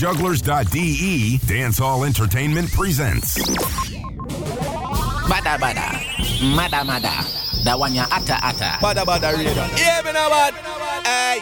jugglers.de, 0.00 1.36
Dancehall 1.44 2.06
Entertainment 2.06 2.72
presents. 2.72 3.36
Bada 5.28 5.58
bada, 5.60 5.92
mada 6.56 6.82
mada, 6.82 7.12
that 7.64 7.78
one 7.78 7.94
ya 7.94 8.06
ata 8.10 8.40
ata. 8.42 8.80
Bada 8.80 9.04
bada 9.04 9.36
radio. 9.36 9.52
Yeah, 9.76 10.00
me 10.02 10.12
know 10.14 10.30
what? 10.30 10.54
Hey, 11.04 11.40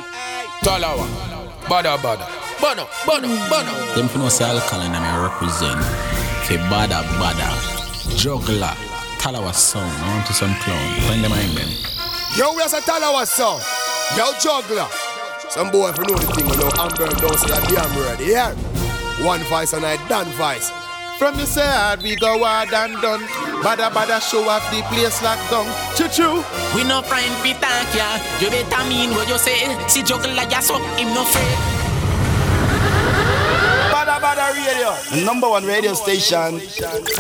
Talawa. 0.67 1.07
Bada 1.71 1.97
bada. 1.99 2.27
Bono, 2.61 2.89
bono, 3.07 3.29
bono. 3.49 3.95
Them 3.95 4.09
for 4.09 4.19
no 4.19 4.29
say 4.29 4.47
alkaline 4.51 4.93
and 4.93 5.05
I 5.05 5.23
represent. 5.23 5.79
Fe 6.49 6.57
bada 6.67 7.05
bada, 7.23 7.47
juggler, 8.19 8.75
Talawa 9.23 9.55
song, 9.55 9.89
I 9.89 10.17
want 10.17 10.27
to 10.27 10.33
some 10.33 10.53
clown. 10.57 11.01
Find 11.07 11.23
them 11.23 11.31
in 11.31 11.55
them. 11.55 11.69
Yo, 12.35 12.53
we 12.57 12.63
are 12.63 12.67
a 12.67 12.83
Talawa 12.83 13.25
song. 13.25 13.61
Yo, 14.17 14.33
juggler. 14.41 15.08
Some 15.59 15.73
boy 15.73 15.91
for 15.91 16.03
know 16.07 16.15
the 16.15 16.31
thing, 16.39 16.47
you 16.47 16.55
know, 16.55 16.71
Amber 16.79 17.11
don't 17.19 17.35
say 17.35 17.51
a 17.51 17.59
damn 17.67 17.91
word. 17.99 18.21
Yeah. 18.23 18.55
One 19.27 19.41
vice 19.51 19.73
and 19.73 19.85
I 19.85 19.97
done 20.07 20.31
vice. 20.39 20.71
From 21.19 21.37
the 21.37 21.47
side, 21.47 22.01
we 22.01 22.15
go 22.15 22.39
hard 22.45 22.73
and 22.73 22.95
done. 23.03 23.27
Bada 23.67 23.91
bada 23.91 24.23
show 24.23 24.49
off 24.49 24.63
the 24.71 24.83
place 24.83 25.21
like 25.21 25.43
down. 25.51 25.67
Choo 25.99 26.07
choo. 26.15 26.45
We 26.79 26.87
no 26.87 27.03
friend 27.03 27.35
we 27.43 27.55
thank 27.59 27.91
ya. 27.91 28.23
You 28.39 28.55
better 28.55 28.89
mean 28.89 29.11
what 29.11 29.27
you 29.27 29.37
say. 29.37 29.67
See 29.89 30.05
juggler 30.05 30.47
ya 30.47 30.61
so 30.61 30.79
him 30.95 31.11
no 31.11 31.27
afraid. 31.27 31.59
Bada 33.91 34.23
bada 34.23 34.55
radio. 34.55 34.95
The 35.11 35.27
number 35.27 35.49
one 35.49 35.67
radio 35.67 35.95
station. 35.95 36.63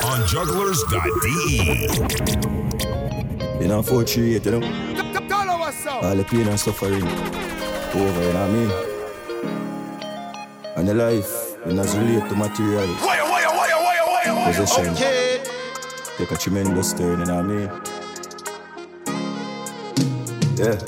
On 0.07 0.21
jugglers.de. 0.31 1.59
You 3.59 3.67
know, 3.67 3.83
438, 3.83 4.45
you 4.47 4.51
know? 4.53 4.61
Talawa 5.27 5.73
song. 5.73 6.05
All 6.05 6.15
the 6.15 6.23
pain 6.23 6.47
and 6.47 6.61
suffering 6.61 7.58
over, 8.01 8.23
you 8.23 8.33
know 8.33 8.41
what 8.41 8.51
I 8.51 8.53
mean? 8.53 8.71
And 10.77 10.89
the 10.89 10.95
life, 10.95 11.57
when 11.65 11.79
it's 11.79 11.95
relate 11.95 12.29
to 12.29 12.37
material, 12.37 12.87
possession, 14.47 14.89
Okay. 14.95 15.41
take 16.17 16.31
a 16.31 16.37
tremendous 16.37 16.93
turn, 16.93 17.21
you 17.21 17.27
know 17.27 17.37
what 17.37 17.45
I 17.45 17.49
mean? 17.49 17.71
Yeah. 20.57 20.79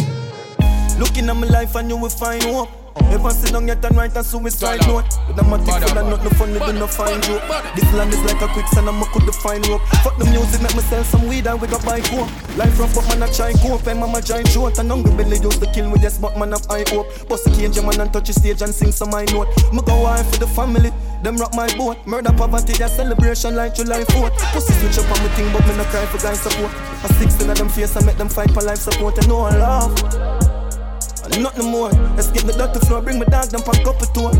Looking 0.99 1.29
at 1.29 1.37
my 1.37 1.47
life 1.47 1.75
and 1.77 1.89
you 1.91 1.97
will 1.97 2.09
find 2.11 2.43
hope. 2.43 2.71
Never 3.11 3.31
sit 3.31 3.53
down 3.53 3.69
yet 3.69 3.85
and 3.85 3.97
write 3.97 4.17
a 4.17 4.25
suicide 4.25 4.81
note. 4.87 5.07
With 5.29 5.39
a 5.39 5.43
matic 5.43 5.89
full 5.89 5.99
of 5.99 6.07
nothing 6.09 6.31
funny, 6.39 6.59
do 6.59 6.73
not 6.79 6.91
find 6.91 7.25
you. 7.27 7.39
This 7.75 7.93
land 7.95 8.13
is 8.13 8.23
like 8.25 8.41
a 8.41 8.49
quicksand 8.49 8.89
and 8.89 8.97
I 8.97 9.07
could 9.13 9.35
find 9.37 9.67
rope. 9.69 9.83
Fuck 10.03 10.17
the 10.19 10.25
music, 10.27 10.63
make 10.63 10.75
me 10.75 10.83
sell 10.83 11.05
some 11.05 11.27
weed 11.29 11.47
and 11.47 11.61
we 11.61 11.69
go 11.69 11.79
buy 11.81 12.01
coke. 12.01 12.31
Life 12.57 12.79
rough, 12.79 12.95
but 12.95 13.07
man 13.09 13.23
I 13.23 13.33
try 13.33 13.53
cope. 13.53 13.87
And 13.87 14.01
mama 14.01 14.21
giant 14.21 14.49
short 14.49 14.79
and 14.79 14.91
hungry 14.91 15.15
belly 15.15 15.39
used 15.39 15.63
to 15.63 15.71
kill 15.73 15.91
with 15.91 16.03
yes, 16.03 16.19
but 16.19 16.39
man 16.39 16.53
have 16.53 16.67
high 16.67 16.85
hope. 16.89 17.07
Bust 17.29 17.45
the 17.45 17.51
cage, 17.51 17.77
man, 17.83 18.01
and 18.01 18.13
touch 18.13 18.27
the 18.29 18.33
stage 18.33 18.63
and 18.63 18.75
sing 18.75 18.93
some 18.93 19.11
high 19.11 19.27
note. 19.31 19.49
Me 19.73 19.81
go 19.83 20.07
high 20.07 20.23
for 20.23 20.39
the 20.39 20.47
family. 20.49 20.93
Them 21.23 21.37
rock 21.37 21.55
my 21.55 21.69
boat, 21.77 21.99
murder 22.07 22.33
poverty, 22.33 22.73
their 22.75 22.89
celebration 22.89 23.55
like 23.55 23.75
July 23.75 24.05
4th. 24.05 24.37
Pussy 24.53 24.73
switch 24.75 24.99
up 25.05 25.11
on 25.13 25.23
me 25.23 25.29
thing, 25.37 25.53
but 25.53 25.67
me 25.67 25.77
no 25.77 25.85
cry 25.85 26.07
for 26.07 26.19
guys 26.19 26.41
support. 26.41 26.73
I 27.05 27.09
16 27.19 27.51
of 27.51 27.59
them 27.59 27.69
face 27.69 27.95
and 27.97 28.07
make 28.07 28.17
them 28.17 28.29
fight 28.29 28.51
for 28.53 28.63
life 28.63 28.79
support 28.79 29.19
and 29.19 29.29
no 29.29 29.43
love. 29.43 30.50
And 31.33 31.43
nothing 31.43 31.71
more. 31.71 31.91
Let's 32.17 32.31
get 32.31 32.45
the 32.45 32.53
dirty 32.53 32.85
floor, 32.87 33.03
bring 33.03 33.19
my 33.19 33.25
dog 33.27 33.51
down, 33.51 33.63
pack 33.63 33.87
up 33.87 34.03
a 34.03 34.07
tour. 34.13 34.33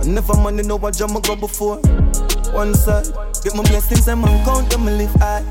I 0.00 0.04
never 0.06 0.34
money 0.34 0.62
know 0.62 0.76
what 0.76 0.96
jam 0.96 1.16
I 1.16 1.20
go 1.20 1.36
before. 1.36 1.76
One 2.52 2.74
side, 2.74 3.06
get 3.44 3.54
my 3.54 3.62
blessings 3.62 4.08
and 4.08 4.20
man 4.20 4.44
count 4.44 4.70
them, 4.70 4.84
me 4.84 4.92
live 4.92 5.14
high. 5.14 5.44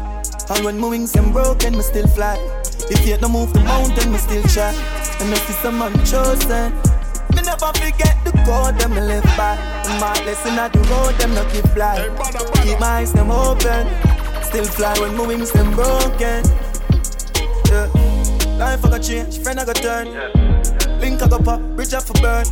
And 0.49 0.65
when 0.65 0.79
my 0.79 0.89
wings 0.89 1.11
them 1.11 1.31
broken, 1.31 1.77
me 1.77 1.81
still 1.81 2.07
fly. 2.07 2.37
If 2.89 3.07
you 3.07 3.17
no 3.21 3.29
move 3.29 3.53
the 3.53 3.59
mountain, 3.59 4.11
me 4.11 4.17
still 4.17 4.43
try. 4.43 4.73
And 5.21 5.31
if 5.31 5.49
it's 5.49 5.63
a 5.63 5.71
man 5.71 5.93
chosen, 6.05 6.73
me 7.35 7.41
never 7.45 7.71
forget 7.77 8.17
the 8.25 8.31
code 8.45 8.79
them 8.79 8.95
me 8.95 9.01
live 9.01 9.23
by. 9.37 9.55
And 9.85 10.01
my 10.01 10.13
lesson 10.25 10.57
at 10.57 10.73
the 10.73 10.79
road, 10.89 11.13
them 11.19 11.35
not 11.35 11.51
keep 11.53 11.65
fly. 11.77 12.09
Keep 12.63 12.79
my 12.79 12.87
eyes 12.87 13.13
them 13.13 13.29
open, 13.29 13.85
still 14.43 14.65
fly 14.65 14.97
when 14.99 15.15
my 15.15 15.27
wings 15.27 15.51
them 15.51 15.69
broken. 15.75 16.43
Yeah. 17.69 17.87
Life 18.57 18.83
I 18.83 18.89
got 18.89 19.03
change, 19.03 19.39
friend 19.39 19.59
I 19.59 19.65
got 19.65 19.75
turn. 19.77 20.07
Link 20.07 20.58
I 21.21 21.27
got 21.27 21.43
pop, 21.43 21.61
bridge 21.75 21.93
up 21.93 22.03
for 22.03 22.13
burn. 22.21 22.45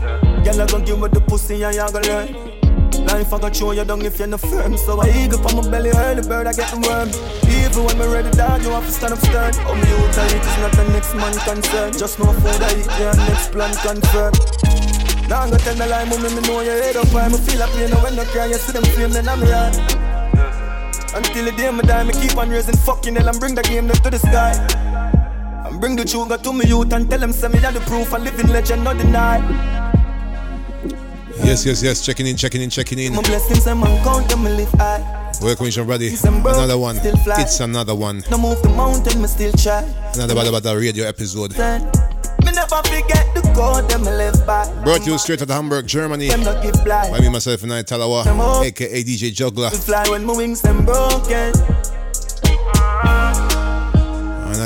Girl 0.43 0.61
I 0.61 0.65
gon' 0.65 0.83
give 0.83 0.99
me 0.99 1.07
the 1.07 1.21
pussy 1.21 1.63
and 1.63 1.75
you 1.75 1.87
gon' 1.91 2.03
learn. 2.03 2.27
Life 3.07 3.31
I 3.31 3.39
got 3.39 3.55
show 3.55 3.71
you 3.71 3.85
down 3.85 4.01
if 4.01 4.19
you're 4.19 4.27
not 4.27 4.41
firm. 4.41 4.75
So 4.77 4.99
I 4.99 5.09
eagle 5.15 5.39
on 5.47 5.55
my 5.55 5.69
belly, 5.69 5.91
early 5.95 6.27
bird 6.27 6.47
I 6.47 6.53
get 6.53 6.71
the 6.71 6.79
worm. 6.83 7.09
Even 7.47 7.83
when 7.85 7.97
me 7.97 8.05
ready 8.07 8.31
down, 8.31 8.61
you 8.63 8.69
have 8.71 8.85
to 8.85 8.91
stand 8.91 9.13
up 9.13 9.19
stern. 9.19 9.53
Oh 9.63 9.75
me 9.75 9.87
out 9.95 10.17
I 10.17 10.25
eat 10.27 10.43
is 10.43 10.57
not 10.59 10.71
the 10.75 10.83
next 10.91 11.13
man 11.15 11.33
concern. 11.47 11.93
Just 11.93 12.19
no 12.19 12.33
food 12.33 12.61
I 12.61 12.71
eat, 12.75 12.87
yeah, 12.99 13.15
next 13.29 13.51
plan 13.51 13.71
confirmed. 13.79 14.39
Now 15.29 15.43
I'm 15.43 15.51
gonna 15.51 15.63
tell 15.63 15.75
the 15.75 15.87
lie, 15.87 16.05
mommy, 16.05 16.29
me 16.35 16.41
know 16.47 16.61
your 16.61 16.81
head 16.81 16.95
up 16.95 17.07
high. 17.09 17.29
Me 17.29 17.37
feel 17.37 17.61
a 17.61 17.67
pain, 17.67 17.91
when 18.03 18.19
I 18.19 18.25
cry, 18.25 18.47
you 18.47 18.55
see 18.55 18.71
them 18.73 18.83
flame, 18.95 19.11
then 19.11 19.27
I'm 19.27 19.41
right. 19.41 19.75
Until 21.15 21.45
the 21.45 21.53
day 21.55 21.71
me 21.71 21.81
die, 21.81 22.03
me 22.03 22.13
keep 22.13 22.37
on 22.37 22.49
raising 22.49 22.77
fucking 22.77 23.15
hell 23.15 23.27
and 23.27 23.39
bring 23.39 23.55
the 23.55 23.63
game 23.63 23.89
up 23.89 23.99
to 24.03 24.09
the 24.09 24.19
sky. 24.19 24.53
Bring 25.79 25.95
the 25.95 26.07
sugar 26.07 26.37
to 26.37 26.53
me 26.53 26.65
youth 26.65 26.91
and 26.93 27.09
tell 27.09 27.19
them 27.19 27.31
send 27.31 27.53
me 27.53 27.59
the 27.59 27.79
proof 27.85 28.11
a 28.11 28.17
living 28.17 28.47
legend, 28.47 28.83
not 28.83 28.97
deny. 28.97 29.37
Yes, 31.43 31.65
yes, 31.65 31.83
yes. 31.83 32.03
Checking 32.03 32.25
in, 32.25 32.35
checking 32.35 32.61
in, 32.63 32.69
checking 32.69 32.97
in. 32.97 33.13
My 33.13 33.21
blessings 33.21 33.67
and 33.67 33.79
man 33.79 34.03
count 34.03 34.27
them, 34.27 34.43
live 34.43 34.71
high. 34.71 35.31
Welcome, 35.39 35.65
Mission 35.67 35.85
Brady. 35.85 36.15
Another 36.23 36.79
one. 36.79 36.97
It's 37.03 37.59
another 37.59 37.93
one. 37.93 38.23
No 38.31 38.39
move 38.39 38.61
the 38.63 38.69
mountain, 38.69 39.21
me 39.21 39.27
still 39.27 39.51
try. 39.53 39.83
Another 40.15 40.33
Bada 40.33 40.51
Bada 40.51 40.75
radio 40.79 41.05
episode. 41.05 41.51
Me 41.51 42.51
never 42.53 42.81
forget 42.83 43.25
the 43.35 43.41
code 43.55 43.87
them 43.89 44.01
live 44.03 44.45
by. 44.47 44.65
Brought 44.83 45.03
to 45.03 45.11
you 45.11 45.17
straight 45.19 45.41
out 45.43 45.49
of 45.49 45.55
Hamburg, 45.55 45.85
Germany. 45.85 46.27
Them 46.27 46.41
not 46.43 46.63
give 46.63 46.73
blind. 46.83 47.11
By 47.11 47.19
me, 47.19 47.29
myself, 47.29 47.61
and 47.61 47.73
I, 47.73 47.83
Talawa, 47.83 48.25
aka 48.65 49.03
DJ 49.03 49.31
Juggler. 49.31 49.69
We 49.71 49.77
fly 49.77 50.09
when 50.09 50.25
my 50.25 50.35
wings 50.35 50.61
them 50.61 50.85
broken. 50.85 51.53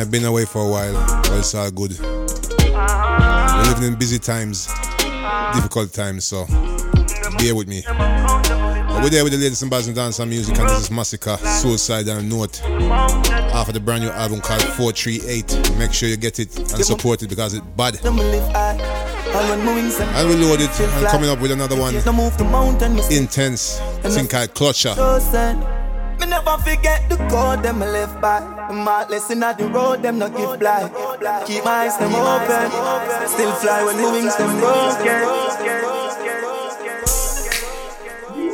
And 0.02 0.08
I've 0.08 0.12
been 0.12 0.26
away 0.26 0.46
for 0.46 0.66
a 0.66 0.68
while, 0.68 1.22
but 1.22 1.38
it's 1.38 1.54
all 1.54 1.70
good. 1.70 1.92
We're 2.00 3.64
living 3.70 3.84
in 3.84 4.00
busy 4.00 4.18
times, 4.18 4.66
difficult 5.54 5.94
times, 5.94 6.26
so 6.26 6.48
bear 7.38 7.54
with 7.54 7.68
me. 7.68 7.84
But 7.86 9.04
we're 9.04 9.12
there 9.12 9.24
with 9.24 9.34
the 9.34 9.38
latest 9.38 9.62
in 9.62 9.70
bars 9.70 9.86
and 9.86 9.96
dance 9.96 10.18
and 10.18 10.28
music, 10.28 10.58
and 10.58 10.68
this 10.70 10.82
is 10.82 10.90
Masicka, 10.90 11.38
Suicide 11.38 12.08
and 12.08 12.28
Note. 12.28 12.64
Off 13.54 13.68
of 13.68 13.76
the 13.76 13.80
brand 13.80 14.04
new 14.04 14.10
album 14.10 14.42
called 14.42 14.64
438. 14.64 15.78
Make 15.78 15.94
sure 15.94 16.10
you 16.10 16.18
get 16.18 16.40
it 16.40 16.58
and 16.58 16.84
support 16.84 17.22
it 17.22 17.30
because 17.30 17.54
it's 17.54 17.66
bad. 17.78 17.94
Them 17.94 18.16
me 18.16 18.24
live 18.24 18.52
high. 18.52 18.80
And 18.82 19.50
when 19.50 19.66
my 19.68 19.76
wings 19.76 20.00
them 20.00 20.10
And 20.16 20.30
we 20.30 20.36
load 20.36 20.62
it 20.62 20.80
and 20.80 21.08
coming 21.10 21.30
up 21.30 21.40
with 21.40 21.52
another 21.52 21.80
one. 21.80 21.94
No 22.04 22.12
move 22.12 22.36
the 22.40 22.44
mountain, 22.44 22.96
me 22.96 23.04
still 23.04 23.22
Intence. 23.22 23.78
think 24.02 24.34
I 24.34 24.48
Clutcha. 24.48 25.81
Chosen. 26.22 26.30
Me 26.30 26.30
never 26.30 26.58
forget 26.64 27.10
the 27.10 27.18
code 27.30 27.64
them 27.64 27.80
me 27.80 27.86
live 27.86 28.22
by. 28.22 28.40
The 28.40 28.74
heartless 28.74 29.30
in 29.32 29.40
the 29.40 29.70
road, 29.74 30.02
them 30.02 30.20
not 30.20 30.36
give 30.36 30.60
blind. 30.60 30.92
Keep 31.46 31.66
my 31.66 31.72
eyes 31.72 31.98
them 31.98 32.14
open. 32.16 32.72
Still 33.28 33.52
fly 33.54 33.84
when 33.84 33.98
my 33.98 34.12
wings 34.12 34.36
them 34.38 34.60
broken. 34.60 35.22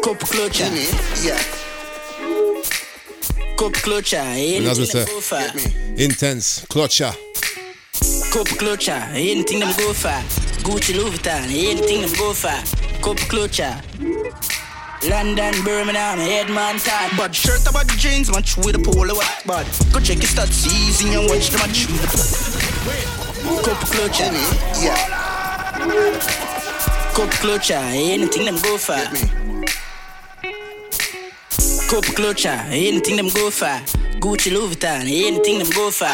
Cup 0.01 0.19
clutcher, 0.19 0.69
Yeah, 1.25 1.41
cup 3.57 3.73
clutcher, 3.73 4.17
And 4.17 4.65
as 4.67 4.79
we 4.79 4.85
anything 4.85 5.05
them 5.05 5.05
go 5.05 5.21
for. 5.21 5.35
Intence. 5.97 6.65
Clutcha. 6.67 7.11
Cup 8.31 8.47
clutcher, 8.57 9.01
anything 9.13 9.59
them 9.59 9.73
go 9.77 9.93
for. 9.93 10.21
Gucci 10.63 10.93
Louis 10.95 11.11
Vuitton, 11.11 11.43
anything 11.43 12.01
them 12.01 12.13
go 12.17 12.33
for. 12.33 12.55
Cup 13.01 13.17
clutcher. 13.27 14.56
London, 15.09 15.53
Birmingham, 15.63 16.19
headman 16.19 16.77
time. 16.79 17.15
bad 17.15 17.33
shirt 17.33 17.65
about 17.69 17.87
jeans, 17.87 18.29
match 18.29 18.57
with 18.57 18.75
a 18.75 18.79
polo 18.79 19.15
what 19.15 19.43
bad. 19.45 19.65
Go 19.93 19.99
check 19.99 20.17
your 20.17 20.27
stats 20.27 20.67
easy 20.67 21.13
and 21.13 21.29
watch 21.29 21.49
the 21.49 21.57
match. 21.59 21.87
Cup 23.63 23.77
clutcher, 23.87 24.27
eh? 24.27 24.83
Yeah, 24.83 24.97
cup 27.15 27.29
clutcher, 27.39 27.79
eh? 27.79 28.13
anything 28.13 28.45
them 28.45 28.57
go 28.61 28.77
for. 28.77 28.95
Cup 31.87 32.05
clutcher, 32.15 32.57
eh? 32.69 32.87
anything 32.89 33.15
them 33.15 33.29
go 33.29 33.49
for. 33.49 33.79
Gucci 34.19 34.51
Louis 34.51 34.75
Vuitton, 34.75 35.03
anything 35.03 35.59
them 35.59 35.69
go 35.69 35.89
for. 35.89 36.05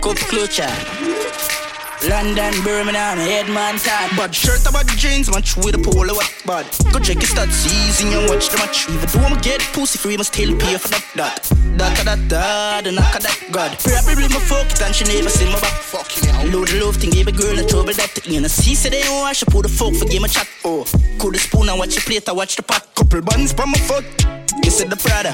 Cup 0.00 0.16
clutcher. 0.28 1.59
London, 2.08 2.54
Birmingham, 2.64 3.18
headman 3.18 3.76
time. 3.78 4.16
bad 4.16 4.34
shirt 4.34 4.64
about 4.66 4.86
the 4.86 4.96
jeans, 4.96 5.30
match 5.30 5.56
with 5.56 5.74
a 5.74 5.78
polo 5.78 6.14
what 6.14 6.32
bad. 6.46 6.64
Go 6.92 6.98
check 6.98 7.20
your 7.20 7.28
stats 7.28 7.66
easy 7.66 8.08
and 8.08 8.28
watch 8.28 8.48
the 8.48 8.56
match. 8.56 8.88
Even 8.88 9.08
though 9.08 9.28
I'm 9.28 9.38
get 9.40 9.60
pussy 9.74 9.98
free, 9.98 10.16
must 10.16 10.32
still 10.32 10.56
pay 10.56 10.78
for 10.78 10.88
that 10.88 11.04
that. 11.16 11.42
That 11.76 11.96
that 12.04 12.28
that, 12.28 12.84
the 12.84 12.92
knock 12.92 13.14
of 13.16 13.22
that 13.22 13.38
god. 13.52 13.76
Probably 13.78 14.28
my 14.28 14.40
fuck 14.40 14.68
and 14.80 14.94
she 14.94 15.04
never 15.04 15.28
see 15.28 15.44
my 15.44 15.60
back. 15.60 15.76
Fucking 15.92 16.28
hell. 16.28 16.46
Load 16.48 16.68
the 16.68 16.84
love 16.84 16.96
thing, 16.96 17.10
give 17.10 17.28
a 17.28 17.32
girl 17.32 17.58
a 17.58 17.66
trouble 17.66 17.92
that 17.92 18.26
you 18.26 18.40
know. 18.40 18.48
See, 18.48 18.74
say 18.74 18.88
they 18.88 19.02
don't 19.02 19.20
wash, 19.20 19.42
I 19.42 19.50
the 19.50 19.68
fuck 19.68 19.94
for 19.94 20.06
game 20.06 20.24
a 20.24 20.28
chat. 20.28 20.48
Oh, 20.64 20.84
cool 21.18 21.32
the 21.32 21.38
spoon 21.38 21.68
and 21.68 21.78
watch 21.78 21.94
the 21.94 22.00
plate, 22.00 22.28
I 22.28 22.32
watch 22.32 22.56
the 22.56 22.62
pot. 22.62 22.88
Couple 22.94 23.20
buns 23.20 23.52
from 23.52 23.72
my 23.72 23.78
foot. 23.78 24.39
You 24.64 24.70
said 24.70 24.90
the 24.90 24.96
Prada. 24.96 25.32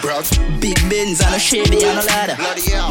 Big 0.61 0.77
Benz 0.89 1.21
and 1.21 1.35
a 1.35 1.39
Chevy 1.39 1.85
and 1.85 1.99
a 1.99 2.05
ladder. 2.05 2.37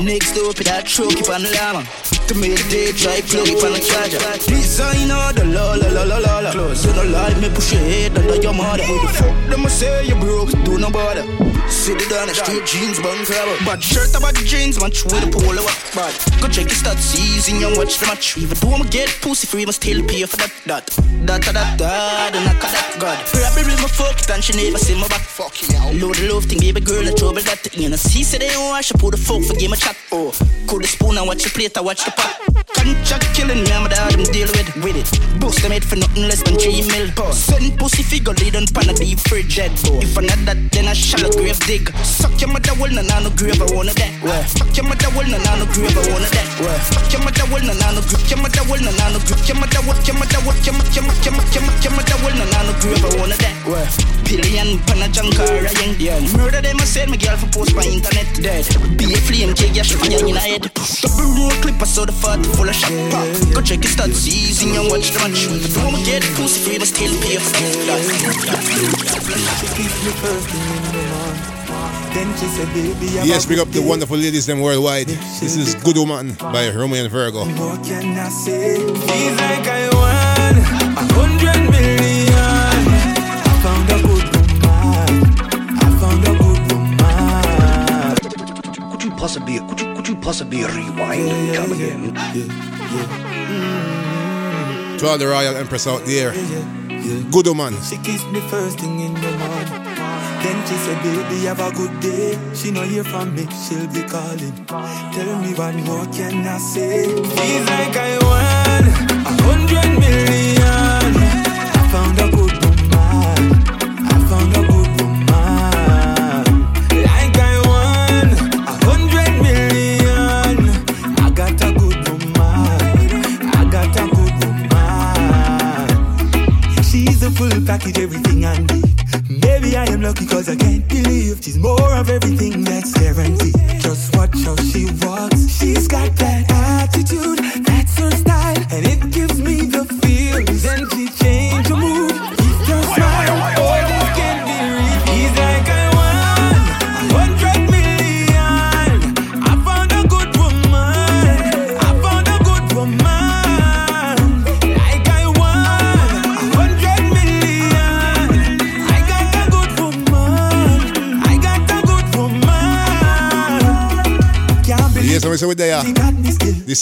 Next 0.03 0.33
door, 0.33 0.53
put 0.53 0.65
that 0.67 0.85
truck 0.85 1.11
up 1.17 1.29
on 1.29 1.43
the 1.43 1.51
llama. 1.55 1.87
To 2.27 2.33
make 2.35 2.57
the 2.57 2.65
day 2.69 2.91
drive, 2.91 3.25
plug 3.27 3.47
it 3.47 3.63
on 3.63 3.73
the 3.73 3.79
charger. 3.79 4.17
Designer, 4.49 5.31
the 5.33 5.45
la 5.45 5.73
la 5.75 5.87
la 5.93 6.03
la 6.03 6.17
la 6.17 6.39
la. 6.39 6.51
Close, 6.51 6.85
you 6.85 6.93
don't 6.93 7.11
like 7.11 7.37
me, 7.37 7.49
push 7.49 7.73
your 7.73 7.81
head 7.81 8.17
under 8.17 8.35
your 8.37 8.53
mother. 8.53 8.83
Who 8.83 8.99
the 9.01 9.13
fuck 9.13 9.49
them 9.49 9.65
a 9.65 9.69
say 9.69 10.05
you 10.05 10.15
broke, 10.15 10.51
do 10.65 10.77
no 10.79 10.89
bother. 10.89 11.25
Sit 11.69 12.01
it 12.01 12.09
down, 12.09 12.29
straight 12.33 12.65
jeans, 12.65 12.99
bun 12.99 13.25
crabber. 13.25 13.57
Bad 13.65 13.81
shirt 13.81 14.15
about 14.15 14.33
the 14.33 14.43
jeans, 14.45 14.79
match 14.81 15.03
with 15.03 15.21
a 15.21 15.29
polo 15.29 15.61
up. 15.61 15.77
Bad. 15.93 16.13
Go 16.41 16.47
check 16.49 16.65
your 16.65 16.77
stats, 16.77 17.01
season, 17.13 17.59
young 17.59 17.77
watch 17.77 17.97
the 17.97 18.05
match. 18.05 18.37
Even 18.37 18.57
though 18.57 18.73
I'ma 18.73 18.85
get 18.89 19.09
pussy 19.21 19.45
free, 19.47 19.65
must 19.65 19.81
still 19.81 20.03
pay 20.05 20.25
for 20.25 20.37
that. 20.37 20.51
That, 20.65 20.85
that, 21.25 21.41
that, 21.41 21.53
that, 21.53 21.77
that, 21.77 22.33
the 22.33 22.39
knock 22.41 22.61
of 22.61 22.69
that. 22.73 22.97
God. 22.99 23.17
Probably 23.29 23.75
my 23.81 23.89
fuck 23.89 24.17
it 24.17 24.29
and 24.29 24.43
she 24.43 24.53
never 24.53 24.77
see 24.77 24.93
my 24.99 25.07
back. 25.07 25.21
Fuck 25.21 25.61
you 25.61 25.77
out. 25.77 25.93
Load 25.95 26.15
the 26.15 26.24
love 26.27 26.45
thing, 26.45 26.59
baby 26.59 26.81
girl, 26.81 27.03
the 27.03 27.13
trouble 27.13 27.41
that. 27.41 27.61
You 27.75 27.89
know, 27.89 27.95
see, 27.95 28.23
say 28.23 28.37
they 28.37 28.49
don't 28.49 28.69
wash, 28.69 28.93
I 28.93 28.97
put 28.97 29.11
the 29.11 29.17
fuck 29.17 29.43
for 29.43 29.53
game 29.55 29.73
a 29.73 29.77
chat. 29.77 29.97
Oh, 30.11 30.31
cool 30.67 30.79
the 30.79 30.87
spoon 30.87 31.17
and 31.17 31.27
watch 31.27 31.43
the 31.43 31.49
plate, 31.49 31.77
I 31.77 31.81
watch 31.81 32.05
the 32.05 32.11
pot. 32.11 32.39
Contract 32.75 33.25
killing 33.35 33.63
me, 33.63 33.71
I'm 33.71 33.87
dad, 33.89 34.11
them 34.11 34.23
deal 34.31 34.47
with, 34.53 34.69
with 34.83 34.97
it. 34.97 35.09
Boost 35.39 35.61
them 35.61 35.71
made 35.71 35.83
for 35.83 35.95
nothing 35.95 36.27
less 36.27 36.41
than 36.43 36.55
3 36.55 36.87
mil. 36.87 37.07
Send 37.33 37.77
pussy 37.79 38.03
figure, 38.03 38.33
lead 38.39 38.55
on 38.55 38.65
pan 38.71 38.89
a 38.89 38.93
deep 38.93 39.19
fridge, 39.27 39.55
dead 39.55 39.71
boy. 39.83 40.01
If 40.01 40.17
I 40.17 40.21
not 40.23 40.41
that, 40.47 40.59
then 40.71 40.87
I 40.87 40.93
shall 40.93 41.25
a 41.25 41.29
grave 41.29 41.59
dig. 41.67 41.89
Suck 42.03 42.35
your 42.39 42.51
mother, 42.51 42.73
will 42.79 42.93
not 42.95 43.07
no 43.09 43.29
grave, 43.35 43.61
I 43.61 43.67
wanna 43.75 43.93
that. 43.95 44.11
Well, 44.23 44.43
fuck 44.55 44.71
your 44.75 44.85
mother, 44.87 45.09
will 45.13 45.29
not 45.29 45.43
no 45.59 45.65
grave, 45.73 45.95
I 45.95 46.03
wanna 46.11 46.29
that. 46.31 46.47
Well, 46.61 46.79
fuck 46.93 47.11
your 47.11 47.21
mother, 47.23 47.45
will 47.51 47.65
not 47.65 47.79
no 47.81 48.01
grip, 48.05 48.23
your 48.29 48.39
mother, 48.39 48.63
will 48.69 48.83
not 48.83 48.97
no 49.11 49.19
grip, 49.25 49.41
your 49.47 49.57
mother, 49.57 49.81
will, 49.83 49.99
your 50.05 50.15
mother, 50.15 50.39
will, 50.45 50.59
your 50.63 50.75
mother, 50.75 50.95
mother, 50.95 51.19
your 51.25 51.33
mother, 51.35 51.75
your 51.83 51.93
mother, 51.95 52.17
will 52.23 52.37
not 52.39 52.63
no 52.65 52.73
grave, 52.79 53.03
I 53.03 53.09
wanna 53.19 53.37
that. 53.39 53.55
Well, 53.65 53.87
billion 54.25 54.79
pan 54.85 55.01
a 55.01 55.07
junkara, 55.09 55.69
young 55.81 55.97
deal. 56.19 56.37
Murder 56.37 56.61
them, 56.61 56.77
I 56.79 56.85
said, 56.85 57.09
my 57.09 57.17
girl 57.17 57.37
for 57.37 57.47
post 57.47 57.75
my 57.75 57.83
internet 57.83 58.27
dead. 58.41 58.65
Be 58.97 59.13
a 59.13 59.17
flame, 59.17 59.53
cake, 59.53 59.75
yeah, 59.75 59.83
she 59.83 59.95
fire 59.95 60.19
in 60.19 60.33
the 60.33 60.39
head. 60.39 60.61
Double 61.01 61.29
roll 61.35 61.51
clip, 61.61 61.81
I 61.81 61.85
saw 61.85 62.05
the 62.05 62.11
fat 62.11 62.45
full 62.55 62.69
of 62.69 62.75
shot. 62.75 62.91
Pop. 63.11 63.27
Go 63.53 63.61
check 63.61 63.83
your 63.83 63.91
stats, 63.91 64.27
easy 64.27 64.75
and 64.75 64.89
watch 64.89 65.11
the 65.11 65.19
match. 65.19 65.47
If 65.47 65.75
you 65.75 65.83
wanna 65.83 66.03
get 66.05 66.23
pussy 66.35 66.59
free, 66.63 66.77
but 66.79 66.87
still 66.87 67.13
pay 67.21 67.37
for 67.37 67.51
that. 67.51 67.65
Yes, 73.25 73.45
big 73.45 73.59
up 73.59 73.67
the 73.69 73.81
wonderful 73.81 74.17
ladies 74.17 74.45
them 74.45 74.61
worldwide. 74.61 75.07
This 75.07 75.57
is 75.57 75.75
Good 75.75 75.97
Woman 75.97 76.33
by 76.39 76.69
Romain 76.71 77.09
Virgo. 77.09 77.43
Possibly, 89.25 89.57
could 89.57 89.81
you, 89.81 89.91
could 89.95 90.07
you 90.07 90.15
possibly 90.17 90.63
rewind 90.63 91.31
and 91.31 91.55
come 91.55 91.71
again? 91.71 92.13
To 94.99 95.07
all 95.07 95.17
the 95.17 95.25
royal 95.25 95.55
empress 95.55 95.87
out 95.87 96.05
there, 96.05 96.31
Good 97.31 97.47
Woman. 97.47 97.73
She 97.81 97.97
kissed 97.97 98.29
me 98.29 98.39
first 98.51 98.79
thing 98.79 98.99
in 98.99 99.15
the 99.15 99.31
morning. 99.41 99.83
Then 100.43 100.57
she 100.67 100.75
said, 100.75 101.01
baby, 101.01 101.45
have 101.47 101.59
a 101.59 101.71
good 101.71 101.99
day. 102.01 102.37
She 102.53 102.69
no 102.69 102.83
hear 102.83 103.03
from 103.03 103.33
me, 103.33 103.47
she'll 103.65 103.87
be 103.87 104.03
calling. 104.03 104.53
Tell 104.67 105.41
me 105.41 105.55
what 105.55 105.73
more 105.73 106.05
can 106.13 106.45
I 106.45 106.59
say? 106.59 107.05
Feels 107.07 107.67
like 107.67 107.97
I 107.97 108.19
won 108.29 108.83
a 109.25 109.41
hundred 109.41 109.99
million. 110.01 110.44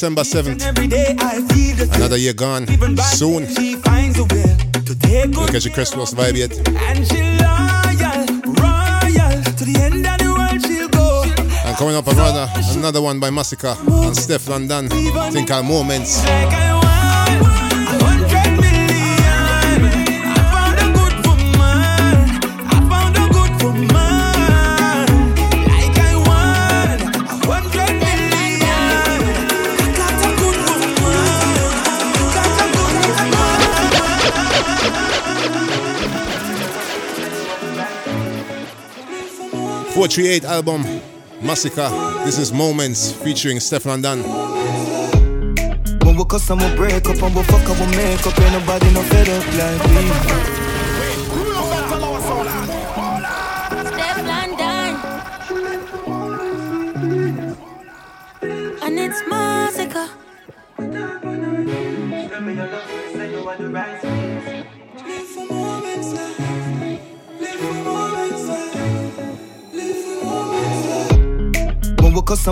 December 0.03 0.23
7th. 0.23 0.65
Every 0.65 0.87
day 0.87 1.15
I 1.17 1.35
feel 1.47 1.77
the 1.77 1.89
Another 1.95 2.17
year 2.17 2.33
gone. 2.33 2.67
Soon. 3.15 3.45
when 3.45 3.55
She 3.55 3.75
finds 3.75 4.19
a 4.19 4.23
way 4.25 4.57
to 4.73 4.99
take 4.99 5.31
Don't 5.31 5.49
catch 5.49 5.63
the 5.63 5.69
Christmas 5.69 6.13
vibe 6.13 6.35
yet. 6.35 6.51
and 6.67 7.07
she 7.07 7.21
loyal, 7.39 8.25
royal 8.59 9.43
to 9.55 9.63
the 9.63 9.79
end 9.81 10.05
of 10.05 10.17
the 10.19 10.35
world 10.35 10.61
she'll 10.61 10.89
go. 10.89 11.23
And 11.65 11.77
coming 11.77 11.95
up 11.95 12.05
another 12.07 12.51
another 12.75 13.01
one 13.01 13.21
by 13.21 13.29
Masicka 13.29 13.79
and 13.79 14.13
Stefflon 14.13 14.67
Don. 14.67 14.89
Think 15.31 15.47
called 15.47 15.67
Moments. 15.67 16.21
438 40.03 40.43
album, 40.43 40.83
Masicka. 41.39 42.25
This 42.25 42.37
is 42.37 42.51
Moments 42.51 43.13
featuring 43.23 43.55
Stefflon 43.59 44.01
Don. 44.03 44.19
When 46.05 46.17
we 46.17 46.25
cuss 46.25 46.49
break 46.75 47.07
up 47.07 47.23
and 47.23 47.33
we 47.33 47.43
fuck 47.43 47.69
we 47.79 47.95
make 47.95 48.27
up, 48.27 48.37
ain't 48.37 48.51
nobody 48.51 48.93
no 48.93 49.01
fed 49.03 49.29
up 49.29 49.45
like 49.55 50.67
me. 50.67 50.72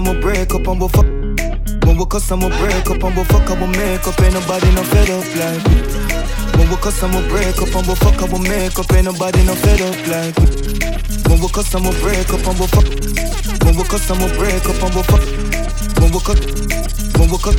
Cuss 0.01 0.15
we 0.15 0.22
break 0.22 0.53
up 0.55 0.67
we 0.67 0.88
fuck. 0.88 1.05
When 1.86 1.98
we 1.98 2.05
cuss 2.05 2.31
we 2.31 2.50
break 2.50 2.89
up 2.89 3.03
we 3.03 3.24
fuck 3.25 3.50
we 3.50 3.67
make 3.67 4.08
up, 4.08 4.20
ain't 4.22 4.34
nobody 4.34 4.72
no 4.74 4.84
fed 4.84 5.10
up 5.12 5.25
like 5.38 5.63
we. 5.70 5.77
When 6.58 6.70
we 6.70 6.75
cuss 6.77 7.01
we 7.03 7.22
break 7.29 7.62
up 7.62 7.88
we 7.88 7.96
fuck 7.96 8.31
we 8.31 8.50
make 8.50 8.79
up, 8.79 8.91
ain't 8.93 9.05
nobody 9.05 9.46
no 9.46 9.53
fed 9.53 9.81
up 9.81 10.08
like 10.08 10.38
we. 10.39 10.46
When 11.29 11.39
we 11.39 11.48
cuss 11.50 11.74
we 11.75 11.91
break 12.01 12.29
up 12.34 12.48
we 12.60 12.67
fuck. 12.67 12.88
When 13.63 13.75
we 13.77 13.84
cuss 13.84 14.10
we 14.10 14.27
break 14.38 14.65
up 14.65 14.81
we 14.81 15.03
fuck. 15.03 15.24
When 16.01 16.12
we 16.12 16.20
cut. 16.20 16.39
When 17.17 17.29
we 17.29 17.38
cut. 17.38 17.58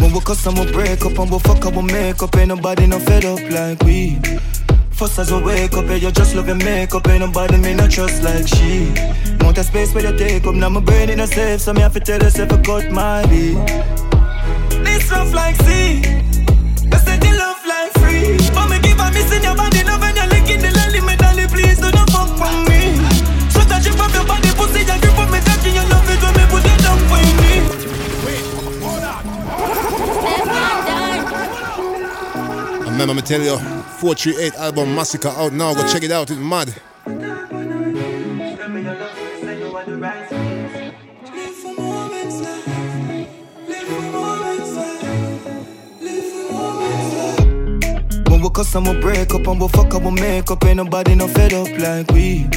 When 0.00 0.12
we 0.12 0.20
cuss 0.20 0.46
we 0.46 0.72
break 0.72 1.04
up 1.06 1.18
we 1.30 1.38
fuck 1.38 1.64
we 1.76 1.82
make 1.82 2.22
up, 2.22 2.36
ain't 2.36 2.48
nobody 2.48 2.86
no 2.88 2.98
fed 2.98 3.24
up 3.24 3.40
like 3.50 3.82
we. 3.84 4.18
First 5.00 5.18
as 5.18 5.32
we 5.32 5.40
wake 5.40 5.72
up, 5.72 5.86
yeah, 5.86 5.94
you 5.94 6.10
just 6.10 6.34
love 6.34 6.46
your 6.46 6.56
makeup, 6.56 7.08
ain't 7.08 7.20
nobody 7.20 7.56
me 7.56 7.72
not 7.72 7.90
trust 7.90 8.22
like 8.22 8.46
she. 8.46 8.92
Want 9.40 9.56
a 9.56 9.64
space 9.64 9.94
where 9.94 10.04
you 10.04 10.18
take 10.18 10.44
up, 10.44 10.54
now 10.54 10.68
my 10.68 10.80
brain 10.80 11.08
in 11.08 11.20
a 11.20 11.26
safe, 11.26 11.62
so 11.62 11.72
me 11.72 11.80
have 11.80 11.94
to 11.94 12.00
tell 12.00 12.20
yourself 12.22 12.52
I 12.52 12.60
cut 12.60 12.92
my 12.92 13.24
beat. 13.24 13.54
This 14.84 15.10
rough 15.10 15.32
like 15.32 15.56
sea, 15.62 16.02
me. 33.06 33.06
Stefflon 33.06 33.08
Don. 33.08 33.08
A 33.08 33.08
Remember, 33.08 33.14
me 33.14 33.22
tell 33.22 33.40
you, 33.40 33.58
438 33.58 34.54
album 34.54 34.94
Masicka 34.94 35.28
out 35.28 35.52
now. 35.52 35.74
Go 35.74 35.86
check 35.92 36.02
it 36.02 36.10
out. 36.10 36.30
It's 36.30 36.38
mad. 36.38 36.74
When 48.28 48.42
we 48.42 48.50
cuss 48.50 48.74
and 48.74 49.00
break 49.00 49.34
up 49.34 49.46
and 49.46 49.60
we 49.60 49.68
fuck 49.68 49.94
up 49.94 50.02
we 50.02 50.10
make 50.12 50.50
up 50.50 50.64
Ain't 50.64 50.76
nobody 50.76 51.14
no 51.14 51.28
fed 51.28 51.52
up 51.52 51.68
like 51.78 52.10
we 52.12 52.48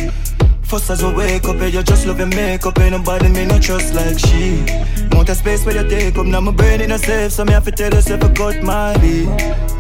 First 0.63 0.89
as 0.89 1.03
we 1.03 1.13
wake 1.13 1.45
up, 1.45 1.57
yeah, 1.57 1.67
you 1.67 1.83
just 1.83 2.05
love 2.05 2.19
your 2.19 2.27
makeup 2.27 2.79
Ain't 2.79 2.91
nobody 2.91 3.29
me 3.29 3.45
no 3.45 3.59
trust 3.59 3.93
like 3.93 4.17
she 4.17 4.63
Want 5.11 5.29
a 5.29 5.35
space 5.35 5.65
where 5.65 5.83
you 5.83 5.89
take 5.89 6.17
up 6.17 6.25
Now 6.25 6.41
my 6.41 6.51
brain 6.51 6.81
in 6.81 6.91
a 6.91 6.97
safe 6.97 7.31
So 7.33 7.45
me 7.45 7.53
have 7.53 7.65
to 7.65 7.71
tell 7.71 7.93
yourself 7.93 8.23
I 8.23 8.33
cut 8.33 8.63
my 8.63 8.97
beat 8.97 9.72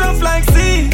rough 0.00 0.20
like 0.22 0.44
sea 0.56 0.88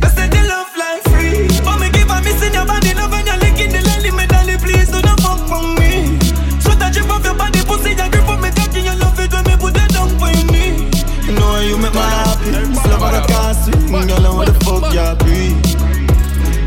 They 0.00 0.10
say 0.16 0.28
the 0.30 0.42
love 0.48 0.72
like 0.78 1.02
free. 1.10 1.48
But 1.66 1.76
me 1.80 1.90
give 1.90 2.10
a 2.10 2.18
missing 2.22 2.54
your 2.54 2.66
body 2.66 2.94
Love 2.94 3.10
when 3.10 3.26
you're 3.26 3.40
licking 3.42 3.70
the 3.74 3.82
lily 3.88 4.10
Me 4.14 4.26
dolly 4.26 4.56
please 4.58 4.88
do 4.90 5.02
not 5.02 5.18
fuck 5.20 5.40
from 5.50 5.74
me. 5.76 6.18
Sweat 6.62 6.82
a 6.82 6.88
drip 6.94 7.10
off 7.10 7.24
your 7.24 7.34
body 7.34 7.60
Pussy 7.66 7.90
you 7.90 8.08
grip 8.10 8.28
on 8.28 8.40
me 8.40 8.50
Cocky 8.54 8.80
you 8.80 8.94
love 9.02 9.18
it 9.18 9.32
when 9.32 9.44
me 9.44 9.54
put 9.58 9.76
it 9.76 9.90
down 9.90 10.08
for 10.18 10.30
your 10.30 10.46
knee 10.52 10.88
You 11.26 11.32
know 11.34 11.60
you 11.60 11.76
make 11.78 11.94
my 11.94 12.06
happy 12.22 12.50
Love 12.88 13.02
how 13.02 13.12
the 13.12 13.22
car 13.32 13.54
swing 13.54 14.06
Girl, 14.08 14.36
what 14.36 14.46
the 14.46 14.54
fuck 14.64 14.86
you 14.94 15.06
breathe. 15.20 15.58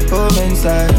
Come 0.09 0.37
inside 0.43 0.93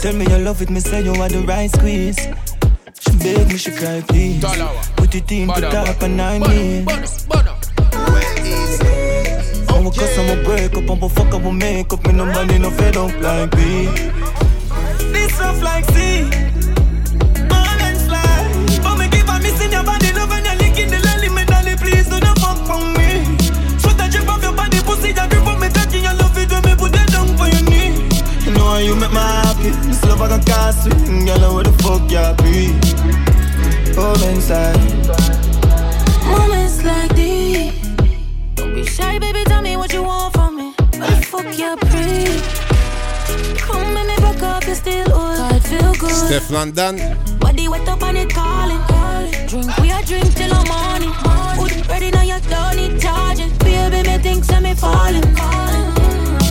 Tell 0.00 0.14
me 0.14 0.24
you 0.30 0.38
love 0.38 0.62
it, 0.62 0.70
me 0.70 0.78
say 0.78 1.02
you 1.02 1.10
are 1.20 1.28
the 1.28 1.40
right 1.42 1.68
squeeze. 1.68 2.16
She 3.00 3.10
beg 3.18 3.48
me, 3.48 3.56
she 3.56 3.72
cry 3.72 4.00
please. 4.06 4.44
Put 4.96 5.12
it 5.14 5.32
in, 5.32 5.48
put 5.48 5.64
up 5.64 6.02
and 6.02 6.16
nine 6.16 6.40
knees. 6.42 7.26
I'ma 10.00 10.32
I'ma 10.32 10.44
break 10.44 10.76
up, 10.76 10.90
I'ma 10.90 11.08
fuck, 11.08 11.34
I'ma 11.34 11.50
make 11.50 11.92
up. 11.92 12.06
Me 12.06 12.12
nobody 12.12 12.58
no 12.58 12.70
fed 12.70 12.96
up 12.96 13.20
like 13.20 13.52
me. 13.56 13.86
This 15.12 15.32
rough 15.40 15.60
like 15.60 15.84
sea. 15.86 16.30
Balance 17.48 18.06
like. 18.06 18.82
But 18.82 18.96
me 18.96 19.08
keep 19.08 19.28
on 19.28 19.42
missing 19.42 19.72
your 19.72 19.82
body, 19.82 20.12
love 20.12 20.30
when 20.30 20.44
you're 20.44 20.54
licking 20.54 20.90
the 20.90 21.00
lily. 21.02 21.28
Me 21.30 21.44
dolly, 21.46 21.74
please 21.74 22.08
do 22.08 22.20
not 22.20 22.38
fuck 22.38 22.58
from 22.64 22.94
me. 22.94 23.26
Sweat 23.78 23.98
a 23.98 24.08
drip 24.08 24.28
off 24.28 24.40
your 24.40 24.52
body, 24.52 24.78
pussy, 24.82 25.08
you 25.08 25.14
grip 25.14 25.46
on 25.46 25.60
me, 25.60 25.68
touching 25.68 26.04
your 26.04 26.14
love 26.14 26.38
it 26.38 26.50
when 26.52 26.62
me 26.62 26.76
put 26.76 26.94
it 26.94 27.08
down 27.10 27.36
for 27.36 27.48
your 27.48 27.62
knee. 27.66 28.06
You 28.44 28.52
know 28.52 28.70
how 28.70 28.78
you 28.78 28.94
make 28.94 29.10
my 29.10 29.20
happy. 29.20 29.70
This 29.88 30.04
love 30.04 30.22
I 30.22 30.28
can 30.28 30.42
cast 30.44 30.84
swing, 30.84 31.26
girl, 31.26 31.54
where 31.54 31.64
the 31.64 31.72
fuck 31.82 32.06
you 32.06 32.22
be? 32.46 32.70
Come 33.94 34.22
inside. 34.30 34.78
Moments 36.24 36.84
like 36.84 37.14
these. 37.16 37.87
Shy, 38.98 39.16
baby. 39.20 39.44
Tell 39.44 39.62
me 39.62 39.76
what 39.76 39.92
you 39.92 40.02
want 40.02 40.32
from 40.34 40.56
me. 40.56 40.74
The 40.90 41.06
fuck 41.30 41.46
you 41.56 41.76
breathe? 41.86 42.42
Come 43.62 43.94
make 43.94 44.08
me 44.10 44.16
back 44.16 44.42
up, 44.42 44.66
you 44.66 44.74
still 44.74 45.12
old. 45.12 45.38
I 45.38 45.60
feel 45.60 45.94
good. 45.94 46.10
Stefflon 46.10 46.74
Don. 46.74 46.96
Body 47.38 47.68
wet 47.68 47.86
up 47.88 48.02
and 48.02 48.18
it 48.18 48.30
calling. 48.34 48.82
Drink, 49.46 49.70
we 49.78 49.92
a 49.92 50.02
drink 50.02 50.34
till 50.34 50.50
the 50.50 50.62
morning. 50.66 51.12
Hood 51.58 51.86
ready 51.88 52.10
now, 52.10 52.22
you 52.22 52.40
don't 52.50 52.74
need 52.74 53.00
charging. 53.00 53.52
Baby, 53.58 54.02
me 54.08 54.18
think 54.18 54.42
so 54.44 54.58
me 54.60 54.74
falling. 54.74 55.22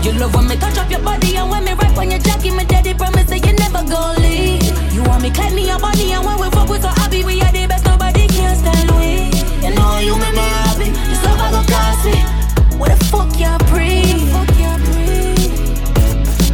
You 0.05 0.13
love 0.13 0.33
when 0.33 0.47
me 0.47 0.55
touch 0.55 0.77
up 0.77 0.89
your 0.89 1.01
body 1.01 1.35
and 1.35 1.49
when 1.51 1.65
me 1.65 1.73
rap 1.73 1.97
on 1.97 2.09
your 2.09 2.19
jacket, 2.19 2.53
me 2.55 2.63
daddy 2.63 2.93
promise 2.93 3.25
that 3.25 3.45
you 3.45 3.51
never 3.59 3.83
gon' 3.83 4.15
leave. 4.23 4.63
You 4.93 5.03
want 5.03 5.21
me 5.21 5.31
climb 5.31 5.53
me 5.53 5.67
your 5.67 5.79
body 5.79 6.13
and 6.13 6.23
when 6.23 6.39
we 6.39 6.49
fuck 6.51 6.69
we 6.69 6.79
so 6.79 6.87
happy, 6.87 7.25
we 7.25 7.41
are 7.41 7.51
the 7.51 7.67
best, 7.67 7.83
nobody 7.83 8.25
can 8.27 8.55
stand 8.55 8.89
we. 8.95 9.35
You 9.67 9.75
know 9.75 9.99
you 9.99 10.15
make 10.15 10.31
me 10.31 10.47
happy, 10.63 10.89
this 11.11 11.21
love 11.25 11.39
I 11.43 11.51
go 11.51 11.61
cost 11.67 12.05
me. 12.05 12.36
What 12.77 12.89
the 12.97 13.05
fuck 13.05 13.31
you 13.39 13.57
breathe? 13.67 14.33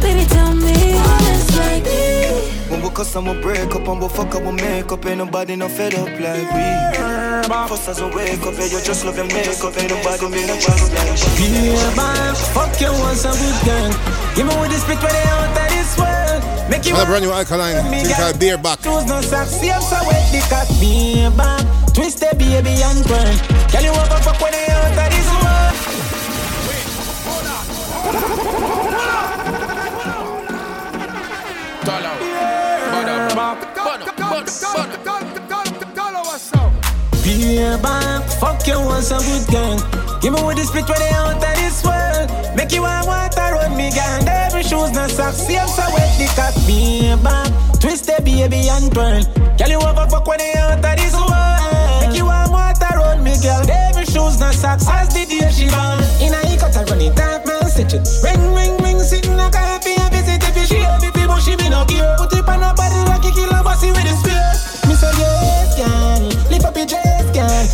Baby, 0.00 0.24
tell 0.28 0.54
me 0.54 0.94
what 0.96 1.22
it's 1.28 1.56
like 1.56 1.84
this. 1.84 2.70
When 2.70 2.82
we 2.82 2.88
cuss 2.90 3.14
and 3.16 3.26
we 3.26 3.40
break 3.40 3.74
up 3.74 3.86
and 3.88 4.00
we 4.00 4.08
fuck 4.08 4.34
up 4.34 4.42
we 4.42 4.52
make 4.52 4.90
up. 4.92 5.04
Ain't 5.06 5.18
nobody 5.18 5.56
no 5.56 5.68
fed 5.68 5.94
up 5.94 6.08
like 6.08 6.52
we. 6.54 6.94
First 7.68 7.88
as 7.88 8.00
we 8.02 8.08
wake 8.14 8.40
up, 8.42 8.54
yeah, 8.56 8.64
you 8.64 8.80
just 8.80 9.04
love 9.04 9.16
your 9.16 9.26
makeup. 9.26 9.76
Ain't 9.76 9.90
nobody 9.90 10.26
me 10.28 10.46
no 10.46 10.56
trust 10.58 10.92
like 10.94 11.16
she 11.16 11.72
Yeah, 11.72 11.94
man, 11.94 12.34
fuck 12.52 12.80
you 12.80 12.90
once 13.04 13.24
a 13.24 13.32
good 13.32 13.58
girl 13.64 13.92
Give 14.34 14.46
me 14.48 14.54
with 14.60 14.72
the 14.72 14.78
spit 14.80 15.00
where 15.00 15.12
they 15.12 15.28
out 15.28 15.52
of 15.52 15.68
this 15.72 15.92
world 15.96 16.70
Make 16.70 16.84
you 16.86 16.92
Another 16.92 17.10
brand 17.10 17.24
new 17.24 17.32
alkaline. 17.32 17.84
Think 17.90 18.18
I'll 18.18 18.32
Bareback. 18.32 18.80
Choose 18.80 19.04
no 19.06 19.20
socks, 19.20 19.60
see 19.60 19.70
I'm 19.70 19.80
so 19.82 19.96
wet 20.08 20.24
the 20.32 20.40
cock 20.48 20.68
Be 20.80 21.28
back, 21.36 21.64
twist 21.92 22.20
the 22.20 22.32
baby 22.36 22.80
and 22.80 23.04
burn 23.04 23.36
Girl, 23.68 23.84
you 23.84 23.92
over 23.92 24.20
fuck 24.24 24.40
when 24.40 24.52
they 24.52 24.64
out 24.72 24.96
of 24.96 25.08
this 25.12 25.28
world 25.28 26.13
Be 37.24 37.60
back, 37.82 38.24
fuck 38.40 38.66
you 38.66 38.80
once 38.80 39.10
a 39.10 39.18
good 39.18 39.46
girl 39.52 39.76
Give 40.20 40.32
me 40.32 40.42
with 40.44 40.56
the 40.56 40.64
spit 40.64 40.88
where 40.88 40.98
they 40.98 41.12
out 41.12 41.36
of 41.36 41.56
this 41.56 41.84
world. 41.84 42.56
Make 42.56 42.72
you 42.72 42.82
want 42.82 43.06
water 43.06 43.52
run 43.52 43.76
me 43.76 43.92
gang. 43.92 44.28
Every 44.28 44.62
shoes 44.62 44.92
no 44.92 45.08
socks, 45.08 45.44
see 45.44 45.56
I'm 45.56 45.68
so 45.68 45.84
wet 45.92 46.08
the 46.16 46.24
cock 46.32 46.56
Be 46.64 47.12
back, 47.20 47.52
twist 47.80 48.08
the 48.08 48.20
baby 48.24 48.72
and 48.72 48.88
burn 48.92 49.24
Girl, 49.60 49.68
you 49.68 49.80
over 49.84 50.08
fuck 50.08 50.26
when 50.26 50.38
they 50.40 50.56
out 50.56 50.80
of 50.80 50.96
this 50.96 51.12
world. 51.12 52.00
Make 52.00 52.16
you 52.16 52.24
want 52.24 52.52
water 52.52 52.92
run 52.96 53.22
me 53.22 53.36
girl. 53.40 53.68
Every 53.68 54.08
shoes 54.08 54.40
no 54.40 54.48
socks, 54.52 54.88
as 54.88 55.12
the 55.12 55.28
day 55.28 55.48
she 55.52 55.68
born 55.68 56.00
In 56.24 56.32
a 56.32 56.40
cut 56.56 56.76
a 56.76 56.88
running 56.88 57.12
dark 57.12 57.44
man 57.44 57.68
stitch 57.68 58.00
Ring, 58.24 58.52
ring, 58.56 58.76
ring, 58.80 59.00
sitting 59.00 59.36
a 59.36 59.48
coffee 59.52 59.96
and 59.96 60.08
visit 60.08 60.40
if 60.40 60.56
she 60.64 60.80
have 60.84 61.04
it, 61.04 61.12
but 61.12 61.40
she 61.40 61.52
be 61.56 61.68
no 61.68 61.84
care. 61.84 62.16
Put 62.16 62.32
it 62.32 62.48
on 62.48 62.64
her 62.64 62.72
body 62.72 63.00
like 63.12 63.24
a 63.24 63.30
killer 63.32 63.60
bossy 63.60 63.92
with 63.92 64.08
the 64.08 64.16
spear 64.16 64.33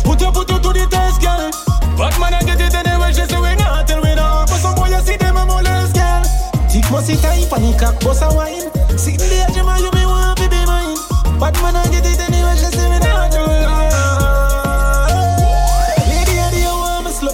Put 0.03 0.21
you, 0.21 0.31
put 0.31 0.49
you 0.49 0.59
to 0.59 0.69
the 0.73 0.87
test, 0.89 1.21
girl. 1.21 1.51
But 1.97 2.17
man, 2.19 2.33
I 2.33 2.41
get 2.43 2.61
it 2.61 2.73
anyway, 2.73 3.13
she 3.13 3.25
say 3.25 3.39
we 3.39 3.55
not 3.55 3.87
tell 3.87 4.01
we 4.01 4.15
not 4.15 4.47
But 4.49 4.57
some 4.57 4.75
boy, 4.75 4.89
you 4.89 5.01
see 5.01 5.17
them 5.17 5.37
a 5.37 5.45
molest, 5.45 5.95
girl. 5.95 6.23
Tick 6.69 6.89
must 6.91 7.07
sit 7.07 7.19
tight, 7.19 7.49
panic 7.49 7.77
cock, 7.77 7.99
bust 8.01 8.23
a 8.23 8.29
wine. 8.33 8.71
Sitting 8.97 9.29
there, 9.29 9.47
Jemma, 9.53 9.77
you 9.79 9.91
be 9.91 10.01
to 10.01 10.47
be 10.49 10.61
mine. 10.65 10.97
But 11.39 11.53
man, 11.61 11.75
I 11.75 11.85
get 11.89 12.05
it 12.05 12.19
anyway, 12.19 12.55
she 12.57 12.69
say 12.73 12.87
we 12.89 12.97
not 12.99 13.31
tell 13.31 13.47
we 13.47 13.59
not 13.61 13.81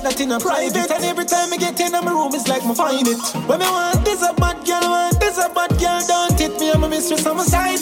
I 0.08 0.24
in 0.24 0.32
a 0.32 0.40
private. 0.40 0.92
And 0.92 1.04
every 1.04 1.26
time 1.26 1.52
I 1.54 1.58
get 1.58 1.80
in 1.80 1.92
my 1.92 2.00
room, 2.00 2.34
it's 2.34 2.48
like 2.48 2.66
me 2.66 2.74
find 2.74 3.08
it. 3.08 3.20
When 3.48 3.60
me 3.60 3.66
want 3.66 4.06
this 4.06 4.22
a 4.24 4.34
bad 4.34 4.66
girl, 4.66 4.90
want 4.90 5.17
this 5.38 5.46
a 5.46 5.53
bad 5.53 5.70
girl 5.79 6.01
Don't 6.08 6.39
hit 6.39 6.60
me, 6.60 6.72
I'm 6.72 6.84
a 6.84 6.89
mistress, 6.89 7.25
I'm 7.25 7.39
a 7.39 7.44
side 7.44 7.79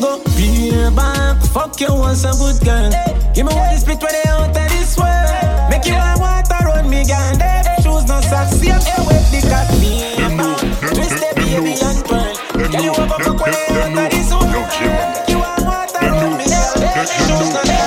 Go 0.00 0.22
be 0.36 0.70
back, 0.94 1.40
fuck 1.52 1.80
you 1.80 1.88
once 1.90 2.24
a 2.24 2.32
good 2.32 2.58
girl 2.64 2.90
Give 3.34 3.46
me 3.46 3.54
one 3.54 3.76
split 3.78 4.02
when 4.02 4.12
they 4.12 4.28
out 4.30 4.48
of 4.48 4.54
this 4.54 4.96
world 4.98 5.70
Make 5.70 5.86
you 5.86 5.94
want 5.94 6.20
water 6.20 6.64
run 6.66 6.90
me 6.90 7.04
Them 7.04 7.64
shoes 7.82 8.06
no 8.06 8.20
socks, 8.20 8.58
see 8.58 8.70
I'm 8.70 8.82
here 8.82 9.04
with 9.06 9.26
the 9.30 9.40
cock 9.46 9.68
Be 9.78 10.12
back, 10.36 10.58
twist 10.94 11.18
the 11.18 11.28
baby 11.36 11.74
and 11.78 12.00
burn 12.06 12.34
Girl 12.70 12.82
you 12.82 12.90
over 12.90 13.18
fuck 13.22 13.38
when 13.40 13.52
they 13.52 13.66
out 13.78 13.98
of 13.98 14.10
this 14.10 14.30
world 14.34 14.50
Make 14.50 15.28
you 15.30 15.38
want 15.38 15.62
water 15.62 16.02
run 16.02 16.36
me 16.36 16.44
Them 16.46 17.06
shoes 17.06 17.50
no 17.54 17.62
me. 17.66 17.78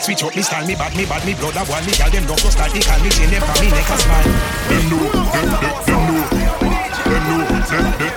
Switch 0.00 0.22
up 0.22 0.36
me 0.36 0.42
style, 0.42 0.66
me 0.66 0.74
bad, 0.74 0.94
me 0.96 1.06
bad, 1.06 1.24
me 1.24 1.32
blood 1.32 1.56
a 1.56 1.64
one. 1.64 1.86
Me 1.86 1.92
gal 1.92 2.10
them 2.10 2.26
rough 2.26 2.40
so 2.40 2.50
style, 2.50 2.70
they 2.70 2.80
call 2.80 3.00
me 3.00 3.08
chain 3.08 3.30
them 3.30 3.40
for 3.40 3.62
me 3.62 3.70
neck 3.70 3.88
a 3.88 3.96
smile. 3.96 4.24
Them 4.68 4.90
know, 4.90 5.08
them, 5.32 5.48
them, 5.48 5.84
them 5.86 6.68
know. 6.68 6.73
Them 7.02 7.22
know, 7.28 7.44
them, 7.68 7.84
them, 7.98 8.14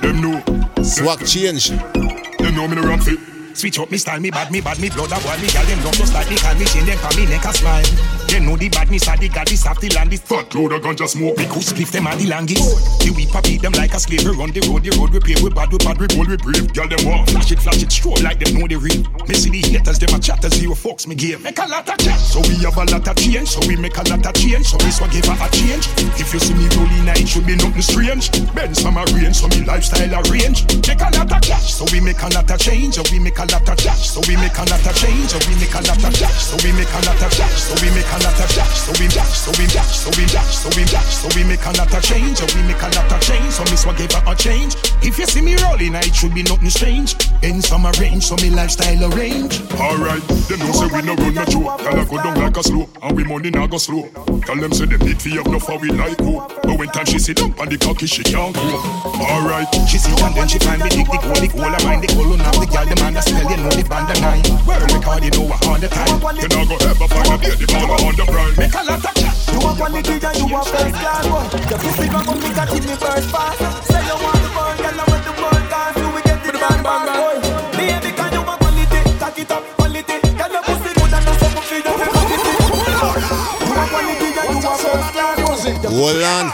them 0.00 0.20
know. 0.22 0.84
Swag 0.84 1.26
change. 1.26 1.70
Them 1.70 2.54
know 2.54 2.68
me 2.68 2.76
no 2.76 2.82
rough 2.82 3.08
it. 3.08 3.18
Switch 3.56 3.78
up 3.78 3.90
me 3.90 3.98
style, 3.98 4.20
me 4.20 4.30
bad, 4.30 4.50
me 4.52 4.60
bad, 4.60 4.78
me 4.78 4.88
blood 4.88 5.10
a 5.10 5.16
one. 5.26 5.40
Me 5.42 5.48
gal 5.48 5.64
them 5.66 5.80
rough 5.84 5.94
so 5.96 6.04
style, 6.04 6.28
they 6.28 6.36
call 6.36 6.54
me 6.54 6.64
chain 6.64 6.86
them 6.86 6.98
for 6.98 7.16
me 7.16 7.26
neck 7.26 7.44
a 7.44 7.52
smile. 7.52 8.27
They 8.28 8.40
know 8.40 8.56
the 8.56 8.68
badness 8.68 9.08
of 9.08 9.18
the 9.20 9.28
god, 9.28 9.48
this 9.48 9.66
of 9.66 9.80
the 9.80 9.88
land, 9.96 10.12
this 10.12 10.20
fat 10.20 10.54
load 10.54 10.72
of 10.72 10.82
ganja 10.82 11.08
smoke. 11.08 11.36
Me 11.38 11.46
could 11.48 11.64
them 11.64 12.06
and 12.06 12.20
the 12.20 12.26
langis. 12.28 12.60
The 13.00 13.10
weed 13.10 13.28
pa 13.32 13.40
beat 13.40 13.62
them 13.62 13.72
like 13.72 13.94
a 13.94 14.00
slave. 14.00 14.24
We 14.24 14.36
run 14.36 14.52
the 14.52 14.60
road, 14.68 14.84
the 14.84 14.92
road 15.00 15.10
we 15.10 15.20
pave. 15.20 15.42
We 15.42 15.50
bad, 15.50 15.72
we 15.72 15.78
bad, 15.78 15.96
we 15.96 16.06
bold, 16.12 16.28
we 16.28 16.36
brave. 16.36 16.68
Girl 16.74 16.88
them 16.88 17.02
want 17.08 17.30
flash 17.30 17.50
it, 17.50 17.58
flash 17.58 17.82
it, 17.82 17.90
stroll 17.90 18.20
like 18.20 18.38
them 18.38 18.60
know 18.60 18.68
the 18.68 18.76
real. 18.76 19.00
Me 19.26 19.34
see 19.34 19.50
the 19.50 19.64
haters, 19.64 19.98
them 19.98 20.12
a 20.12 20.18
chatter, 20.20 20.50
zero 20.52 20.76
fucks 20.76 21.06
me 21.08 21.14
give. 21.16 21.40
Make 21.42 21.58
a 21.58 21.66
lot 21.66 21.88
of 21.88 21.96
chat, 21.98 22.20
so 22.20 22.44
we 22.44 22.60
have 22.62 22.76
a 22.76 22.84
lot 22.84 23.08
of 23.08 23.16
change. 23.16 23.48
So 23.48 23.60
we 23.66 23.76
make 23.80 23.96
a 23.96 24.04
lot 24.04 24.20
of 24.20 24.34
change, 24.36 24.68
so 24.68 24.76
this 24.84 25.00
one 25.00 25.10
give 25.10 25.24
her 25.24 25.38
a 25.38 25.48
change. 25.48 25.88
If 26.20 26.28
you 26.36 26.40
see 26.40 26.54
me 26.54 26.68
rolling, 26.76 27.08
it 27.16 27.28
should 27.28 27.48
be 27.48 27.56
nothing 27.56 27.80
strange. 27.80 28.28
Benz 28.52 28.84
from 28.84 29.00
a 29.00 29.04
range, 29.16 29.40
so 29.40 29.48
me 29.48 29.64
lifestyle 29.64 30.12
arrange. 30.20 30.68
Make 30.84 31.00
a 31.00 31.10
lot 31.16 31.32
of 31.32 31.40
cash, 31.40 31.80
so 31.80 31.88
we 31.88 32.04
make 32.04 32.20
a 32.20 32.28
lot 32.28 32.50
of 32.50 32.58
change. 32.60 33.00
So 33.00 33.02
we 33.08 33.18
make 33.18 33.38
a 33.40 33.48
lot 33.48 33.64
of 33.64 33.76
cash, 33.80 34.12
so 34.12 34.20
we 34.28 34.36
make 34.36 34.56
a 34.58 34.64
lot 34.68 34.84
of 34.84 34.94
change. 34.94 35.32
So 35.32 35.40
we 35.48 35.56
make 35.56 35.72
a 35.72 35.80
lot 35.80 35.96
of 35.96 36.12
cash, 36.12 36.52
so 36.52 36.56
we 36.60 36.76
make 36.76 36.92
a 36.92 37.00
lot 37.08 37.18
of 37.24 37.32
cash, 37.32 37.72
so 37.72 37.74
we 37.80 37.88
make 37.96 38.04
a 38.04 38.17
a 38.18 38.24
lot 38.24 38.40
of 38.40 38.50
dash, 38.54 38.78
so 38.82 38.92
we 38.98 39.06
dash, 39.08 39.38
so 39.38 39.50
we 39.58 39.66
dash, 39.70 39.94
so 39.94 40.10
we 40.18 40.26
dash, 40.26 40.54
so 40.58 40.68
we 40.74 40.84
dash, 40.84 41.14
so 41.14 41.28
we 41.36 41.44
make 41.46 41.64
a 41.64 41.72
lot 41.78 41.92
of 41.92 42.02
change, 42.02 42.40
and 42.40 42.50
we 42.54 42.62
make 42.66 42.82
a 42.82 42.90
lot 42.90 43.12
of 43.12 43.20
change. 43.22 43.52
So 43.54 43.62
Miss 43.70 43.84
gave 43.84 44.12
her 44.12 44.22
a 44.26 44.34
change. 44.34 44.74
If 45.02 45.18
you 45.18 45.26
see 45.26 45.40
me 45.42 45.56
rolling, 45.62 45.94
it 45.94 46.14
should 46.14 46.34
be 46.34 46.42
nothing 46.42 46.70
strange. 46.70 47.14
In 47.42 47.62
summer 47.62 47.92
range, 48.00 48.24
so 48.26 48.36
me 48.36 48.50
lifestyle 48.50 49.12
arrange. 49.12 49.62
Alright, 49.78 50.22
them 50.50 50.58
know 50.58 50.72
say 50.72 50.88
we 50.90 51.02
no 51.02 51.14
run 51.14 51.34
no 51.34 51.44
joke. 51.46 51.78
Tell 51.78 51.96
her 51.96 52.04
go 52.04 52.16
down 52.22 52.40
like 52.40 52.56
a 52.56 52.62
slow, 52.62 52.88
and 53.02 53.16
we 53.16 53.24
money 53.24 53.50
now 53.50 53.66
go 53.66 53.78
slow. 53.78 54.08
Tell 54.46 54.56
them 54.56 54.72
say 54.72 54.86
them 54.86 55.00
need 55.00 55.20
fi 55.22 55.30
have 55.38 55.46
no 55.46 55.58
for 55.58 55.78
we 55.78 55.90
like 55.90 56.18
who. 56.18 56.42
But 56.62 56.78
when 56.78 56.88
time 56.88 57.06
she 57.06 57.18
sit 57.18 57.36
down 57.36 57.54
on 57.58 57.68
the 57.68 57.78
cocky, 57.78 58.06
she 58.06 58.22
can't 58.22 58.54
go. 58.54 58.78
Alright, 59.22 59.68
she 59.86 59.98
sit 59.98 60.18
and 60.20 60.34
then 60.34 60.48
she 60.48 60.58
find 60.58 60.82
me 60.82 60.90
dig 60.90 61.06
the 61.06 61.18
goal, 61.22 61.38
the 61.38 61.48
goal 61.48 61.70
I 61.70 61.78
mine, 61.84 62.00
the 62.00 62.08
goal 62.14 62.32
on 62.32 62.38
the 62.38 62.66
girl, 62.66 62.86
the 62.86 62.96
man 63.00 63.14
that 63.14 63.24
spell, 63.24 63.46
you 63.50 63.56
know 63.56 63.70
the 63.70 63.84
band 63.86 64.10
of 64.10 64.20
nine. 64.20 64.42
Where 64.66 64.80
record, 64.80 65.24
you 65.24 65.30
know 65.30 65.52
all 65.68 65.78
the 65.78 65.88
time. 65.88 66.18
You 66.38 66.48
not 66.48 66.66
go 66.68 66.76
ever 66.82 67.08
find 67.08 67.28
a 67.28 67.38
baby 67.38 67.66
baller 67.66 68.07
the 68.16 68.24
brine. 68.24 68.54
Make 68.56 68.74
a 68.74 68.82
lot 68.84 69.04
of 69.04 69.14
chat. 69.14 69.34
You 69.52 69.58
want 69.60 69.76
quality 69.78 70.14
and 70.18 70.36
you 70.38 70.46
want 70.48 70.68
first 70.68 70.94
class 70.94 71.26
one. 71.28 71.48
Your 71.68 71.78
pussy 71.78 72.06
come 72.08 72.38
big 72.40 72.58
and 72.58 72.68
keep 72.70 72.84
me 72.84 72.94
first 72.96 73.28
fast. 73.30 73.58
Say 73.88 74.02
you 74.06 74.16
want 74.22 74.40
the 74.40 74.50
burn, 74.54 74.76
girl, 74.78 75.00
I 75.00 75.04
want 75.08 75.22
the 75.24 75.32
burn 75.36 75.62
dance. 75.68 75.96
You 75.98 76.08
will 76.08 76.24
get 76.24 76.38
the 76.44 76.52
bang 76.52 76.82
bang 76.82 77.04
bang. 77.08 77.40
Baby, 77.76 78.10
can 78.16 78.32
you 78.32 78.42
want 78.46 78.58
quality? 78.60 79.00
Cock 79.18 79.38
it 79.38 79.50
up, 79.50 79.64
quality. 79.76 80.16
Girl, 80.38 80.52
your 80.52 80.62
pussy 80.62 80.90
good 80.94 81.12
and 81.12 81.24
that's 81.26 81.38
something 81.42 81.64
for 81.68 81.74
you. 81.74 81.84
You 81.88 83.72
want 83.74 83.88
quality 83.90 84.28
and 84.36 84.48
you 84.48 84.60
want 84.62 84.80
first 84.80 85.08
class 85.12 85.36
one. 85.42 85.58
Hold 85.92 86.22
on. 86.22 86.46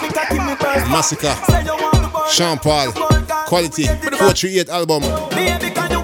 Masicka. 0.90 1.32
Sean 2.30 2.58
Paul. 2.58 2.92
Quality. 3.46 3.84
438 3.84 4.68
album. 4.68 5.02
Baby, 5.30 5.70
can 5.70 5.90
you 5.90 6.00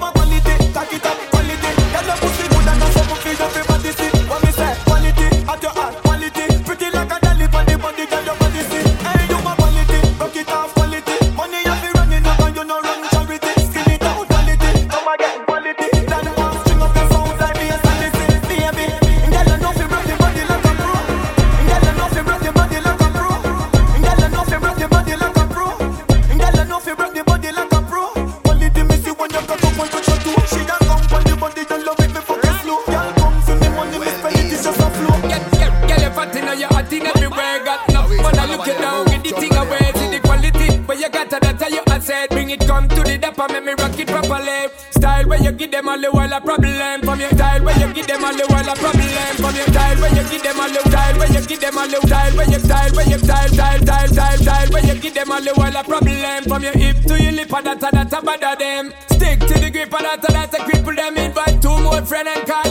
them 45.80 45.88
all 45.88 46.00
the 46.00 46.10
while 46.10 46.32
a 46.32 46.40
problem. 46.40 47.00
From 47.00 47.20
your 47.20 47.30
style 47.30 47.64
where 47.64 47.78
you 47.80 47.92
give 47.94 48.06
them 48.06 48.24
all 48.24 48.36
the 48.36 48.44
while 48.48 48.68
a 48.68 48.74
problem. 48.76 49.32
From 49.40 49.54
your 49.56 49.68
style 49.72 49.96
where 49.96 50.12
you 50.12 50.24
give 50.28 50.42
them 50.42 50.60
all 50.60 50.68
the 50.68 50.82
style 50.90 51.16
where 51.18 51.32
you 51.32 51.46
give 51.46 51.60
them 51.60 51.78
all 51.78 51.88
the 51.88 52.00
style 52.06 52.36
where 52.36 52.50
you 52.50 52.60
style 52.60 52.92
where 52.92 53.08
you 53.08 53.18
style 53.18 53.48
style 53.48 53.80
style 53.80 54.08
style 54.08 54.38
style 54.38 54.68
where 54.70 54.84
you 54.84 54.94
give 55.00 55.14
them 55.14 55.32
all 55.32 55.40
the 55.40 55.52
while 55.54 55.76
a 55.76 55.82
problem. 55.82 56.44
From 56.44 56.62
your 56.62 56.76
hip 56.76 56.96
to 57.08 57.22
your 57.22 57.32
lip, 57.32 57.52
and 57.52 57.66
that's 57.66 58.12
a 58.12 58.20
bother 58.20 58.56
them. 58.56 58.92
Stick 59.08 59.40
to 59.40 59.54
the 59.56 59.70
grip, 59.70 59.92
and 59.94 60.04
that's 60.04 60.54
a 60.54 60.60
cripple 60.68 60.96
them. 60.96 61.16
Invite 61.16 61.62
two 61.62 61.78
more 61.80 62.04
friend 62.04 62.28
and 62.28 62.46
call 62.46 62.69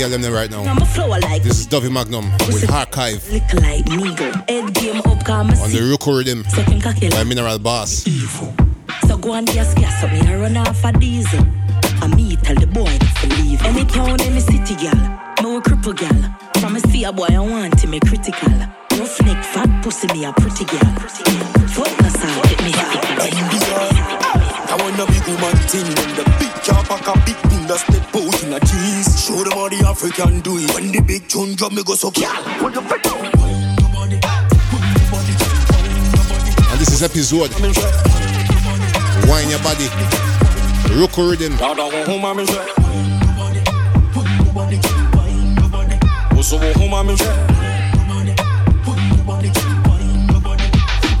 girl 0.00 0.08
them 0.08 0.22
there 0.22 0.32
right 0.32 0.50
I'm 0.54 0.64
now? 0.64 0.82
a 0.82 0.86
flower 0.86 1.20
like 1.20 1.42
This 1.42 1.60
is 1.60 1.66
Dovey 1.66 1.90
Magnum 1.90 2.32
with 2.48 2.64
Harkive 2.64 3.20
lick 3.30 3.52
like 3.52 3.86
needle. 3.86 4.32
Head 4.48 4.74
come 5.26 5.50
on 5.50 5.68
the 5.70 5.80
Ruku 5.84 6.24
Riddim 6.24 6.48
Second 6.48 6.82
cocky 6.82 7.10
by 7.10 7.22
Mineral 7.22 7.58
Boss. 7.58 8.04
So 9.06 9.18
go 9.18 9.34
and 9.34 9.46
gas 9.46 9.74
gas 9.74 10.02
up 10.02 10.10
me 10.10 10.20
and 10.20 10.40
run 10.40 10.56
off 10.56 10.82
a 10.84 10.92
diesel. 10.92 11.44
And 12.02 12.16
me 12.16 12.36
tell 12.36 12.54
the 12.54 12.66
boy 12.66 12.96
to 12.96 13.26
leave. 13.42 13.62
Any 13.62 13.84
town, 13.84 14.18
any 14.22 14.40
city, 14.40 14.74
gal. 14.76 14.96
Me 15.42 15.56
a 15.56 15.60
cripple 15.60 15.94
gal. 15.94 16.20
From 16.60 16.76
a 16.76 16.80
see 16.80 17.04
a 17.04 17.12
boy, 17.12 17.28
I 17.30 17.40
want 17.40 17.78
to 17.80 17.86
me 17.86 18.00
critical. 18.00 18.56
Roughneck, 18.96 19.44
fat 19.44 19.84
pussy, 19.84 20.06
me 20.14 20.24
a 20.24 20.32
pretty 20.32 20.64
gal. 20.64 20.94
Focus 21.76 22.24
on 22.24 22.42
get 22.48 22.64
me 22.64 22.72
I 24.72 24.76
want 24.80 24.96
a 24.96 25.06
big 25.12 25.26
woman 25.28 25.56
thing 25.68 25.84
When 25.84 26.14
the 26.16 26.24
big 26.38 26.48
car 26.48 26.49
pack 26.90 27.06
a 27.06 27.14
big 27.24 27.38
thing 27.46 27.62
that 27.70 27.78
step 27.78 28.02
out 28.18 28.42
in 28.42 28.52
a 28.52 28.58
cheese 28.66 29.14
Show 29.22 29.38
them 29.46 29.54
how 29.54 29.68
the 29.70 29.78
African 29.86 30.40
do 30.40 30.58
it 30.58 30.74
When 30.74 30.90
the 30.90 31.00
big 31.00 31.28
tune 31.28 31.54
drum 31.54 31.74
me 31.76 31.84
go 31.84 31.94
so 31.94 32.10
gal 32.10 32.34
Put 32.58 32.74
your 32.74 32.82
foot 32.82 33.02
down 33.02 33.30
And 36.70 36.78
this 36.80 36.90
is 36.90 37.02
Epixode. 37.06 37.54
Wine 39.28 39.50
your 39.50 39.62
body. 39.62 39.86
Ruku 40.90 41.30
Riddim. 41.30 41.54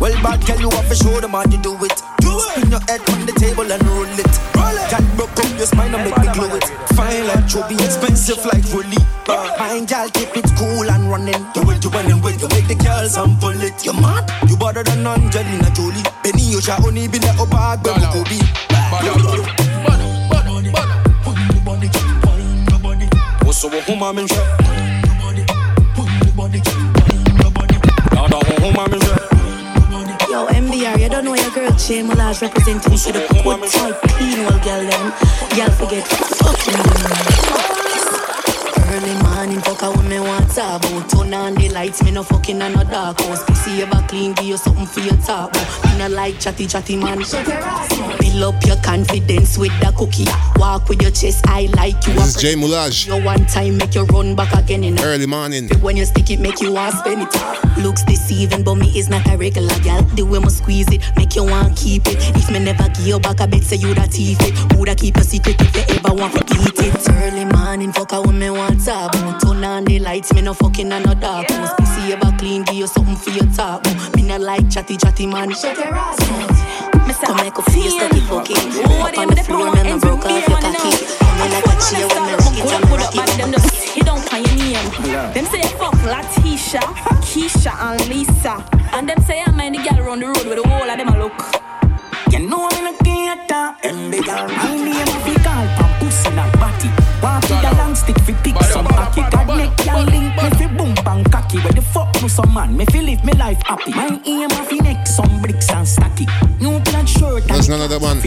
Well, 0.00 0.22
bad 0.22 0.46
girl, 0.46 0.60
you 0.60 0.70
have 0.70 0.88
to 0.88 0.94
show 0.96 1.20
them 1.20 1.30
how 1.30 1.42
to 1.42 1.56
do 1.58 1.76
it. 1.84 2.09
Do. 2.30 2.38
Spin 2.38 2.70
your 2.70 2.80
head 2.86 3.02
on 3.10 3.26
the 3.26 3.34
table 3.34 3.66
and 3.66 3.82
roll 3.90 4.06
it. 4.06 4.30
Roll 4.54 4.78
it. 4.78 5.16
Broke 5.16 5.34
up 5.34 5.50
your 5.58 5.66
spine 5.66 5.94
and 5.94 6.04
make 6.06 6.18
me 6.18 6.28
glow 6.32 6.54
it. 6.54 6.64
Fine 6.94 7.26
like 7.26 7.46
chubby, 7.48 7.74
expensive 7.74 8.44
like 8.46 8.62
Rolly. 8.70 9.02
Fine 9.26 9.86
girl, 9.86 10.08
keep 10.10 10.36
it 10.36 10.46
cool 10.56 10.86
and 10.86 11.10
running. 11.10 11.42
Do 11.54 11.66
it, 11.70 11.82
you 11.82 11.90
running 11.90 12.22
with, 12.22 12.40
you 12.40 12.48
make 12.54 12.68
the 12.68 12.76
girls 12.78 13.14
sample 13.14 13.50
it. 13.50 13.84
You 13.84 13.94
mad? 13.94 14.30
You 14.48 14.56
better 14.56 14.82
than 14.82 15.06
Angelina 15.06 15.70
Jolie. 15.74 16.02
Benny, 16.22 16.54
you 16.54 16.60
shall 16.60 16.84
only 16.86 17.08
be 17.08 17.18
let 17.18 17.38
up 17.38 17.50
bag, 17.50 17.82
but 17.82 17.98
go 18.14 18.22
be. 18.24 18.38
What's 23.42 23.64
up, 23.64 23.72
man? 23.98 24.26
Yo, 24.26 24.36
MBR, 28.82 29.14
you 29.14 29.19
J 31.86 32.02
Mulaj 32.02 32.42
representing 32.42 32.98
for 32.98 33.12
the 33.12 33.20
good 33.42 33.70
type 33.70 34.00
clean 34.10 34.44
well 34.44 34.58
girl 34.62 34.84
them. 34.86 35.12
Girl 35.56 35.70
forget 35.70 36.06
fucking 36.06 37.79
morning, 39.40 39.60
fuck 39.60 39.82
a 39.82 39.90
woman 39.90 40.22
want 40.22 40.50
talk 40.50 40.84
about 40.84 41.08
Turn 41.08 41.32
on 41.32 41.54
the 41.54 41.68
lights, 41.70 42.02
me 42.02 42.10
no 42.10 42.22
fucking 42.22 42.60
on 42.60 42.72
no 42.74 42.84
dark 42.84 43.20
house 43.20 43.42
Pussy 43.44 43.80
ever 43.82 44.04
clean, 44.06 44.34
give 44.34 44.44
you 44.44 44.56
something 44.56 44.86
for 44.86 45.00
your 45.00 45.16
talk 45.16 45.50
about 45.50 45.84
Me 45.84 45.98
no 45.98 46.08
like 46.08 46.38
chatty 46.38 46.66
chatty 46.66 46.96
man 46.96 47.22
Fill 47.24 48.44
up 48.44 48.62
your 48.66 48.76
confidence 48.82 49.56
with 49.56 49.72
the 49.80 49.92
cookie 49.96 50.26
Walk 50.60 50.88
with 50.88 51.00
your 51.00 51.10
chest, 51.10 51.46
I 51.46 51.70
like 51.74 52.06
you 52.06 52.14
This 52.14 52.36
is 52.36 52.42
J 52.42 52.54
Mulaj. 52.54 53.06
You 53.06 53.24
one 53.24 53.46
time 53.46 53.78
make 53.78 53.94
you 53.94 54.04
run 54.04 54.36
back 54.36 54.52
again 54.52 54.84
in 54.84 54.98
Early 55.00 55.26
morning. 55.26 55.68
when 55.80 55.96
you 55.96 56.04
stick 56.04 56.30
it, 56.30 56.40
make 56.40 56.60
you 56.60 56.72
want 56.72 56.94
spend 56.96 57.22
it. 57.22 57.78
Looks 57.78 58.02
deceiving, 58.02 58.62
but 58.62 58.74
me 58.74 58.88
is 58.98 59.08
not 59.08 59.26
a 59.28 59.36
regular 59.36 59.78
gal. 59.80 60.02
The 60.02 60.22
way 60.22 60.38
me 60.38 60.50
squeeze 60.50 60.88
it, 60.92 61.02
make 61.16 61.34
you 61.34 61.44
want 61.44 61.78
keep 61.78 62.06
it. 62.06 62.16
If 62.36 62.50
me 62.50 62.58
never 62.58 62.88
give 62.88 63.06
you 63.06 63.20
back, 63.20 63.40
I 63.40 63.46
bet 63.46 63.62
say 63.62 63.76
you 63.76 63.94
da 63.94 64.04
teeth 64.04 64.42
it. 64.42 64.76
Woulda 64.76 64.94
keep 64.94 65.16
a 65.16 65.24
secret 65.24 65.56
if 65.58 65.74
you 65.74 65.96
ever 65.96 66.14
want 66.14 66.34
to 66.34 66.54
eat 66.56 66.78
it. 66.78 67.08
Early 67.08 67.46
morning, 67.46 67.92
fuck 67.92 68.12
a 68.12 68.20
woman 68.20 68.52
want 68.52 68.84
talk 68.84 69.14
Turn 69.38 70.02
lights, 70.02 70.32
me 70.34 70.42
no 70.42 70.54
fucking 70.54 70.92
on 70.92 71.02
no 71.02 71.14
dark 71.14 71.50
house. 71.50 71.74
Pussy 71.78 72.12
ever 72.12 72.32
clean, 72.38 72.62
give 72.64 72.74
you 72.74 72.86
something 72.86 73.16
for 73.16 73.30
your 73.30 73.46
talk. 73.54 73.84
Me 74.16 74.22
no 74.22 74.36
like 74.38 74.68
chatty 74.70 74.96
chatty 74.96 75.26
man. 75.26 75.52
Shut 75.54 75.76
your 75.76 75.94
ass. 75.94 76.18
Come 77.20 77.36
make 77.36 77.56
a 77.58 77.62
feel 77.70 77.90
stucky 77.90 78.20
fucky. 78.20 78.56
Up 78.84 79.18
on 79.18 79.28
the 79.28 79.42
floor, 79.44 79.72
me 79.72 79.80
I 79.80 79.98
broke 79.98 80.24
off 80.24 80.48
your 80.48 80.58
cocky. 80.58 80.92
Come 81.20 81.50
like 81.52 81.66
a 81.66 81.74
chair 81.84 82.06
when 82.08 82.22
me 82.26 82.32
rock 82.40 82.56
it 82.56 82.64
me 82.64 82.96
rock 82.96 83.14
it. 83.14 83.38
Them 83.38 83.52
just 83.52 83.74
hit 83.94 84.08
on 84.08 84.18
on 84.32 84.42
your 84.42 84.56
name. 84.56 85.32
Them 85.34 85.44
say 85.46 85.62
fuck 85.78 85.94
Latisha, 86.08 86.80
Keisha 87.20 87.72
and 87.78 88.08
Lisa, 88.08 88.64
and 88.92 89.08
them 89.08 89.20
say 89.22 89.42
I'm 89.46 89.56
the 89.56 89.78
girl 89.78 90.06
around 90.06 90.20
the 90.20 90.26
road 90.26 90.46
with 90.46 90.62
the 90.62 90.68
whole 90.68 90.88
of 90.88 90.98
them 90.98 91.08
a 91.08 91.18
look. 91.18 91.38
You 92.32 92.48
know 92.48 92.68
I'm 92.70 92.86
in 92.86 92.94
a 92.94 92.98
theater, 92.98 93.76
and 93.84 94.12
they 94.12 94.22
girl, 94.22 94.48
my 94.48 94.76
name 94.76 95.02
a 95.02 95.20
fi 95.20 95.34
call 95.44 95.79
Want 97.22 97.44
to 97.44 97.54
the 97.54 97.74
long 97.76 97.94
stick 97.94 98.18
fi 98.20 98.32
pick 98.42 98.56
some 98.64 98.86
cocky. 98.86 99.22
God 99.30 99.46
make 99.56 99.84
y'all 99.84 100.04
link 100.04 100.34
me 100.36 100.50
fi 100.58 100.66
boom 100.66 100.94
bang 101.04 101.24
cocky. 101.24 101.58
Where 101.58 101.72
the 101.72 101.82
fuck 101.82 102.08
no 102.22 102.28
some 102.28 102.54
man, 102.54 102.76
me 102.76 102.84
fi 102.86 103.00
live 103.00 103.24
me 103.24 103.32
life 103.34 103.60
happy. 103.64 103.92
My 103.92 104.20
aim 104.24 104.50
a 104.50 104.64
fi 104.64 104.76
neck 104.78 105.06
some 105.06 105.40
bricks 105.42 105.70
and 105.70 105.86
stacky. 105.86 106.26
New 106.60 106.80
plaid 106.80 107.08
shirt 107.08 107.42
and 107.42 107.50
There's 107.50 107.68
none 107.68 107.80
other 107.80 107.98
one. 107.98 108.18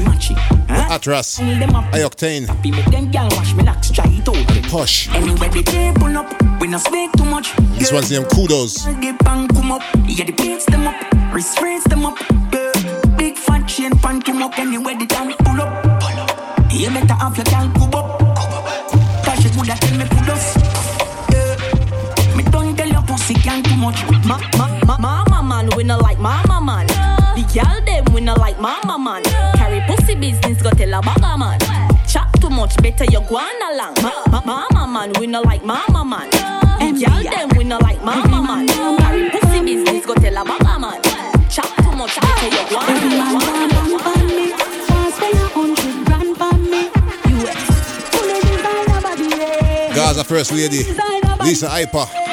Atras, 0.69 1.39
I-Octane, 1.39 2.47
happy. 2.47 2.71
Make 2.71 2.85
them 2.85 3.09
girl 3.11 3.29
wash 3.31 3.53
me 3.55 3.63
like 3.63 3.83
straight 3.83 4.27
out. 4.27 4.47
Push. 4.69 5.09
Anywhere 5.09 5.49
the 5.49 5.63
table 5.63 6.17
up, 6.17 6.61
we 6.61 6.67
not 6.67 6.81
speak 6.81 7.11
too 7.13 7.25
much. 7.25 7.55
This 7.79 7.91
one's 7.91 8.11
named 8.11 8.29
Kudos. 8.29 8.85
Get 9.01 9.17
bang 9.23 9.47
come 9.47 9.71
up, 9.71 9.81
yeah 10.05 10.25
the 10.25 10.33
plates 10.33 10.65
them 10.65 10.87
up, 10.87 10.95
wrist 11.33 11.59
raise 11.61 11.83
them 11.85 12.05
up. 12.05 12.17
Big 13.17 13.37
fat 13.37 13.67
chain 13.67 13.91
pan 13.97 14.21
come 14.21 14.43
up 14.43 14.57
anywhere 14.59 14.97
the 14.97 15.05
tank 15.05 15.35
pull 15.39 15.61
up. 15.61 15.83
Pull 15.99 16.19
up. 16.19 16.71
You 16.71 16.89
better 16.89 17.13
have 17.13 17.37
your 17.37 17.45
girl 17.45 17.71
cub 17.73 17.95
up. 17.95 18.22
Ma, 24.25 24.39
ma, 24.57 24.67
ma, 24.87 24.97
mama 24.97 25.43
man, 25.43 25.69
we 25.75 25.83
no 25.83 25.97
like 25.97 26.19
mama 26.19 26.59
man. 26.61 26.87
The 26.87 27.43
girl 27.53 27.81
them 27.85 28.13
we 28.13 28.21
no 28.21 28.33
like 28.35 28.59
mama 28.59 28.97
man. 28.97 29.23
Carry 29.55 29.81
pussy 29.87 30.15
business, 30.15 30.61
go 30.61 30.69
tell 30.71 30.93
a 30.93 31.01
bagger 31.01 31.37
man. 31.37 31.59
Chat 32.07 32.29
too 32.39 32.49
much, 32.49 32.75
better 32.77 33.05
you 33.05 33.21
go 33.27 33.37
on 33.37 33.73
along. 33.73 33.95
Ma, 34.01 34.41
ma, 34.45 34.67
mama 34.71 34.87
man, 34.91 35.13
we 35.19 35.27
no 35.27 35.41
like 35.41 35.63
mama 35.65 36.05
man. 36.05 36.29
The 36.29 37.05
girl 37.05 37.23
them 37.23 37.49
we 37.57 37.63
no 37.63 37.77
like 37.79 38.03
mama 38.03 38.41
man. 38.41 38.67
Carry 38.97 39.29
pussy 39.29 39.59
business, 39.61 40.05
go 40.05 40.13
tell 40.15 40.37
a 40.37 40.43
bagger 40.45 40.79
man. 40.79 41.01
Chat 41.49 41.69
too 41.83 41.91
much, 41.91 42.15
better 42.19 42.47
you 42.47 42.69
go 42.69 42.77
on 42.77 43.13
along. 43.13 44.73
Gaza 49.95 50.23
First 50.23 50.51
Lady, 50.51 50.83
Lisa 51.43 51.69
Hyper. 51.69 52.32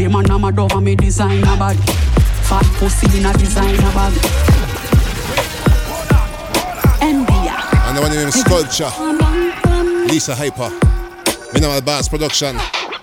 Be 0.00 0.08
man, 0.08 0.24
a 0.30 0.50
dove 0.50 0.72
and 0.72 0.82
me 0.86 0.96
designer 0.96 1.58
bag. 1.58 1.76
Fat 2.48 2.64
pussy 2.78 3.18
in 3.18 3.26
a 3.26 3.34
designer 3.34 3.76
bag. 3.92 4.12
Envia. 7.02 7.60
And 7.86 7.98
the 7.98 8.00
one 8.00 8.10
named 8.10 8.32
Sculpture, 8.32 8.90
Lisa 10.10 10.34
Hyper. 10.34 10.70
Minimal 11.52 11.82
Bass 11.82 12.08
Production. 12.08 12.56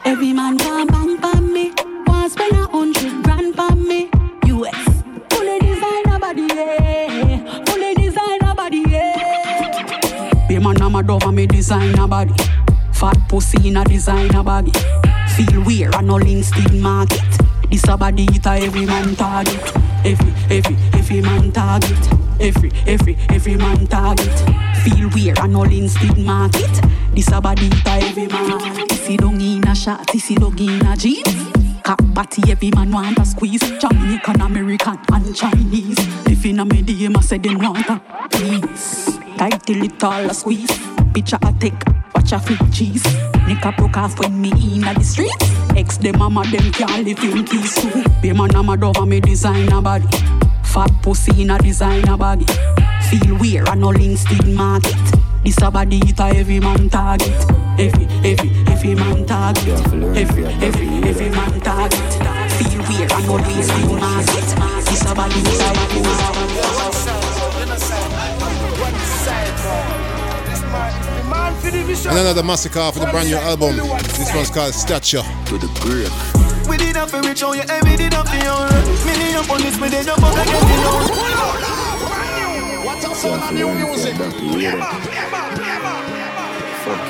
Every 0.05 0.33
man 0.33 0.57
want 0.57 0.91
bang 0.91 1.17
pan 1.19 1.53
me. 1.53 1.71
Want 2.07 2.31
spend 2.31 2.53
a 2.53 2.65
hundred 2.65 3.23
grand 3.23 3.55
pan 3.55 3.87
me. 3.87 4.09
US. 4.45 4.75
Fully 5.29 5.59
designer 5.59 6.17
body, 6.17 6.47
yeah. 6.51 7.63
Fully 7.65 7.93
designer 7.93 8.55
body, 8.55 8.83
yeah. 8.87 10.47
Be 10.47 10.57
man, 10.57 10.81
a 10.81 11.03
dove 11.03 11.21
and 11.25 11.35
me 11.35 11.45
designer 11.45 12.07
body. 12.07 12.33
Fat 12.91 13.19
pussy 13.29 13.67
in 13.67 13.77
a 13.77 13.83
designer 13.85 14.41
bag. 14.41 15.06
Feel 15.37 15.61
weird, 15.65 15.93
I 15.93 16.01
no 16.01 16.15
Linstead 16.15 16.81
market. 16.81 17.21
This 17.69 17.87
a 17.87 17.95
body 17.95 18.27
a 18.43 18.49
every 18.59 18.87
man 18.87 19.15
target. 19.15 19.53
Every, 20.03 20.33
every, 20.49 20.75
every 20.93 21.21
man 21.21 21.51
target. 21.51 21.91
Every, 22.39 22.71
every, 22.87 23.15
every 23.29 23.55
man 23.55 23.85
target. 23.85 24.33
Feel 24.83 25.09
weird, 25.09 25.37
I 25.37 25.45
no 25.45 25.59
Linstead 25.59 26.17
market. 26.25 26.81
This 27.13 27.31
a 27.31 27.39
body 27.39 27.69
a 27.85 27.89
every 28.09 28.25
man. 28.25 28.87
You 29.07 29.17
don't 29.17 29.39
in 29.39 29.67
a 29.67 29.75
shot, 29.75 30.11
you 30.11 30.37
don't 30.37 30.59
in 30.59 30.83
a 30.83 30.97
jeans. 30.97 31.51
Cock 31.83 31.99
body, 32.15 32.51
every 32.51 32.71
man 32.71 32.91
want 32.91 33.19
a 33.19 33.25
squeeze. 33.25 33.61
Jamaican, 33.79 34.41
American, 34.41 34.97
and 35.13 35.35
Chinese. 35.35 35.99
If 36.25 36.45
in 36.45 36.61
a 36.61 36.65
medium, 36.65 37.15
I 37.15 37.21
say 37.21 37.37
them 37.37 37.59
want 37.59 37.87
a 37.87 38.01
please. 38.31 39.19
Tight 39.37 39.63
till 39.67 39.83
it 39.83 40.03
all 40.03 40.31
a 40.31 40.33
squeeze. 40.33 40.79
Picture 41.13 41.37
I 41.43 41.51
take, 41.59 41.75
watch 42.15 42.31
a 42.31 42.39
flip 42.39 42.73
cheese. 42.73 43.05
Nick 43.47 43.63
a 43.63 43.71
broke 43.71 43.95
off 43.95 44.19
when 44.19 44.41
me 44.41 44.49
in 44.51 44.81
the 44.81 45.01
streets. 45.03 45.49
Ex 45.77 45.97
them 45.97 46.17
mama 46.17 46.43
them 46.51 46.69
can't 46.71 47.05
live 47.05 47.23
in 47.23 47.45
peace. 47.45 47.85
Be 48.21 48.33
man 48.33 48.53
a 48.53 48.77
dove 48.77 48.97
and 48.97 49.09
me 49.09 49.21
designer 49.21 49.81
body. 49.81 50.07
Fat 50.63 50.91
pussy 51.01 51.43
in 51.43 51.51
a 51.51 51.57
designer 51.57 52.17
body. 52.17 52.45
Feel 53.09 53.37
weird, 53.37 53.69
I 53.69 53.75
no 53.75 53.87
Linstead 53.87 54.53
market. 54.53 54.95
This 55.45 55.61
a 55.61 55.71
body 55.71 56.01
it 56.03 56.19
a 56.19 56.25
every 56.35 56.59
man 56.59 56.89
target. 56.89 57.31
Every, 57.79 58.05
every, 58.29 58.51
every 58.67 58.95
man 58.95 59.25
target. 59.25 59.65
Every, 59.65 60.43
every, 60.45 60.87
every 61.07 61.29
man 61.29 61.59
target. 61.61 62.13
Feel 62.51 62.81
weird, 62.89 63.11
I 63.13 63.25
no 63.25 63.37
Linstead 63.37 63.99
market. 63.99 64.89
This 64.89 65.09
a 65.09 65.15
body 65.15 65.39
it 65.39 65.61
a 65.61 65.81
every 65.83 66.01
man 66.01 66.36
And 71.67 72.17
another 72.17 72.43
Masicka 72.43 72.93
for 72.93 72.99
the 72.99 73.07
brand 73.07 73.27
new 73.27 73.35
album. 73.35 73.75
This 74.15 74.33
one's 74.33 74.49
called 74.49 74.73
Stature. 74.73 75.23
To 75.47 75.57
the 75.57 75.67
grave. 75.81 76.11
We 76.69 76.77
did 76.77 76.95
not 76.95 77.09
for 77.09 77.21
rich 77.21 77.43
on 77.43 77.57
you, 77.57 77.63
and 77.67 77.83
we 77.83 77.97
did 77.97 78.11
not 78.13 78.27
for 78.27 78.35
you. 78.35 78.55
Million 79.05 79.43
on 79.49 79.59
this, 79.59 79.77
me 79.79 79.89
did 79.89 80.05
not 80.05 80.19
fuck 80.19 80.31
again, 80.31 80.67
you 80.67 80.77
know. 80.79 80.99
What's 82.85 83.03
up, 83.05 83.15
son 83.15 83.43
of 83.43 83.51
new 83.53 83.69
music? 83.73 84.15
Fuck 84.15 84.33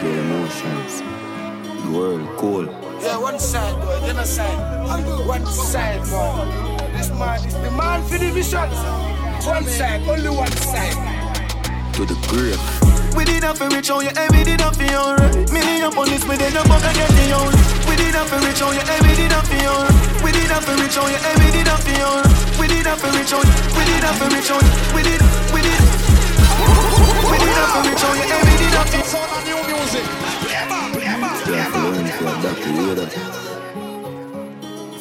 your 0.02 0.18
emotions. 0.18 1.02
The 1.84 1.92
world 1.92 2.28
cool. 2.38 2.66
Yeah, 3.00 3.18
one 3.18 3.40
side, 3.40 3.76
boy, 3.80 4.00
the 4.00 4.10
other 4.10 4.26
side. 4.26 4.58
One 5.28 5.46
side, 5.46 6.02
boy. 6.10 6.46
This 6.98 7.10
man 7.12 7.46
is 7.46 7.54
the 7.54 7.70
man 7.72 8.02
for 8.08 8.18
the 8.18 8.32
vision. 8.32 8.70
One 9.46 9.66
side, 9.66 10.02
only 10.08 10.30
one 10.30 10.52
side. 10.52 10.98
To 11.94 12.06
the 12.06 12.16
grave. 12.28 12.77
We 13.18 13.26
did 13.26 13.42
not 13.42 13.58
for 13.58 13.68
rich 13.70 13.90
on 13.90 14.06
you, 14.06 14.12
and 14.14 14.30
we 14.30 14.44
did 14.46 14.60
not 14.62 14.76
for 14.78 14.86
you. 14.86 15.18
Million 15.50 15.90
on 15.90 16.06
this, 16.06 16.22
me 16.30 16.38
did 16.38 16.54
not 16.54 16.68
fuck 16.70 16.86
again, 16.86 17.10
you 17.18 17.34
know. 17.34 17.50
We 17.90 17.96
did 17.98 18.14
not 18.14 18.30
for 18.30 18.38
rich 18.46 18.62
on 18.62 18.78
you, 18.78 18.86
and 18.86 19.02
we 19.02 19.16
did 19.18 19.32
not 19.34 19.42
for 19.50 19.58
you. 19.58 19.74
We 20.22 20.30
did 20.32 20.50
not 20.54 20.62
for 20.62 20.78
rich 20.78 20.98
on 21.02 21.10
you, 21.10 21.18
and 21.18 21.38
we 21.42 21.50
did 21.50 21.66
not 21.66 21.82
for 21.82 21.98
you. 21.98 22.22
We 22.62 22.68
did 22.70 22.86
not 22.86 23.02
for 23.02 23.10
rich 23.18 23.34
on 23.34 23.42
you. 23.42 23.58
We 23.74 23.84
did 23.90 24.06
not 24.06 24.16
for 24.22 24.30
rich 24.30 24.52
on 24.54 24.62
you. 24.62 24.70
We 24.94 25.02
did, 25.02 25.22
we 25.50 25.66
did. 25.66 25.82
We 27.26 27.38
did 27.42 27.58
not 27.58 27.70
for 27.74 27.82
rich 27.90 28.06
on 28.06 28.14
you, 28.22 28.26
and 28.30 28.44
we 28.46 28.54
did 28.62 28.70
not 28.78 28.86
for 28.86 29.02
you. 29.02 29.10
Son 29.10 29.30
of 29.34 29.42
new 29.50 29.66
music. 29.66 30.06
You 31.50 31.58
have 31.58 31.74
to 31.74 31.82
learn 31.90 32.06
if 32.06 32.22
you're 32.22 32.38
back 32.46 32.58
to 32.62 32.70
hear 32.70 32.94
that. 33.02 33.12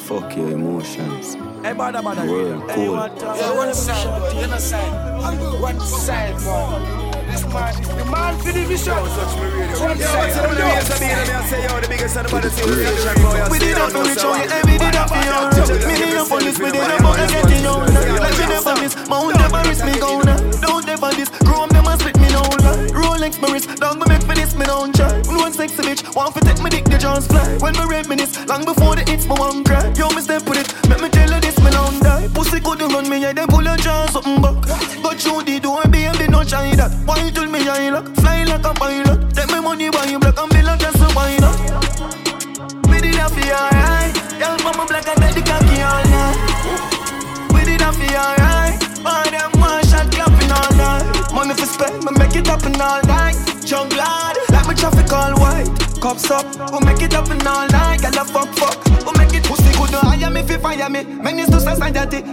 Fuck 0.09 0.33
your 0.35 0.49
emotions. 0.57 1.37
Hey, 1.61 1.77
bada, 1.77 2.01
bada. 2.01 2.25
The 2.25 2.31
world 2.33 2.65
cool. 2.73 2.97
Yeah, 2.97 3.53
one 3.53 3.73
side, 3.77 4.09
boy, 4.09 4.33
the 4.33 4.43
other 4.49 4.57
side. 4.57 5.61
One 5.61 5.79
side, 5.79 6.33
boy. 6.41 7.06
This 7.37 7.53
man 7.53 7.69
is 7.69 7.87
the 7.87 8.05
man 8.09 8.33
for 8.39 8.51
the 8.51 8.65
vision. 8.65 8.97
One 8.97 9.13
side, 9.13 10.33
We 13.51 13.59
did 13.59 13.77
not 13.77 13.91
for 13.91 14.01
rich 14.01 14.23
on 14.25 14.41
you, 14.41 14.49
and 14.49 14.65
we 14.65 14.77
did 14.79 14.93
not 14.95 15.07
for 15.07 15.21
you. 15.21 15.29
Million 15.85 16.17
on 16.17 16.39
this, 16.39 16.57
we 16.57 16.71
did 16.71 16.81
not 16.81 16.97
fuck 16.97 17.19
again, 17.29 17.49
you 17.53 17.61
know. 17.61 17.77
Like 18.17 18.37
me 18.39 18.45
never 18.49 18.75
miss, 18.81 18.95
Mount 19.07 19.39
Everest 19.39 19.85
me 19.85 19.99
go 19.99 20.21
now. 20.21 20.37
Don't 20.65 20.89
ever 20.89 21.13
this, 21.13 21.29
Chrome 21.45 21.69
them 21.69 21.85
and 21.85 21.99
split 21.99 22.17
me 22.17 22.27
now. 22.29 22.56
Rolex 22.93 23.41
my 23.41 23.51
wrist, 23.51 23.79
long 23.79 23.99
me 23.99 24.05
make 24.07 24.23
for 24.23 24.35
this, 24.35 24.55
me 24.55 24.65
don't 24.65 24.93
try. 24.95 25.11
One 25.27 25.53
sexy 25.53 25.81
bitch, 25.83 26.15
want 26.15 26.35
to 26.35 26.41
take 26.41 26.61
me 26.61 26.69
dick, 26.69 26.85
the 26.85 26.97
chance 26.97 27.27
fly. 27.27 27.57
When 27.59 27.73
me 27.73 27.85
reminisce, 27.85 28.45
long 28.47 28.65
before 28.65 28.95
the 28.95 29.03
hits, 29.09 29.25
me 29.25 29.35
one 29.35 29.63
cry. 29.63 29.93
Yo, 29.95 30.09
me 30.09 30.21
step 30.21 30.47
with 30.47 30.61
it, 30.61 30.89
make 30.89 31.01
me 31.01 31.09
tell 31.09 31.31
you 31.31 31.39
this, 31.41 31.57
me 31.63 31.71
don't 31.71 31.99
die. 32.01 32.27
Pussy 32.33 32.59
couldn't 32.59 32.91
run 32.93 33.09
me, 33.09 33.19
yeah, 33.21 33.33
they 33.33 33.45
pull 33.45 33.63
your 33.63 33.77
jaw 33.77 34.05
something 34.07 34.41
back. 34.41 34.55
Go 35.01 35.11
through 35.13 35.43
the 35.43 35.59
door, 35.59 35.83
baby, 35.87 36.27
no 36.27 36.43
try 36.43 36.75
that. 36.75 36.91
Why 37.05 37.29
till 37.29 37.47
me 37.49 37.67
I 37.67 37.89
lock, 37.89 38.07
fly 38.15 38.43
like 38.43 38.65
a 38.65 38.73
pilot. 38.73 39.35
Take 39.35 39.51
me 39.51 39.59
money, 39.59 39.89
buy 39.89 40.05
you 40.05 40.19
black 40.19 40.37
and 40.37 40.49
bill 40.49 40.69
and 40.69 40.79
just 40.81 41.01
a 41.01 41.07
wine 41.15 41.43
up. 41.43 41.57
We 42.89 43.01
did 43.01 43.15
that 43.15 43.31
for 43.31 43.41
you, 43.41 43.53
alright. 43.53 44.13
Y'all 44.39 44.57
mama 44.63 44.85
black 44.87 45.07
and 45.07 45.17
take 45.21 45.35
the 45.35 45.41
cocky 45.41 45.81
all 45.81 46.03
night. 46.13 46.37
We 47.53 47.65
did 47.65 47.79
that 47.81 47.93
for 47.93 48.05
you, 48.05 48.17
alright. 48.17 48.77
All 49.05 49.25
them 49.31 49.51
one 49.59 49.83
shot 49.85 50.07
happen 50.47 50.51
all 50.51 50.77
night. 50.77 51.33
Money 51.33 51.53
for 51.53 51.65
spend, 51.65 52.03
me 52.03 52.11
make 52.17 52.35
it 52.35 52.47
happen 52.47 52.79
all 52.81 53.01
night. 53.03 53.35
Junk 53.65 53.95
lad, 53.95 54.37
like 54.51 54.67
my 54.67 54.73
traffic 54.73 55.11
all 55.11 55.33
white. 55.39 55.67
Cops 55.99 56.29
up, 56.31 56.45
we 56.71 56.85
make 56.85 57.01
it 57.01 57.13
happen 57.13 57.45
all 57.45 57.67
night. 57.67 58.01
Gotta 58.01 58.25
fuck 58.25 58.49
fuck, 58.55 58.77
we 59.05 59.11
make 59.17 59.33
it. 59.33 59.43
Pussy 59.43 59.71
good, 59.77 59.91
no 59.91 59.99
hire 59.99 60.29
me, 60.29 60.41
fi 60.43 60.57
fire 60.57 60.89
me. 60.89 61.03
Many 61.03 61.45
to 61.45 61.57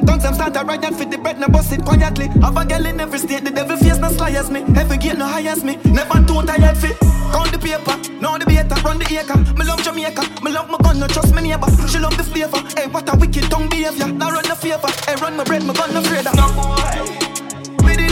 Don't 0.04 0.20
them 0.22 0.34
start 0.34 0.56
a 0.56 0.64
riot 0.64 0.84
and 0.84 0.96
fit 0.96 1.10
the 1.10 1.18
bread, 1.18 1.38
no 1.38 1.48
bust 1.48 1.72
it 1.72 1.84
quietly. 1.84 2.28
Have 2.42 2.56
a 2.56 2.64
girl 2.64 2.86
in 2.86 3.00
every 3.00 3.18
state, 3.18 3.44
the 3.44 3.50
devil 3.50 3.76
face 3.76 3.98
no 3.98 4.08
slices 4.10 4.50
me. 4.50 4.62
Every 4.76 4.98
gate 4.98 5.18
no 5.18 5.26
hires 5.26 5.64
me, 5.64 5.76
never 5.84 6.20
too 6.26 6.42
tired 6.42 6.76
fit. 6.76 6.98
Count 7.32 7.50
the 7.52 7.58
paper, 7.58 7.96
know 8.20 8.38
the 8.38 8.46
beta, 8.46 8.76
run 8.84 8.98
the 8.98 9.06
acre. 9.10 9.38
Me 9.58 9.64
love 9.64 9.82
Jamaica, 9.82 10.22
me 10.42 10.52
love 10.52 10.70
my 10.70 10.78
gun, 10.78 11.00
no 11.00 11.06
trust 11.06 11.34
me 11.34 11.42
neighbor. 11.42 11.68
She 11.88 11.98
love 11.98 12.16
the 12.16 12.24
flavor, 12.24 12.62
hey 12.76 12.86
what 12.88 13.12
a 13.12 13.16
wicked 13.16 13.50
tongue 13.50 13.68
behavior. 13.68 14.06
Now 14.06 14.30
run 14.30 14.44
the 14.44 14.54
favor, 14.54 14.90
hey 15.06 15.16
run 15.20 15.36
my 15.36 15.44
bread, 15.44 15.64
my 15.64 15.74
gun 15.74 15.94
no 15.94 16.00
afraid. 16.00 16.24
No 16.24 16.46
boy. 16.54 16.93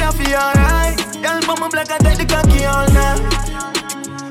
We 0.02 0.08
did 0.08 0.18
not 0.18 0.26
feel 0.26 0.34
alright. 0.34 1.46
Mama 1.46 1.68
black, 1.70 1.90
I 1.92 1.98
take 1.98 2.18
the 2.18 2.26
cocky 2.26 2.66
all 2.66 2.90
night. 2.90 3.22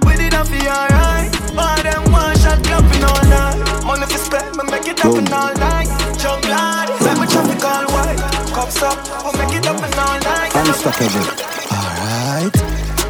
We 0.03 0.19
did 0.19 0.33
not 0.33 0.47
feel 0.51 0.67
alright. 0.67 1.31
All 1.55 1.79
them 1.79 2.11
one 2.11 2.35
shot 2.43 2.59
clapping 2.59 3.03
all 3.07 3.23
night. 3.31 3.55
Money 3.87 4.03
for 4.03 4.19
spend, 4.19 4.51
me 4.57 4.67
make 4.67 4.87
it 4.91 4.99
happen 4.99 5.31
all 5.31 5.55
night. 5.55 5.87
Jump 6.19 6.43
lad, 6.51 6.91
let 6.99 7.15
me 7.15 7.25
traffic 7.25 7.63
all 7.63 7.87
white. 7.87 8.19
Cops 8.51 8.83
up, 8.83 8.99
we 9.23 9.31
make 9.39 9.55
it 9.55 9.63
happen 9.63 9.95
all 9.95 10.19
night. 10.19 10.51
Unstoppable. 10.59 11.23
Alright. 11.71 12.55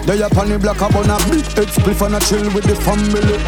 They 0.05 0.21
up 0.21 0.37
on 0.37 0.49
the 0.49 0.59
block, 0.59 0.83
up 0.83 0.93
on 0.93 1.09
a 1.09 1.17
big 1.33 1.45
head 1.57 1.69
spliff 1.73 2.05
and 2.05 2.13
a 2.13 2.19
chill 2.21 2.45
with 2.53 2.69
the 2.69 2.77
family. 2.85 3.41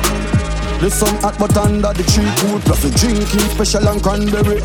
The 0.82 0.90
sun 0.90 1.14
hot 1.22 1.38
but 1.38 1.56
under 1.56 1.94
the 1.94 2.04
tree 2.04 2.28
cool 2.42 2.60
Plus 2.60 2.82
the 2.82 2.90
drinking 2.98 3.48
special 3.54 3.88
and 3.88 4.02
cranberry 4.04 4.60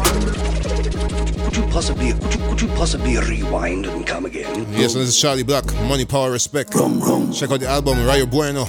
Could 1.49 1.57
you 1.57 1.67
possibly, 1.69 2.13
could 2.13 2.35
you, 2.35 2.47
could 2.47 2.61
you 2.61 2.69
possibly 2.77 3.17
rewind 3.17 3.87
and 3.87 4.07
come 4.07 4.27
again? 4.27 4.67
Yes, 4.71 4.93
this 4.93 5.09
is 5.09 5.17
Charly 5.19 5.43
Black, 5.43 5.65
Money, 5.89 6.05
Power, 6.05 6.31
Respect. 6.31 6.75
Rum, 6.75 7.01
rum. 7.01 7.33
Check 7.33 7.51
out 7.51 7.61
the 7.61 7.67
album, 7.67 8.05
Rayo 8.05 8.27
Bueno. 8.27 8.69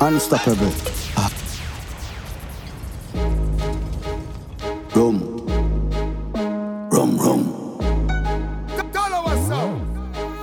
Unstoppable. 0.00 0.72
Ah. 1.18 1.30
Rum. 4.94 5.36
Rum, 6.88 7.18
rum. 7.18 7.80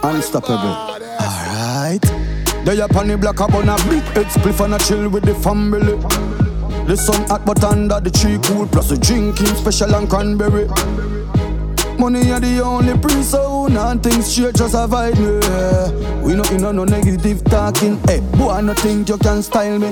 Unstoppable. 0.03 0.99
Alright. 1.19 2.03
They 2.65 2.79
up 2.79 2.95
on 2.95 3.07
the 3.07 3.17
block 3.17 3.41
up 3.41 3.55
on 3.55 3.67
a 3.67 3.75
big 3.89 4.03
head 4.13 4.27
spliff 4.27 4.63
and 4.63 4.75
a 4.75 4.77
chill 4.77 5.09
with 5.09 5.23
the 5.23 5.33
family. 5.33 6.46
The 6.87 6.95
sun 6.95 7.27
hot 7.27 7.45
but 7.45 7.61
under 7.65 7.99
the 7.99 8.09
tree 8.09 8.39
cool 8.43 8.65
plus 8.65 8.87
the 8.89 8.97
drinking 8.97 9.47
special 9.47 9.93
and 9.93 10.09
cranberry. 10.09 10.67
Money 11.99 12.31
are 12.31 12.39
the 12.39 12.61
only 12.63 12.97
priest 12.97 13.31
so 13.31 13.67
nothing 13.67 14.21
straight 14.21 14.55
just 14.55 14.73
a 14.73 14.87
vibe 14.87 15.19
me. 15.19 16.23
We 16.23 16.33
not 16.33 16.49
in 16.51 16.61
no 16.61 16.71
no 16.71 16.85
negative 16.85 17.43
talking. 17.43 17.97
Hey, 18.07 18.21
boy, 18.37 18.51
I 18.51 18.61
no 18.61 18.73
think 18.73 19.09
you 19.09 19.17
can 19.17 19.43
style 19.43 19.79
me. 19.79 19.91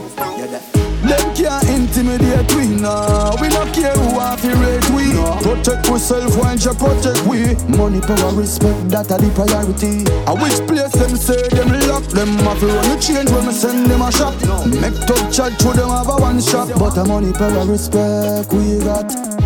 Them 1.05 1.35
can't 1.35 1.67
intimidate 1.69 2.49
we 2.55 2.65
now. 2.81 3.35
We 3.41 3.49
don't 3.49 3.71
care 3.73 3.93
who 3.93 4.17
rate 4.61 4.89
we. 4.89 5.13
No. 5.13 5.37
Protect 5.41 5.89
ourselves 5.89 6.35
when 6.37 6.57
you 6.57 6.73
protect 6.73 7.21
we. 7.27 7.53
Money, 7.77 8.01
power, 8.01 8.33
respect, 8.33 8.89
that 8.89 9.11
are 9.11 9.19
the 9.19 9.29
priority. 9.35 10.01
I 10.25 10.33
which 10.33 10.57
place 10.65 10.93
them 10.93 11.17
say 11.17 11.41
them 11.49 11.69
lock 11.89 12.03
them 12.09 12.39
off. 12.47 12.61
Run 12.61 12.89
the 12.89 12.97
change 13.01 13.29
when 13.29 13.45
me 13.45 13.53
send 13.53 13.85
them 13.85 14.01
a 14.01 14.11
shop. 14.11 14.34
Make 14.45 14.93
tough 15.07 15.33
chat 15.33 15.59
to 15.59 15.73
them 15.73 15.89
have 15.89 16.07
a 16.07 16.15
one 16.17 16.39
shot. 16.41 16.69
But 16.77 16.97
a 16.97 17.05
money, 17.05 17.33
power, 17.33 17.65
respect 17.65 18.53
we 18.53 18.79
got. 18.79 19.44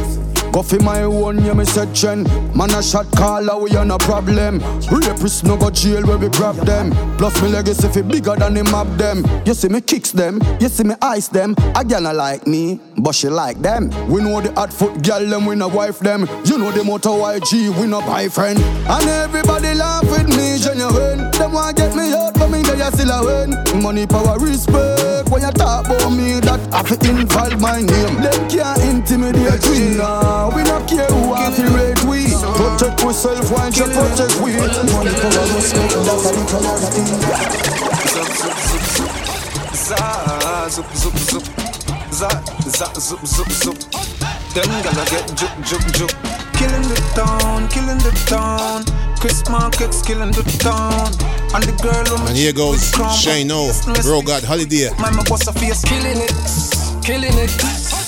Go 0.51 0.63
for 0.63 0.79
my 0.79 1.03
own, 1.03 1.43
yeah, 1.45 1.53
me 1.53 1.63
said 1.63 1.93
Chen. 1.93 2.23
Man, 2.55 2.71
a 2.71 2.81
shot 2.81 3.05
caller, 3.15 3.57
we 3.61 3.75
on 3.75 3.91
a 3.91 3.97
problem. 3.99 4.59
Rapists 4.89 5.43
no 5.43 5.55
go 5.55 5.69
jail 5.69 6.05
where 6.05 6.17
we 6.17 6.27
grab 6.29 6.55
them. 6.55 6.91
Plus, 7.17 7.39
me 7.41 7.49
legacy 7.49 7.87
fi 7.87 8.01
bigger 8.01 8.35
than 8.35 8.55
the 8.55 8.63
map 8.63 8.87
them. 8.97 9.23
You 9.45 9.53
see 9.53 9.69
me 9.69 9.79
kicks 9.81 10.11
them, 10.11 10.41
you 10.59 10.69
see 10.69 10.83
me 10.83 10.95
ice 11.01 11.27
them. 11.27 11.55
A 11.75 11.85
girl 11.85 12.01
not 12.01 12.15
like 12.15 12.47
me, 12.47 12.79
but 12.97 13.13
she 13.13 13.29
like 13.29 13.61
them. 13.61 13.89
We 14.09 14.21
know 14.21 14.41
the 14.41 14.51
hot 14.53 14.73
foot 14.73 15.03
girl 15.03 15.25
them, 15.25 15.45
we 15.45 15.55
no 15.55 15.67
wife 15.67 15.99
them. 15.99 16.27
You 16.45 16.57
know 16.57 16.71
the 16.71 16.83
motor 16.83 17.09
YG, 17.09 17.79
we 17.79 17.87
no 17.87 18.01
buy 18.01 18.27
friend. 18.27 18.57
And 18.59 19.07
everybody 19.07 19.75
laugh 19.75 20.03
with 20.09 20.29
me, 20.29 20.57
genuine. 20.57 21.29
Them 21.31 21.53
want 21.53 21.77
get 21.77 21.95
me 21.95 22.11
out, 22.13 22.33
but 22.33 22.49
me 22.49 22.63
they 22.63 22.89
still 22.89 23.11
a 23.11 23.23
win. 23.23 23.81
Money, 23.81 24.07
power, 24.07 24.39
respect. 24.39 25.29
When 25.29 25.43
you 25.43 25.51
talk 25.51 25.85
about 25.85 26.09
me, 26.09 26.39
that 26.39 26.59
I 26.73 26.81
fi 26.83 26.95
involve 27.07 27.61
my 27.61 27.81
name. 27.81 28.21
Them 28.21 28.49
can't 28.49 28.81
intimidate 28.81 29.69
me 29.69 29.95
now. 29.97 30.48
We 30.55 30.63
don't 30.63 30.87
care 30.87 31.07
who 31.07 31.33
have 31.35 31.55
to 31.55 31.63
rate 31.77 32.03
we. 32.05 32.33
Protect 32.57 33.03
ourselves 33.03 33.49
while 33.51 33.69
you 33.69 33.85
protect 33.85 34.35
we. 34.41 34.57
Money 34.57 35.13
power 35.21 35.45
respect 35.55 35.93
that's 36.05 36.25
a 36.25 37.69
Za, 39.89 40.69
zup, 40.69 40.85
zup, 40.93 41.17
zup 41.17 41.43
Za, 42.11 42.29
za, 42.67 42.85
zup, 42.99 43.25
zup, 43.25 43.51
zup 43.51 43.77
Them 44.53 44.69
gonna 44.83 45.05
get 45.09 45.25
juk, 45.35 45.53
juk, 45.65 45.81
juk 45.97 46.11
Killing 46.57 46.87
the 46.89 46.95
town, 47.15 47.67
killing 47.69 47.97
the 47.99 48.11
town. 48.27 48.83
Chris 49.19 49.47
Markets 49.49 50.01
killing 50.01 50.31
the 50.31 50.43
town. 50.59 51.07
And 51.55 51.63
the 51.63 51.71
girl 51.81 52.27
And 52.27 52.35
here 52.35 52.53
goes 52.53 52.91
Shane 53.17 53.51
O, 53.51 53.71
Brogad 54.03 54.43
Holiday. 54.43 54.89
Mama 54.99 55.23
what's 55.29 55.47
a 55.47 55.53
face 55.53 55.83
Killing 55.83 56.17
it, 56.17 56.33
killing 57.01 57.37
it 57.37 57.98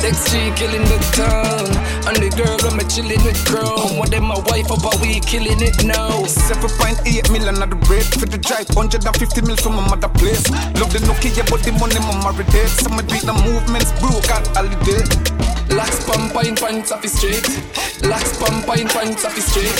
XG 0.00 0.56
killing 0.56 0.84
the 0.88 0.98
town. 1.12 1.68
And 2.08 2.16
the 2.16 2.32
girl 2.32 2.56
I'm 2.64 2.80
a 2.80 2.84
chilling 2.88 3.22
with 3.24 3.38
chrome. 3.44 3.98
One 3.98 4.10
them 4.10 4.24
my 4.24 4.38
wife 4.48 4.72
up, 4.72 4.82
we 5.00 5.20
killing 5.20 5.60
it 5.60 5.84
now. 5.84 6.24
7.8 6.24 7.04
million 7.30 7.60
at 7.60 7.70
the 7.70 7.76
break 7.84 8.08
for 8.16 8.26
the 8.26 8.38
drive. 8.38 8.68
150 8.72 9.04
mil 9.42 9.56
from 9.56 9.76
my 9.76 9.84
mother 9.88 10.08
place. 10.16 10.48
Love 10.80 10.92
the 10.92 11.00
Nokia, 11.04 11.44
but 11.48 11.60
the 11.62 11.72
money 11.76 12.00
my 12.00 12.16
married 12.24 12.48
dead. 12.48 12.68
Some 12.68 12.98
of 12.98 13.06
the 13.06 13.34
movements 13.44 13.92
broke 14.00 14.30
at 14.32 14.46
holiday. 14.56 15.04
Locks 15.76 16.02
pump 16.04 16.34
in 16.44 16.56
pants 16.56 16.90
off 16.90 17.02
his 17.02 17.12
street. 17.12 17.46
Locks 18.02 18.36
pump 18.40 18.66
in 18.74 18.88
pants 18.88 19.24
off 19.24 19.36
his 19.36 19.46
street. 19.46 19.76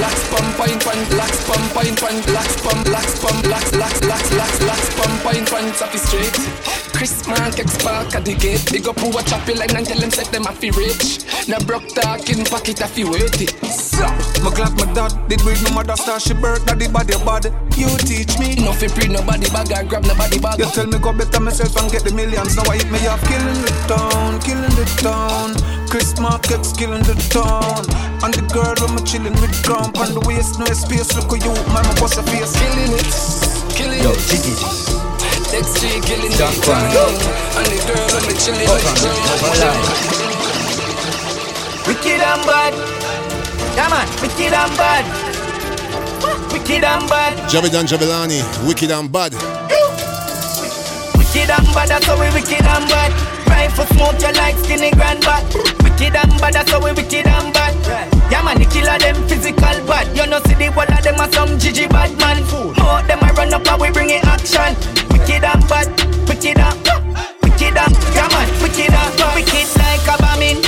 Locks 0.00 0.24
pump 0.32 0.56
in 0.70 0.78
pants. 0.80 1.12
Locks 1.14 1.44
pump 1.44 1.76
in 1.84 1.94
pants. 1.98 2.26
Locks 2.32 2.56
pump. 2.62 2.88
Locks 2.88 3.20
pump. 3.20 3.44
Locks 3.44 3.74
locks 3.74 4.00
locks 4.06 4.30
locks 4.32 4.60
locks 4.62 4.88
pump 4.96 5.34
in 5.36 5.44
pants 5.44 5.82
off 5.82 5.92
his 5.92 6.02
street. 6.02 6.87
Chris 6.98 7.22
Mark 7.28 7.54
X 7.60 7.78
Park 7.78 8.10
at 8.18 8.24
the 8.26 8.34
gate. 8.34 8.58
Big 8.74 8.88
up 8.90 8.98
who 8.98 9.14
a 9.14 9.22
chop 9.22 9.46
line 9.46 9.70
and 9.70 9.86
tell 9.86 10.02
them 10.02 10.10
set 10.10 10.34
them 10.34 10.42
fi 10.42 10.74
rich. 10.74 11.22
Now 11.46 11.62
broke 11.62 11.86
talking 11.94 12.42
pocket 12.42 12.82
fi 12.82 13.06
worth 13.06 13.38
it. 13.38 13.54
So, 13.70 14.02
my 14.42 14.50
glad 14.50 14.74
my 14.74 14.82
dad 14.98 15.14
did 15.30 15.38
read 15.46 15.62
my 15.62 15.78
mother 15.78 15.94
star 15.94 16.18
she 16.18 16.34
birth 16.34 16.66
daddy 16.66 16.90
body 16.90 17.14
body. 17.22 17.54
You 17.78 17.86
teach 18.02 18.34
me. 18.42 18.58
Nothing 18.58 18.90
free 18.90 19.06
nobody 19.06 19.46
bag 19.54 19.70
I 19.70 19.86
grab 19.86 20.10
nobody 20.10 20.42
bag. 20.42 20.58
You 20.58 20.66
tell 20.74 20.90
me 20.90 20.98
go 20.98 21.14
better 21.14 21.38
myself 21.38 21.70
and 21.78 21.86
get 21.86 22.02
the 22.02 22.10
millions. 22.10 22.58
Now 22.58 22.66
I 22.66 22.82
hit 22.82 22.90
me 22.90 22.98
off 23.06 23.22
killing 23.30 23.62
the 23.62 23.70
town, 23.86 24.42
killing 24.42 24.74
the 24.74 24.86
town. 24.98 25.54
Chris 25.86 26.18
Markets 26.18 26.74
killing 26.74 27.06
the 27.06 27.14
town. 27.30 27.86
And 28.26 28.34
the 28.34 28.42
girl 28.50 28.74
when 28.82 28.98
me 28.98 29.06
chilling 29.06 29.38
with 29.38 29.54
ground 29.62 29.94
on 30.02 30.18
the 30.18 30.22
waist, 30.26 30.58
no 30.58 30.66
space. 30.74 31.14
Look 31.14 31.30
at 31.30 31.46
you, 31.46 31.54
mama, 31.70 31.94
what's 32.02 32.18
your 32.18 32.26
face? 32.26 32.58
Killing 32.58 32.90
it, 32.90 33.06
killing 33.78 34.02
Yo, 34.02 34.10
it. 34.10 34.18
Jiggy. 34.26 35.07
Next 35.52 35.80
G 35.80 36.00
killing 36.04 36.30
the 36.30 36.48
town. 36.60 36.92
And 37.56 37.66
the 37.66 37.78
girl 37.88 38.06
when 38.12 38.22
me 38.28 38.34
chilling 38.36 38.68
with 38.68 38.84
ground. 39.56 39.82
Wicked 41.86 42.20
and 42.20 42.42
bad. 42.44 42.74
Yeah, 43.74 43.88
man. 43.88 44.06
Wicked 44.20 44.52
and 44.52 44.76
bad. 44.76 45.04
Wicked 46.52 46.84
and 46.84 47.08
bad. 47.08 47.34
Javidan 47.48 47.86
Jahvillani, 47.86 48.42
Wicked 48.66 48.90
and 48.90 49.10
Bad. 49.10 49.32
Wicked 51.16 51.50
and 51.50 51.66
bad, 51.74 51.88
that's 51.88 52.06
how 52.06 52.20
we 52.20 52.28
wicked 52.34 52.64
and 52.64 52.88
bad. 52.88 53.37
Rifle 53.48 53.86
smoke 53.96 54.20
you 54.20 54.32
like 54.36 54.56
skinny 54.62 54.90
grandpa. 54.92 55.40
Wicked 55.82 56.14
and 56.14 56.32
bad, 56.40 56.54
that's 56.54 56.70
how 56.70 56.80
we 56.80 56.92
wicked 56.92 57.26
and 57.26 57.52
bad. 57.52 57.74
Yeah 58.30 58.42
man, 58.42 58.58
the 58.58 58.66
killer 58.66 58.98
them 58.98 59.16
physical 59.28 59.76
bad. 59.88 60.06
You 60.16 60.26
know 60.26 60.40
see 60.46 60.54
the 60.54 60.70
whole 60.72 60.84
of 60.84 61.02
them 61.02 61.18
are 61.20 61.32
some 61.32 61.58
Gigi 61.58 61.88
bad 61.88 62.12
man. 62.18 62.44
More 62.76 63.02
them 63.08 63.20
I 63.22 63.32
run 63.36 63.52
up 63.52 63.66
and 63.66 63.80
we 63.80 63.90
bring 63.90 64.10
it 64.10 64.24
action. 64.24 64.76
Wicked 65.10 65.44
and 65.44 65.64
bad, 65.68 65.88
wicked 66.28 66.58
and 66.58 66.78
wicked 67.42 67.76
and 67.76 67.94
yeah 68.14 68.28
man, 68.28 68.48
wicked 68.62 68.92
and 68.92 69.12
wicked 69.34 69.68
like 69.80 70.06
a 70.06 70.14
bombing. 70.22 70.60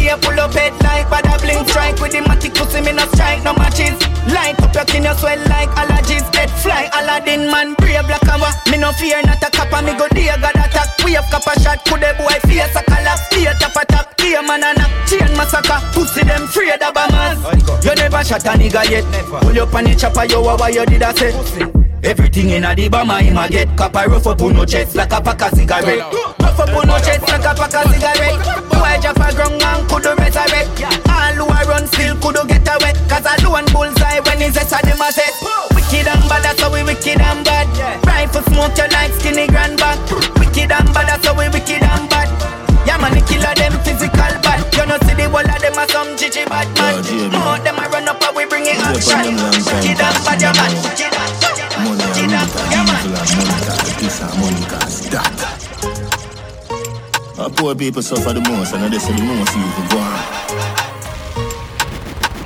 AK 0.00 0.20
pull 0.22 0.40
up 0.40 0.52
head 0.54 0.72
like 0.82 1.06
bada 1.12 1.36
bling 1.40 1.66
strike 1.68 2.00
with 2.00 2.12
the 2.12 2.20
matic 2.24 2.54
pussy 2.54 2.80
me 2.80 2.92
no 2.92 3.04
strike 3.12 3.44
no 3.44 3.52
matches. 3.54 3.96
Light 4.32 4.56
up 4.60 4.74
your 4.74 4.84
kin 4.84 5.04
you 5.04 5.14
swell 5.14 5.38
like 5.48 5.68
allergies. 5.76 6.24
Dead 6.32 6.50
fly 6.62 6.88
Aladdin 6.96 7.50
man, 7.50 7.74
brave 7.74 8.06
black 8.06 8.24
and 8.24 8.42
Me 8.70 8.78
no 8.78 8.92
fear 8.92 9.20
not 9.22 9.42
a 9.42 9.50
copper, 9.50 9.82
me 9.84 9.92
go 9.96 10.08
dear 10.08 10.36
God 10.40 10.56
attack. 10.56 10.96
We 11.04 11.12
have 11.12 11.28
copper 11.30 11.58
shot, 11.60 11.84
could 11.84 12.00
the 12.00 12.14
boy 12.16 12.36
face 12.48 12.74
a 12.74 12.82
collapse. 12.82 13.26
Stay 13.28 13.44
top 13.44 13.76
a 13.76 13.84
top, 13.86 14.16
clear 14.16 14.42
man 14.42 14.64
and 14.64 14.78
knock. 14.78 14.90
Chain 15.06 15.36
massacre, 15.36 15.80
pussy 15.92 16.24
them 16.24 16.44
afraid 16.44 16.80
of 16.80 16.94
bombers. 16.94 17.84
You 17.84 17.94
never 17.94 18.24
shot 18.24 18.44
a 18.44 18.56
nigga 18.56 18.88
yet. 18.88 19.04
Pull 19.42 19.60
up 19.60 19.74
on 19.74 19.84
the 19.84 19.94
chopper, 19.94 20.24
yo, 20.24 20.42
what 20.42 20.72
you 20.72 20.86
did 20.86 21.02
I 21.02 21.12
say? 21.14 21.89
Everything 22.02 22.48
in 22.50 22.64
a 22.64 22.74
the 22.74 22.88
bomber, 22.88 23.20
him 23.20 23.36
a 23.36 23.46
get 23.48 23.68
Copper. 23.76 24.08
Rough 24.08 24.26
up 24.26 24.40
on 24.40 24.54
no 24.54 24.64
chest 24.64 24.96
like 24.96 25.12
a 25.12 25.20
pack 25.20 25.42
of 25.42 25.52
cigarette. 25.52 26.00
Rough 26.40 26.60
up 26.60 26.72
on 26.72 26.88
no 26.88 26.96
chest 26.96 27.28
like 27.28 27.44
a 27.44 27.52
pack 27.52 27.76
of 27.76 27.92
cigarette. 27.92 28.40
Boy 28.72 28.96
drop 29.04 29.20
a 29.20 29.28
ground 29.36 29.60
and 29.60 29.84
could 29.84 30.02
do 30.02 30.16
resurrect 30.16 30.72
All 31.12 31.36
who 31.36 31.44
a 31.44 31.60
run 31.68 31.84
still 31.92 32.16
could 32.16 32.40
do 32.40 32.42
get 32.48 32.64
a 32.64 32.80
wet 32.80 32.96
Cause 33.04 33.28
a 33.28 33.36
lone 33.44 33.68
bullseye 33.68 34.24
when 34.24 34.40
he's 34.40 34.56
a 34.56 34.64
them 34.64 34.96
a 34.96 35.12
set. 35.12 35.36
Wicked 35.76 36.08
and 36.08 36.24
bad, 36.24 36.40
that's 36.40 36.60
how 36.64 36.72
we 36.72 36.80
wicked 36.82 37.20
and 37.20 37.44
bad. 37.44 37.68
Rifle 38.08 38.48
smoke 38.48 38.72
you 38.80 38.88
like 38.96 39.12
skinny 39.20 39.44
grandpa 39.44 40.00
Wicked 40.40 40.72
and 40.72 40.88
bad, 40.96 41.04
that's 41.04 41.28
how 41.28 41.36
we 41.36 41.52
wicked 41.52 41.84
and 41.84 42.08
bad. 42.08 42.32
Yeah 42.88 42.96
man, 42.96 43.12
the 43.12 43.20
killer 43.28 43.52
them 43.52 43.76
physical 43.84 44.32
bad. 44.40 44.64
You 44.72 44.88
know 44.88 44.96
see 45.04 45.12
the 45.12 45.28
whole 45.28 45.44
of 45.44 45.60
them 45.60 45.76
are 45.76 45.88
some 45.92 46.16
Gigi 46.16 46.48
bad 46.48 46.64
man. 46.80 47.04
More 47.28 47.60
them 47.60 47.76
a 47.76 47.84
run 47.92 48.08
up 48.08 48.24
and 48.24 48.32
we 48.32 48.48
bring 48.48 48.64
it 48.64 48.80
action 48.80 49.36
Wicked 49.68 50.00
and 50.00 50.18
bad, 50.24 50.40
yeah 50.40 50.56
man 50.56 51.19
Wicked 52.30 52.46
and 52.46 52.54
bad, 52.54 52.70
yeah 52.70 52.86
man 52.86 53.02
Wicked 53.02 53.10
and 53.10 53.26
bad, 53.26 53.26
yeah 53.26 53.42
man 53.42 53.50
Money 53.50 53.66
cause 53.66 53.90
this 53.98 54.22
and 54.22 54.38
money 54.38 54.62
cause 54.70 55.10
that. 55.10 55.34
Up 57.40 57.50
poor 57.56 57.74
people 57.74 58.02
suffer 58.02 58.32
the 58.32 58.40
most, 58.40 58.72
and 58.72 58.92
they 58.92 58.98
say 58.98 59.14
the 59.16 59.22
most 59.24 59.50
evil 59.50 59.82
go 59.90 59.98
on. 59.98 60.14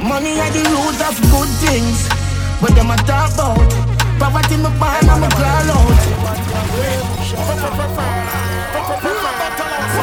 Money 0.00 0.40
are 0.40 0.48
the 0.56 0.64
root 0.72 1.00
of 1.04 1.20
good 1.28 1.50
things, 1.60 2.08
but 2.64 2.72
them 2.72 2.90
a 2.90 2.96
talk 3.04 3.34
about 3.34 3.60
poverty. 4.16 4.56
Me 4.56 4.72
born 4.80 5.04
and 5.04 5.20
me 5.20 5.28
crawl 5.36 5.68
out. 5.68 6.00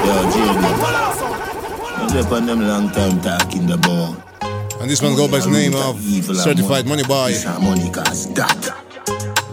Yo, 0.06 0.14
Jamie, 0.30 0.62
I 2.06 2.30
on 2.30 2.46
them 2.46 2.62
long 2.68 2.90
time 2.92 3.20
talking 3.22 3.66
the 3.66 3.78
ball. 3.78 4.16
And 4.80 4.90
this 4.90 5.02
one 5.02 5.16
go 5.16 5.28
by 5.28 5.40
the 5.40 5.50
name 5.50 5.74
of 5.74 6.00
Certified 6.38 6.86
Money 6.86 7.04
Boy. 7.04 7.34
Money 7.62 7.90
cause 7.90 8.32
that. 8.34 8.91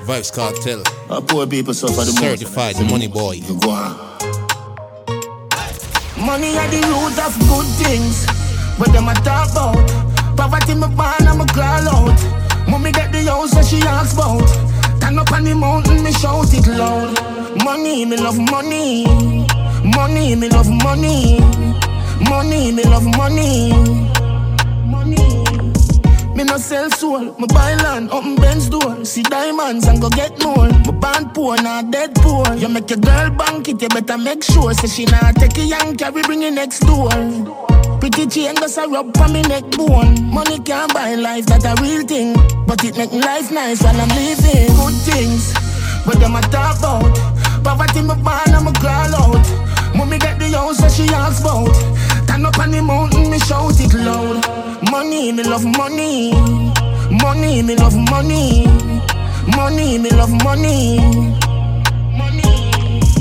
Vybz 0.08 0.32
Kartel. 0.32 0.80
Our 1.10 1.20
poor 1.20 1.46
people 1.46 1.74
suffer 1.74 2.02
the 2.02 2.12
Certified 2.12 2.80
Money 2.88 3.08
Boy. 3.08 3.40
Go 3.60 3.68
on. 3.68 3.92
Money 6.16 6.56
are 6.56 6.68
the 6.72 6.80
root 6.88 7.18
of 7.20 7.36
good 7.44 7.68
things, 7.76 8.24
but 8.78 8.88
them 8.90 9.08
a 9.08 9.14
talk 9.20 9.52
about 9.52 10.08
Poverty 10.34 10.74
me 10.76 10.88
born 10.96 11.28
and 11.28 11.38
me 11.38 11.44
crawl 11.52 11.88
out. 11.92 12.18
Mommy 12.66 12.90
get 12.90 13.12
the 13.12 13.22
house 13.24 13.52
that 13.52 13.66
she 13.66 13.82
asks 13.82 14.14
about. 14.14 14.48
Turn 14.98 15.18
up 15.18 15.30
on 15.30 15.44
the 15.44 15.54
mountain, 15.54 16.02
me 16.02 16.10
shout 16.12 16.54
it 16.54 16.66
loud. 16.66 17.12
Money, 17.62 18.06
me 18.06 18.16
love 18.16 18.38
money. 18.38 19.04
Money, 19.84 20.34
me 20.36 20.48
love 20.48 20.70
money. 20.70 21.38
Money, 22.30 22.72
me 22.72 22.82
love 22.84 23.04
money. 23.14 23.72
Money. 24.86 25.47
Me 26.38 26.44
no 26.44 26.56
sell 26.56 26.88
soul, 26.90 27.34
me 27.34 27.48
buy 27.48 27.74
land, 27.82 28.12
open 28.12 28.36
Benz 28.36 28.68
door. 28.68 29.04
See 29.04 29.24
diamonds 29.24 29.88
and 29.88 30.00
go 30.00 30.08
get 30.08 30.40
more. 30.40 30.68
Me 30.68 30.92
born 30.92 31.30
poor, 31.30 31.60
not 31.60 31.90
dead 31.90 32.14
poor. 32.14 32.54
You 32.54 32.68
make 32.68 32.88
your 32.90 33.00
girl 33.00 33.30
bank 33.30 33.68
it, 33.68 33.82
you 33.82 33.88
better 33.88 34.16
make 34.16 34.44
sure. 34.44 34.72
Say 34.72 34.86
she 34.86 35.04
not 35.06 35.34
take 35.34 35.58
a 35.58 35.64
young 35.64 35.96
carry, 35.96 36.22
bring 36.22 36.42
it 36.42 36.52
next 36.52 36.78
door. 36.86 37.10
Pretty 37.98 38.28
chain 38.28 38.54
goes 38.54 38.78
a 38.78 38.86
rub 38.86 39.18
on 39.18 39.32
me 39.32 39.42
neck 39.42 39.64
bone. 39.72 40.30
Money 40.30 40.60
can't 40.60 40.94
buy 40.94 41.16
life, 41.16 41.44
that 41.46 41.64
a 41.64 41.74
real 41.82 42.06
thing. 42.06 42.34
But 42.68 42.84
it 42.84 42.96
make 42.96 43.10
life 43.10 43.50
nice 43.50 43.82
while 43.82 44.00
I'm 44.00 44.08
living. 44.10 44.70
Good 44.78 44.94
things, 45.10 45.52
but 46.06 46.20
them 46.20 46.36
a 46.36 46.40
talk 46.54 46.78
about. 46.78 47.18
Poverty 47.64 48.02
me 48.02 48.14
born 48.14 48.54
and 48.54 48.64
me 48.64 48.72
crawl 48.78 49.12
out. 49.26 49.42
Mommy 49.96 50.18
get 50.18 50.38
the 50.38 50.46
house 50.54 50.78
that 50.82 50.92
she 50.92 51.02
asks 51.12 51.40
about. 51.40 51.74
Turn 52.28 52.46
up 52.46 52.56
on 52.60 52.70
the 52.70 52.80
mountain, 52.80 53.28
me 53.28 53.40
shout 53.40 53.74
it 53.80 53.92
loud. 53.92 54.67
Money, 54.90 55.32
me 55.32 55.42
love 55.42 55.64
money. 55.64 56.32
Money, 57.10 57.62
me 57.62 57.76
love 57.76 57.96
money. 58.10 58.66
Money, 59.56 59.98
me 59.98 60.10
love 60.10 60.32
money. 60.44 60.98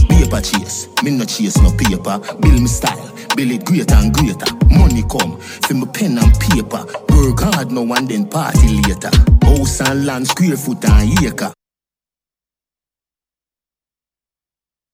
Paper 0.09 0.41
chase, 0.41 0.87
me 1.03 1.11
no 1.11 1.25
chase 1.25 1.57
no 1.61 1.71
paper. 1.71 2.19
Build 2.39 2.61
me 2.61 2.67
style, 2.67 3.11
build 3.35 3.51
it 3.51 3.65
greater 3.65 3.95
and 3.95 4.13
greater. 4.13 4.51
Money 4.69 5.03
come, 5.09 5.37
for 5.39 5.73
me 5.73 5.85
pen 5.93 6.17
and 6.17 6.33
paper. 6.39 6.85
Work 7.09 7.39
hard 7.41 7.71
now 7.71 7.93
and 7.93 8.07
then 8.09 8.27
party 8.27 8.81
later. 8.81 9.09
House 9.43 9.81
and 9.81 10.05
land, 10.05 10.27
square 10.27 10.57
foot 10.57 10.83
and 10.85 11.23
acre. 11.23 11.53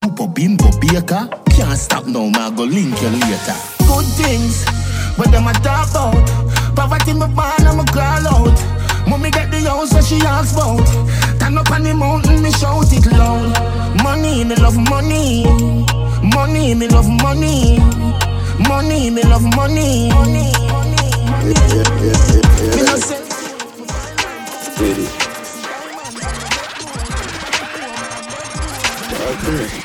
Super 0.03 0.27
bimbo 0.27 0.69
baker, 0.79 1.29
can't 1.49 1.77
stop 1.77 2.05
now, 2.05 2.29
man. 2.29 2.55
Go 2.55 2.63
link 2.63 3.01
you 3.01 3.09
later. 3.09 3.55
Good 3.87 4.05
things, 4.17 4.65
but 5.17 5.31
them 5.31 5.47
a 5.47 5.53
talk 5.53 5.89
about. 5.91 6.52
Poverty 6.75 7.13
me 7.13 7.27
born 7.27 7.65
and 7.67 7.77
me 7.77 7.85
crawl 7.91 8.27
out. 8.27 8.57
Mommy 9.07 9.29
get 9.31 9.51
the 9.51 9.59
house 9.69 9.91
that 9.91 10.03
she 10.03 10.17
asks 10.25 10.53
about. 10.53 10.85
Turn 11.39 11.57
up 11.57 11.69
on 11.71 11.83
the 11.83 11.93
mountain, 11.93 12.41
me 12.41 12.51
shout 12.51 12.91
it 12.91 13.05
loud. 13.11 13.53
Money, 14.03 14.43
me 14.43 14.55
love 14.55 14.77
money. 14.89 15.45
Money, 16.23 16.73
me 16.75 16.87
love 16.87 17.09
money. 17.09 17.79
Money, 18.67 19.09
me 19.09 19.21
love 19.23 19.43
money. 19.55 20.09
Money, 20.09 20.51
money, 20.63 21.11
money. 21.29 21.55
Me 22.75 22.81
no 22.83 22.95
say. 22.97 23.19
Ready. 24.79 25.07
Okay. 29.25 29.82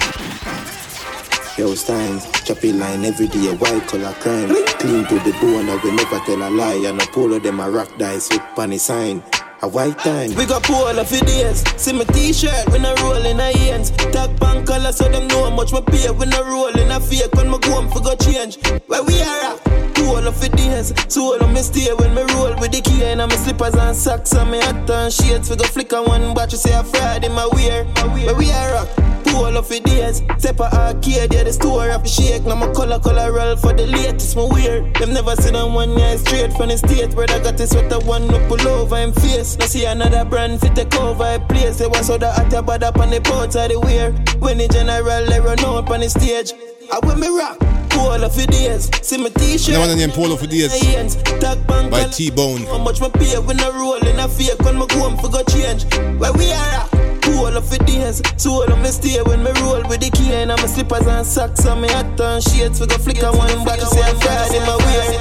Yo, 1.58 1.74
Steins, 1.74 2.24
choppy 2.44 2.72
line 2.72 3.04
every 3.04 3.26
day, 3.26 3.48
a 3.48 3.54
white 3.56 3.84
collar 3.88 4.12
crime. 4.20 4.46
Clean 4.78 5.04
to 5.06 5.18
the 5.18 5.36
bone, 5.40 5.68
I 5.68 5.74
will 5.82 5.92
never 5.92 6.20
tell 6.20 6.40
a 6.40 6.48
lie. 6.48 6.86
And 6.86 7.02
a 7.02 7.06
pull 7.06 7.34
of 7.34 7.42
them 7.42 7.58
a 7.58 7.68
rock 7.68 7.88
dice 7.98 8.30
with 8.30 8.42
panny 8.54 8.78
sign. 8.78 9.24
A 9.60 9.66
white 9.66 9.98
time. 9.98 10.34
We 10.36 10.46
got 10.46 10.62
pool 10.62 10.86
of 10.86 11.08
days. 11.08 11.64
See 11.76 11.92
my 11.92 12.04
t-shirt 12.04 12.68
when 12.70 12.86
I 12.86 12.94
roll 13.02 13.26
in 13.26 13.40
a 13.40 13.50
hands. 13.58 13.90
Tag 13.90 14.38
bank 14.38 14.68
color 14.68 14.92
so 14.92 15.08
them 15.08 15.26
know 15.26 15.50
how 15.50 15.50
much 15.50 15.72
my 15.72 15.80
pay 15.80 16.08
when 16.10 16.32
I 16.32 16.40
roll 16.42 16.68
in 16.68 16.92
a 16.92 17.00
fake 17.00 17.34
when 17.34 17.48
my 17.48 17.58
go 17.58 17.72
home 17.72 17.90
for 17.90 18.00
go 18.00 18.14
change. 18.14 18.58
Where 18.86 19.02
we 19.02 19.20
are 19.20 19.52
at? 19.52 19.94
Pool 19.96 20.28
of 20.28 20.40
days. 20.52 20.94
So 21.08 21.22
all 21.22 21.42
of 21.42 21.52
me 21.52 21.60
stay 21.62 21.92
when 21.92 22.14
me 22.14 22.22
roll 22.34 22.54
with 22.60 22.70
the 22.70 22.80
key 22.80 23.02
and 23.02 23.18
my 23.18 23.28
slippers 23.34 23.74
and 23.74 23.96
socks 23.96 24.32
and 24.32 24.48
my 24.48 24.58
hat 24.58 24.88
and 24.88 25.12
shades. 25.12 25.50
We 25.50 25.56
go 25.56 25.64
flicker 25.64 26.02
one 26.02 26.34
batch 26.34 26.52
you 26.52 26.58
say 26.58 26.78
a 26.78 26.84
Friday 26.84 27.28
my 27.28 27.48
wear. 27.52 27.84
Where 27.84 28.36
we 28.36 28.52
are 28.52 28.74
at? 28.76 29.08
Pool 29.26 29.56
of 29.56 29.68
days. 29.68 30.22
Step 30.38 30.60
a 30.60 30.72
arcade, 30.72 31.34
yeah, 31.34 31.42
the 31.42 31.52
store 31.52 31.90
of 31.90 32.06
shake. 32.08 32.44
Now 32.44 32.54
my 32.54 32.72
color 32.72 33.00
color 33.00 33.32
roll 33.32 33.56
for 33.56 33.72
the 33.72 33.86
latest, 33.86 34.36
my 34.36 34.44
weird. 34.44 34.94
Them 34.94 35.12
never 35.12 35.34
sit 35.36 35.56
on 35.56 35.74
one 35.74 35.98
year 35.98 36.16
straight 36.18 36.52
from 36.52 36.68
the 36.68 36.78
state 36.78 37.14
where 37.14 37.26
I 37.28 37.40
got 37.40 37.56
this 37.56 37.70
sweater 37.70 37.98
one 38.06 38.32
up 38.32 38.48
pull 38.48 38.68
over 38.68 38.96
him 38.96 39.12
face. 39.12 39.47
Now 39.56 39.66
see 39.66 39.84
another 39.86 40.24
brand 40.24 40.60
fit 40.60 40.74
take 40.74 40.94
over 40.96 41.24
a 41.24 41.38
place. 41.38 41.78
They 41.78 41.86
was 41.86 42.06
so 42.06 42.18
the 42.18 42.30
hot 42.30 42.66
bad 42.66 42.82
up 42.82 42.98
on 42.98 43.10
the 43.10 43.20
ports 43.20 43.56
of 43.56 43.68
the 43.70 43.78
wear. 43.80 44.12
When 44.40 44.58
the 44.58 44.68
general 44.68 45.24
they 45.26 45.40
run 45.40 45.60
out 45.60 45.90
on 45.90 46.00
the 46.00 46.10
stage. 46.10 46.52
I 46.92 46.98
when 47.06 47.20
me 47.20 47.28
rock. 47.28 47.58
Polo 47.90 48.28
for 48.28 48.46
days, 48.46 48.88
see 49.04 49.18
my 49.18 49.28
t-shirt. 49.30 49.74
No 49.74 49.80
one 49.80 49.96
named 49.96 50.12
Polo 50.12 50.36
for 50.36 50.46
days. 50.46 50.70
By 50.70 52.04
Teebone. 52.14 52.66
How 52.66 52.78
much 52.78 53.00
my 53.00 53.08
pay 53.08 53.38
when 53.38 53.58
I 53.60 53.70
roll 53.70 53.96
in 53.96 54.18
a 54.18 54.28
fake 54.28 54.58
when 54.60 54.76
my 54.76 54.86
go 54.86 54.98
home 55.00 55.16
for 55.18 55.28
go 55.28 55.42
change. 55.44 55.84
Where 56.18 56.32
we 56.32 56.52
are 56.52 56.54
at? 56.54 56.97
Polo 57.38 57.60
for 57.60 57.78
days. 57.84 58.20
So 58.36 58.50
all 58.50 58.72
of 58.72 58.78
me 58.80 58.88
stay 58.88 59.22
when 59.22 59.44
me 59.44 59.52
roll 59.62 59.82
with 59.88 60.00
the 60.00 60.10
key 60.10 60.32
and 60.32 60.50
my 60.50 60.56
slippers 60.66 61.06
and 61.06 61.24
socks 61.24 61.64
and 61.64 61.80
my 61.80 61.88
hat 61.88 62.20
and 62.20 62.42
shades. 62.42 62.80
We 62.80 62.86
go 62.88 62.98
flicker 62.98 63.30
one 63.30 63.64
back 63.64 63.78
to 63.78 63.86
say 63.86 64.02
I'm 64.02 64.16
Friday 64.18 64.60
my 64.66 64.76
way. 64.76 65.18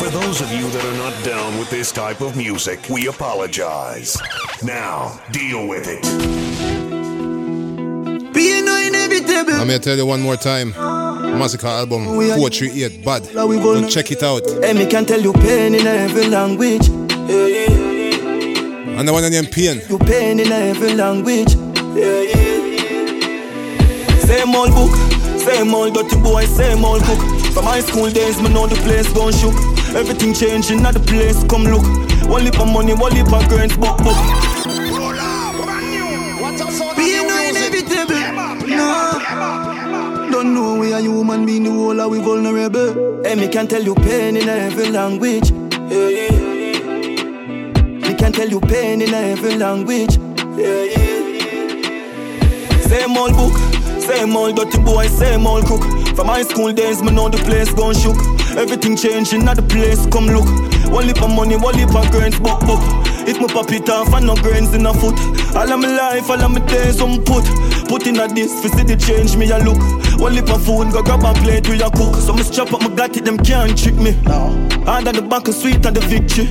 For 0.00 0.08
those 0.08 0.40
of 0.40 0.50
you 0.50 0.66
that 0.70 0.82
are 0.82 0.96
not 0.96 1.14
down 1.22 1.58
with 1.58 1.68
this 1.68 1.92
type 1.92 2.22
of 2.22 2.36
music, 2.36 2.88
we 2.88 3.08
apologize. 3.08 4.16
Now, 4.62 5.20
deal 5.30 5.66
with 5.68 5.86
it. 5.88 6.04
I'm 9.60 9.66
gonna 9.66 9.78
tell 9.78 9.96
you 9.96 10.06
one 10.06 10.22
more 10.22 10.36
time. 10.36 10.72
Masicka 10.72 11.64
album 11.64 12.06
438 12.06 13.04
Bad. 13.04 13.28
Go 13.34 13.88
check 13.88 14.10
it 14.10 14.22
out. 14.22 14.42
Hey, 14.62 14.72
me 14.72 14.86
can 14.86 15.04
tell 15.04 15.20
you 15.20 15.34
pain 15.34 15.74
in 15.74 15.86
every 15.86 16.28
language. 16.28 16.88
And 19.00 19.08
the 19.08 19.14
one 19.14 19.22
named 19.22 19.50
Pain. 19.50 19.80
You 19.88 19.96
pain 19.98 20.38
in 20.38 20.52
every 20.52 20.92
language. 20.92 21.48
Same 24.28 24.54
old 24.54 24.72
book, 24.76 24.94
same 25.40 25.74
old 25.74 25.94
dirty 25.94 26.20
boy, 26.20 26.44
same 26.44 26.84
old 26.84 27.02
cook. 27.04 27.18
From 27.54 27.64
high 27.64 27.80
school 27.80 28.10
days, 28.10 28.38
me 28.42 28.50
know 28.50 28.66
the 28.66 28.76
place 28.84 29.10
gone 29.14 29.32
shook. 29.32 29.54
Everything 29.96 30.34
changing 30.34 30.84
at 30.84 30.92
the 30.92 31.00
place, 31.00 31.42
come 31.44 31.64
look. 31.64 31.82
One 32.28 32.44
lip 32.44 32.60
of 32.60 32.68
money, 32.70 32.92
one 32.92 33.14
lip 33.14 33.32
of 33.32 33.48
grants, 33.48 33.74
book, 33.74 33.96
book. 34.04 34.20
Being 36.98 37.26
no 37.26 37.40
inevitable, 37.40 38.20
no. 38.68 40.28
Don't 40.30 40.52
know 40.52 40.76
we 40.78 40.92
are 40.92 41.00
human 41.00 41.46
being, 41.46 41.64
the 41.64 41.70
whole 41.70 41.98
are 42.02 42.08
we 42.10 42.18
vulnerable. 42.18 43.24
Hey, 43.24 43.34
me 43.34 43.48
can 43.48 43.66
tell 43.66 43.82
you 43.82 43.94
pain 43.94 44.36
in 44.36 44.46
every 44.46 44.90
language. 44.90 45.52
Me 45.52 46.49
can 48.20 48.32
tell 48.32 48.48
you 48.50 48.60
pain 48.60 49.00
in 49.00 49.14
every 49.14 49.56
language. 49.56 50.12
Same 52.84 53.16
old 53.16 53.32
book, 53.32 53.56
same 54.02 54.36
old 54.36 54.56
dirty 54.56 54.78
boy, 54.78 55.06
same 55.06 55.46
old 55.46 55.64
cook. 55.64 55.82
From 56.14 56.26
high 56.26 56.42
school 56.42 56.70
days, 56.70 57.02
me 57.02 57.12
know 57.12 57.30
the 57.30 57.38
place 57.38 57.72
gone 57.72 57.94
shook. 57.94 58.18
Everything 58.58 58.94
changing 58.94 59.48
at 59.48 59.56
the 59.56 59.62
place, 59.62 60.04
come 60.12 60.26
look. 60.26 60.44
One 60.92 61.06
lip 61.06 61.22
of 61.22 61.30
money, 61.34 61.56
one 61.56 61.76
lip 61.76 61.94
of 61.94 62.10
grains, 62.10 62.38
book, 62.38 62.60
book. 62.60 62.82
If 63.30 63.38
me 63.38 63.46
pop 63.46 63.70
it 63.70 63.88
off 63.88 64.12
and 64.12 64.26
no 64.26 64.34
grains 64.34 64.74
in 64.74 64.84
a 64.84 64.92
foot. 64.92 65.14
All 65.54 65.70
of 65.70 65.78
my 65.78 65.86
life, 65.86 66.28
all 66.28 66.42
of 66.42 66.50
my 66.50 66.58
days, 66.66 67.00
I'm 67.00 67.22
put. 67.22 67.46
Put 67.86 68.08
in 68.08 68.18
a 68.18 68.26
this, 68.26 68.60
for 68.60 68.68
see 68.74 68.82
the 68.82 68.96
change 68.96 69.36
me 69.36 69.48
a 69.52 69.58
look. 69.58 69.78
One 70.18 70.34
lip 70.34 70.50
of 70.50 70.64
food, 70.66 70.90
go 70.90 71.00
grab 71.00 71.22
a 71.22 71.32
plate, 71.38 71.68
we 71.68 71.80
a 71.80 71.88
cook. 71.90 72.16
So 72.16 72.32
me 72.32 72.42
strap 72.42 72.72
up, 72.74 72.82
my 72.82 72.88
got 72.88 73.16
it, 73.16 73.24
them 73.24 73.38
can't 73.38 73.78
trick 73.78 73.94
me. 73.94 74.18
Hard 74.82 75.06
at 75.06 75.14
the 75.14 75.22
back, 75.22 75.46
and 75.46 75.54
sweet 75.54 75.86
at 75.86 75.94
the 75.94 76.00
victory. 76.00 76.46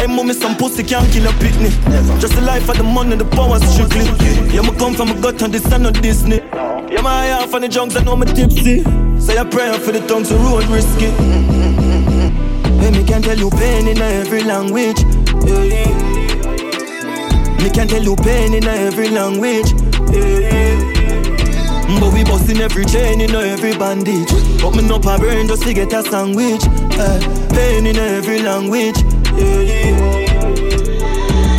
Hey, 0.00 0.06
mommy, 0.06 0.32
some 0.32 0.56
pussy 0.56 0.82
can't 0.82 1.04
kill 1.12 1.28
a 1.28 1.32
picnic. 1.44 1.76
Just 2.20 2.34
the 2.36 2.40
life 2.40 2.70
of 2.70 2.78
the 2.78 2.84
money, 2.84 3.16
the 3.16 3.26
power 3.26 3.60
strictly. 3.60 4.08
Yeah, 4.48 4.62
me 4.62 4.72
come 4.78 4.94
from 4.94 5.10
a 5.10 5.20
gut 5.20 5.42
and 5.42 5.52
this 5.52 5.70
and 5.70 5.82
not 5.82 6.00
Disney. 6.00 6.40
Yeah, 6.88 7.02
my 7.02 7.28
eye 7.28 7.32
off 7.32 7.52
on 7.52 7.60
the 7.60 7.68
junks, 7.68 7.96
I 7.96 8.02
know 8.02 8.16
me 8.16 8.24
tipsy. 8.32 8.82
Say 9.20 9.36
a 9.36 9.44
prayer 9.44 9.74
for 9.74 9.92
the 9.92 10.00
tongues, 10.08 10.30
the 10.30 10.36
road 10.36 10.64
risky. 10.72 11.12
Mm-hmm. 11.20 12.80
Hey, 12.80 12.90
me 12.92 13.04
can 13.04 13.20
tell 13.20 13.36
you 13.36 13.50
pain 13.50 13.88
in 13.88 14.00
every 14.00 14.42
language. 14.42 15.04
Yeah. 15.44 16.03
Me 17.64 17.70
can 17.70 17.88
tell 17.88 18.02
you 18.02 18.14
pain 18.16 18.52
in 18.52 18.64
every 18.64 19.08
language. 19.08 19.72
Yeah. 20.12 20.76
But 21.98 22.12
we 22.12 22.22
busting 22.22 22.58
every 22.58 22.84
chain 22.84 23.22
in 23.22 23.34
every 23.34 23.72
bandage. 23.72 24.28
But 24.60 24.76
me 24.76 24.86
up 24.90 25.06
a 25.06 25.18
brain 25.18 25.48
just 25.48 25.62
to 25.62 25.72
get 25.72 25.90
a 25.94 26.02
sandwich. 26.02 26.60
Uh, 26.66 27.18
pain 27.54 27.86
in 27.86 27.96
every 27.96 28.42
language. 28.42 28.98
Yeah, 29.32 29.60
yeah. 29.60 30.44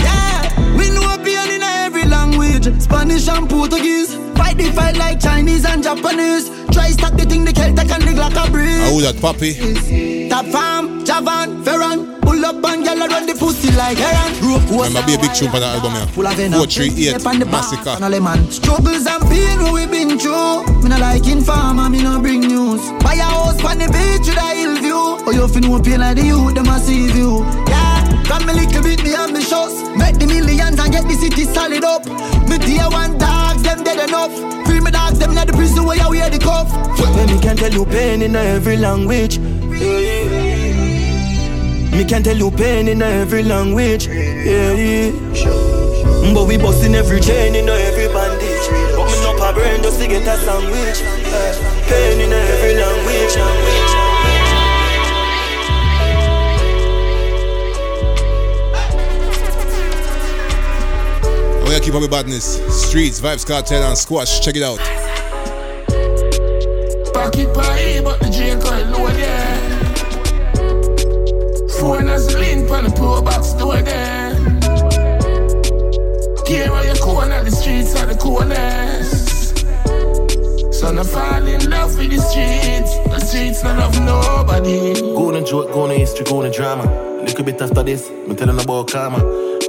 Yeah, 0.05 0.77
we 0.77 0.91
know 0.91 1.17
pain 1.23 1.49
in 1.49 1.63
every 1.63 2.05
language. 2.05 2.65
Spanish 2.79 3.27
and 3.27 3.49
Portuguese. 3.49 4.13
Fight 4.35 4.57
the 4.57 4.71
fight 4.75 4.97
like 4.97 5.19
Chinese 5.19 5.65
and 5.65 5.81
Japanese. 5.81 6.51
Try 6.71 6.91
stop 6.91 7.13
the 7.13 7.25
thing, 7.25 7.45
the 7.45 7.51
Celtic 7.51 7.89
and 7.89 8.03
the 8.03 8.13
like 8.13 8.35
a 8.35 8.51
breeze. 8.51 8.91
Oh, 8.91 9.01
that 9.01 9.19
puppy. 9.19 10.29
Top 10.29 10.45
farm, 10.47 10.74
Javan, 11.05 11.63
Ferran. 11.63 12.13
Pull 12.25 12.43
up 12.43 12.55
and 12.65 12.83
gyal 12.83 13.07
run 13.07 13.25
the 13.27 13.35
pussy 13.35 13.71
like 13.77 13.97
heron. 13.97 14.33
Rope 14.41 14.65
was 14.73 14.87
Remember, 14.89 15.05
be 15.05 15.13
a 15.13 15.19
big 15.21 15.33
tune 15.37 15.51
for 15.51 15.59
that 15.61 15.77
album, 15.77 15.93
Full 16.17 16.25
of 16.25 16.33
yeah. 16.33 16.49
venom. 16.49 16.65
438 16.65 17.21
Step 17.21 17.37
the 17.37 17.45
Masicka. 17.45 18.01
and 18.01 18.23
man. 18.23 18.39
Struggles 18.51 19.05
and 19.05 19.21
pain 19.29 19.61
what 19.61 19.73
we 19.77 19.85
been 19.85 20.17
through. 20.17 20.65
Me 20.81 20.89
no 20.89 20.97
like 20.97 21.27
informer, 21.29 21.87
me 21.89 22.01
no 22.01 22.19
bring 22.19 22.41
news. 22.41 22.81
Buy 23.05 23.15
a 23.21 23.23
house 23.29 23.61
on 23.63 23.77
the 23.77 23.85
beach 23.93 24.25
with 24.25 24.41
a 24.41 24.49
hill 24.57 24.75
view. 24.81 25.21
Oh, 25.21 25.31
you 25.31 25.47
feel 25.47 25.61
no 25.69 25.77
pain 25.79 26.01
like 26.01 26.17
the 26.17 26.25
youth, 26.25 26.55
them 26.57 26.65
a 26.67 26.79
see 26.81 27.13
you. 27.13 27.45
Yeah, 27.69 28.01
come 28.25 28.45
me 28.49 28.53
little 28.57 28.81
bit, 28.81 29.03
me 29.05 29.13
ambitious. 29.13 29.85
Make 29.93 30.17
the 30.17 30.25
millions 30.25 30.79
and 30.81 30.89
get 30.91 31.05
the 31.05 31.13
city 31.13 31.45
solid 31.45 31.85
up. 31.85 32.09
Me 32.49 32.57
dear 32.57 32.89
one 32.89 33.17
dogs, 33.21 33.61
them 33.61 33.83
dead 33.85 34.01
enough. 34.09 34.33
Free 34.65 34.81
me 34.81 34.89
dogs, 34.89 35.19
them 35.21 35.37
in 35.37 35.45
the 35.45 35.53
prison 35.53 35.85
where 35.85 35.97
you 36.01 36.09
wear 36.09 36.29
the 36.33 36.39
cuff. 36.41 36.73
When 36.97 37.29
me 37.29 37.37
can 37.39 37.55
tell 37.55 37.71
you 37.71 37.85
pain 37.85 38.23
in 38.25 38.35
every 38.35 38.77
language. 38.77 39.37
Me 41.95 42.03
can 42.03 42.21
tell 42.21 42.35
you 42.35 42.51
pain 42.51 42.89
in 42.89 43.01
every 43.01 43.41
language. 43.41 44.07
Yeah, 44.07 44.73
yeah. 44.73 45.11
But 46.33 46.45
we 46.45 46.57
busting 46.57 46.93
every 46.93 47.21
chain 47.21 47.55
in 47.55 47.69
every 47.69 48.09
bandage. 48.09 48.67
But 48.97 49.05
me 49.07 49.23
up 49.23 49.39
a 49.39 49.53
brain 49.53 49.81
just 49.81 50.01
to 50.01 50.07
get 50.07 50.27
a 50.27 50.37
sandwich. 50.43 50.99
Uh, 51.01 51.53
pain 51.87 52.19
in 52.19 52.33
every 52.33 52.73
language. 52.75 53.35
language. 53.37 54.15
Oh, 61.63 61.69
yeah, 61.71 61.79
keep 61.79 61.93
up 61.93 62.01
with 62.01 62.11
badness. 62.11 62.57
Streets, 62.87 63.21
Vybz 63.21 63.45
Kartel, 63.45 63.81
and 63.83 63.97
Squash. 63.97 64.41
Check 64.41 64.57
it 64.57 64.63
out. 64.63 64.79
Pocket 67.13 67.53
pie, 67.53 68.01
but 68.03 68.19
the 68.19 68.29
J 68.29 68.59
quite 68.59 68.83
low 68.87 69.07
there. 69.11 69.54
Phone 71.86 72.07
has 72.07 72.33
lean 72.33 72.67
on 72.71 72.86
the 72.86 73.21
box 73.23 73.53
door 73.53 73.79
there. 73.79 74.33
Here 76.47 76.71
where 76.71 76.83
you 76.83 76.99
corner, 76.99 77.43
the 77.43 77.51
streets 77.51 77.95
are 77.95 78.07
the 78.07 78.15
corners. 78.15 79.53
So 80.75 80.88
I 80.88 81.03
fall 81.03 81.45
in 81.45 81.69
love 81.69 81.95
with 81.95 82.09
the 82.09 82.17
streets. 82.17 82.91
The 83.09 83.19
streets 83.19 83.63
not 83.63 83.77
love 83.77 84.01
nobody. 84.01 84.99
Go 84.99 85.27
on 85.27 85.36
a 85.36 85.43
joke, 85.45 85.71
go 85.73 85.83
on 85.83 85.91
a 85.91 85.93
history, 85.93 86.25
go 86.25 86.39
on 86.39 86.47
a 86.47 86.51
drama. 86.51 86.86
Little 87.21 87.45
bit 87.45 87.61
after 87.61 87.83
this, 87.83 88.09
me 88.09 88.33
telling 88.33 88.59
about 88.59 88.88
karma. 88.88 89.19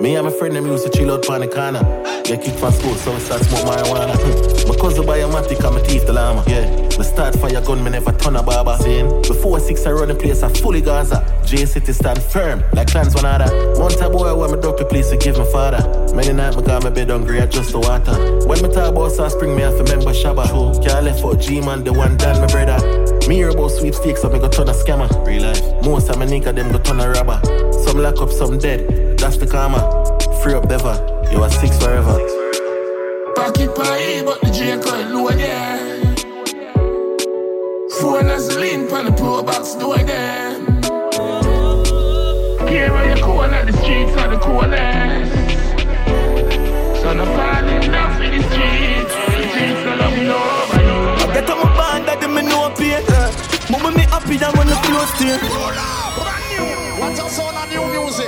Me 0.01 0.17
and 0.17 0.25
my 0.25 0.33
friend 0.33 0.57
them 0.57 0.64
used 0.64 0.91
to 0.91 0.99
chill 0.99 1.12
out 1.12 1.29
on 1.29 1.43
the 1.43 1.49
corner. 1.49 1.83
Get 2.25 2.41
kicked 2.41 2.59
from 2.59 2.73
school, 2.73 2.95
so 2.95 3.12
we 3.12 3.21
start 3.21 3.43
smoke 3.43 3.67
marijuana. 3.67 4.43
my 4.67 4.77
cousin 4.77 5.07
buy 5.07 5.19
a 5.19 5.29
matic 5.29 5.64
and 5.64 5.75
my 5.75 5.83
teeth 5.83 6.07
the 6.07 6.12
llama. 6.12 6.45
Yeah, 6.47 6.69
me 6.99 7.05
start 7.05 7.35
fire 7.39 7.61
gun, 7.61 7.83
me 7.85 7.91
never 7.91 8.12
turn 8.12 8.37
a 8.37 8.43
barber. 8.43 8.77
Saying, 8.83 9.23
before 9.23 9.61
six 9.61 9.87
I 9.87 9.93
run 9.93 10.09
the 10.09 10.14
place, 10.14 10.43
I 10.43 10.53
fully 10.53 10.81
Gaza. 10.81 11.25
J 11.45 11.64
City 11.67 11.93
stand 11.93 12.23
firm, 12.23 12.62
like 12.73 12.89
clans 12.89 13.14
one 13.14 13.25
other. 13.25 13.51
One 13.79 13.93
time 13.93 14.12
boy, 14.12 14.35
when 14.35 14.53
me 14.53 14.61
drop 14.61 14.77
the 14.79 14.85
place 14.85 15.11
to 15.11 15.17
give 15.17 15.39
my 15.39 15.45
father. 15.45 15.83
Many 16.14 16.33
nights 16.33 16.57
me 16.57 16.62
got 16.62 16.83
my 16.83 16.91
bed 16.91 17.11
hungry, 17.11 17.41
I 17.41 17.47
just 17.47 17.73
the 17.73 17.79
water. 17.79 18.14
When 18.47 18.62
me 18.62 18.69
talk 18.73 18.93
about 18.93 19.12
South 19.12 19.33
Spring, 19.33 19.55
me 19.55 19.62
to 19.62 19.71
remember 19.71 20.12
Shabba. 20.12 20.49
True, 20.49 20.83
can't 20.83 21.05
left 21.05 21.21
for 21.21 21.37
G-Man, 21.37 21.85
the 21.85 21.93
one 21.93 22.17
done 22.17 22.41
my 22.41 22.47
brother. 22.47 22.79
Me 23.29 23.37
hear 23.37 23.51
about 23.51 23.69
sweepstakes, 23.69 24.23
so 24.23 24.29
me 24.29 24.39
go 24.39 24.49
turn 24.49 24.69
a 24.69 24.73
scammer. 24.73 25.09
Real 25.27 25.43
life. 25.43 25.62
Most 25.85 26.09
of 26.09 26.19
my 26.19 26.27
nigga 26.27 26.55
them 26.55 26.73
go 26.73 26.79
turn 26.79 27.01
a 27.01 27.09
robber. 27.09 27.41
Some 27.85 27.99
lock 27.99 28.21
up, 28.21 28.31
some 28.31 28.59
dead. 28.59 29.19
That's 29.19 29.37
the 29.37 29.47
karma. 29.47 29.81
Free 30.43 30.55
up 30.55 30.69
never. 30.69 30.95
You 31.33 31.43
are 31.43 31.51
six 31.51 31.77
forever. 31.79 32.36
Pocket 33.47 33.77
pie, 33.77 34.23
but 34.25 34.41
the 34.41 34.51
J 34.51 34.77
quite 34.83 35.07
low 35.07 35.29
there. 35.29 35.79
Phone 38.01 38.27
has 38.27 38.57
lean 38.57 38.91
on 38.91 39.05
the 39.05 39.13
pro 39.13 39.41
box 39.41 39.77
door 39.77 39.99
there. 39.99 40.59
Here 42.69 42.91
where 42.91 43.17
you 43.17 43.23
corner, 43.23 43.65
the 43.65 43.73
streets 43.79 44.17
are 44.19 44.31
the 44.35 44.39
corners. 44.41 45.31
So 46.99 47.09
I 47.09 47.25
fall 47.37 47.69
in 47.71 47.93
love 47.93 48.19
with 48.19 48.33
the 48.35 48.43
streets. 48.51 49.15
The 49.15 49.49
streets 49.55 49.81
don't 49.87 49.99
love 50.03 50.19
nobody. 50.27 50.91
I 51.23 51.35
get 51.35 51.49
on 51.49 51.59
my 51.63 51.71
band 51.79 52.09
that 52.09 52.21
them 52.21 52.35
know 52.35 52.75
pain. 52.75 53.05
Uh, 53.07 53.31
Mama 53.71 53.97
me 53.97 54.03
happy 54.11 54.37
than 54.39 54.51
when 54.59 54.67
the 54.67 54.75
flow 54.75 55.07
stay. 55.15 55.39
What's 56.99 57.21
our 57.21 57.31
sound 57.31 57.57
of 57.57 57.71
new 57.71 57.87
music? 57.95 58.26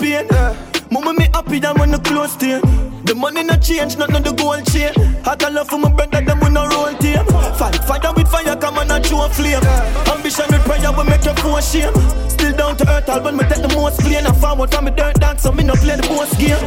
Them 0.00 0.26
know 0.26 0.26
pain. 0.26 0.26
Eh. 0.30 0.70
Mama 0.90 1.12
me 1.12 1.28
happy 1.32 1.58
than 1.60 1.78
when 1.78 1.90
the 1.90 1.98
close 1.98 2.32
stay. 2.32 2.60
The 3.04 3.14
money 3.14 3.42
not 3.44 3.62
change, 3.62 3.96
not 3.96 4.10
the 4.10 4.32
gold 4.32 4.66
chain. 4.66 4.92
Got 5.22 5.52
love 5.52 5.68
for 5.68 5.78
my 5.78 5.90
brother, 5.90 6.20
them 6.20 6.40
we 6.40 6.50
no 6.50 6.66
roll 6.66 6.92
team. 6.98 7.24
Fight 7.54 7.82
fire 7.84 8.12
with 8.14 8.28
fire, 8.28 8.56
come 8.56 8.78
on 8.78 8.90
and 8.90 9.06
show 9.06 9.24
a 9.24 9.28
flame. 9.28 9.62
Ambition 10.10 10.46
with 10.50 10.64
prayer 10.64 10.92
will 10.92 11.04
make 11.04 11.24
you 11.24 11.34
for 11.34 11.62
shame. 11.62 11.94
Still 12.28 12.56
down 12.56 12.76
to 12.76 12.88
earth, 12.90 13.08
I'll 13.08 13.32
me 13.32 13.44
take 13.44 13.62
the 13.62 13.68
most 13.74 14.00
clean. 14.00 14.26
I 14.26 14.32
forward 14.32 14.70
from 14.70 14.86
me 14.86 14.90
dirt 14.90 15.20
dance, 15.20 15.42
so 15.42 15.52
me 15.52 15.64
no 15.64 15.74
play 15.74 15.96
the 15.96 16.02
boss 16.02 16.34
game. 16.36 16.58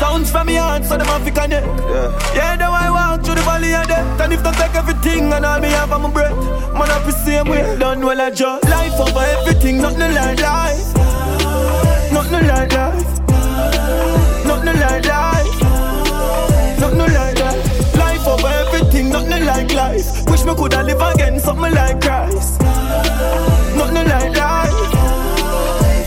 Sounds 0.00 0.30
from 0.30 0.46
me 0.46 0.54
heart, 0.54 0.84
so 0.84 0.96
them 0.96 1.06
have 1.06 1.24
to 1.24 1.30
connect. 1.30 1.66
Yeah, 1.66 2.08
yeah 2.34 2.56
the 2.56 2.64
way 2.64 2.88
I 2.88 2.90
walk 2.90 3.24
through 3.24 3.36
the 3.36 3.42
valley 3.42 3.74
of 3.74 3.86
death. 3.86 4.20
And 4.20 4.32
if 4.32 4.42
they 4.42 4.52
take 4.52 4.74
everything 4.74 5.32
and 5.32 5.44
all 5.44 5.60
me 5.60 5.68
have 5.68 5.92
on 5.92 6.02
my 6.02 6.10
breath, 6.10 6.36
man, 6.72 6.88
I 6.88 7.04
be 7.04 7.12
same 7.12 7.48
way. 7.48 7.78
Done 7.78 8.00
well, 8.00 8.20
I 8.20 8.30
just 8.30 8.64
life 8.64 8.98
over 8.98 9.20
everything, 9.20 9.78
nothing 9.78 10.14
like 10.14 10.40
life. 10.40 11.00
Nothing 12.30 12.46
like 12.46 12.72
life. 12.72 13.18
Nothing 14.46 14.80
like 14.80 15.04
life. 15.04 15.60
Nothing 16.78 16.98
like 16.98 17.34
that. 17.34 17.96
Life 17.98 18.26
over 18.28 18.46
everything, 18.46 19.08
nothing 19.10 19.44
like 19.44 19.72
life. 19.74 20.30
Wish 20.30 20.44
me 20.44 20.54
coulda 20.54 20.84
live 20.84 21.00
again, 21.00 21.40
something 21.40 21.74
like 21.74 22.00
Christ. 22.00 22.60
Nothing 23.74 24.06
like 24.06 24.36
life. 24.36 24.92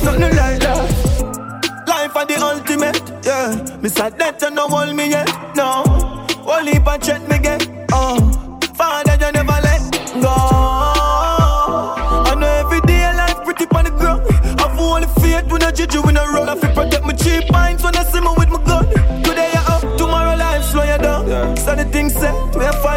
Nothing 0.05 0.35
like 0.37 0.59
that. 0.61 1.83
Life 1.87 2.15
are 2.15 2.25
the 2.25 2.37
ultimate, 2.41 3.25
yeah. 3.25 3.79
Me 3.81 3.89
sad 3.89 4.17
that 4.19 4.41
you 4.41 4.49
no 4.51 4.67
hold 4.69 4.95
me 4.95 5.09
yet, 5.09 5.29
no. 5.57 5.83
Only 6.47 6.79
I 6.87 6.97
check 6.99 7.27
me 7.27 7.32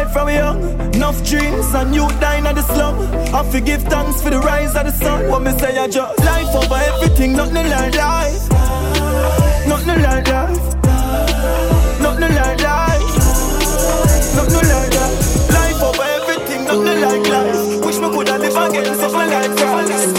fight 0.07 0.13
from 0.13 0.29
young. 0.29 0.93
Enough 0.95 1.23
dreams 1.23 1.73
and 1.73 1.93
you 1.93 2.07
dying 2.19 2.45
at 2.45 2.55
the 2.55 2.61
slum. 2.61 2.95
I 3.33 3.43
forgive 3.49 3.83
thanks 3.83 4.21
for 4.21 4.29
the 4.29 4.39
rise 4.39 4.75
of 4.75 4.85
the 4.85 4.91
sun. 4.91 5.29
What 5.29 5.41
me 5.41 5.51
say, 5.57 5.77
I 5.77 5.87
just 5.87 6.19
life 6.23 6.55
over 6.55 6.75
everything, 6.75 7.33
nothing 7.33 7.69
like 7.69 7.95
life. 7.95 8.49
Nothing 9.67 10.01
like 10.01 10.27
life. 10.27 10.75
Nothing 12.01 12.35
like 12.35 12.61
life. 12.61 13.01
Nothing 14.35 14.67
like 14.73 14.91
that. 14.95 15.11
Life 15.53 15.81
over 15.83 16.07
everything, 16.17 16.65
nothing 16.65 17.01
like 17.01 17.27
life. 17.27 17.85
Wish 17.85 17.97
me 17.97 18.09
coulda 18.09 18.37
live 18.37 18.55
again, 18.55 18.95
something 18.97 19.29
like 19.29 19.51
Christ. 19.57 20.17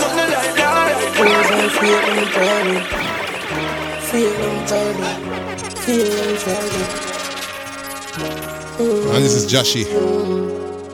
Nothing 0.00 0.30
like 0.34 0.58
life. 0.58 0.98
Feeling 4.10 4.64
dirty, 4.66 5.08
feeling 5.80 6.36
dirty. 6.36 7.13
And 9.14 9.24
this 9.24 9.34
is 9.34 9.46
Jahshii 9.46 9.86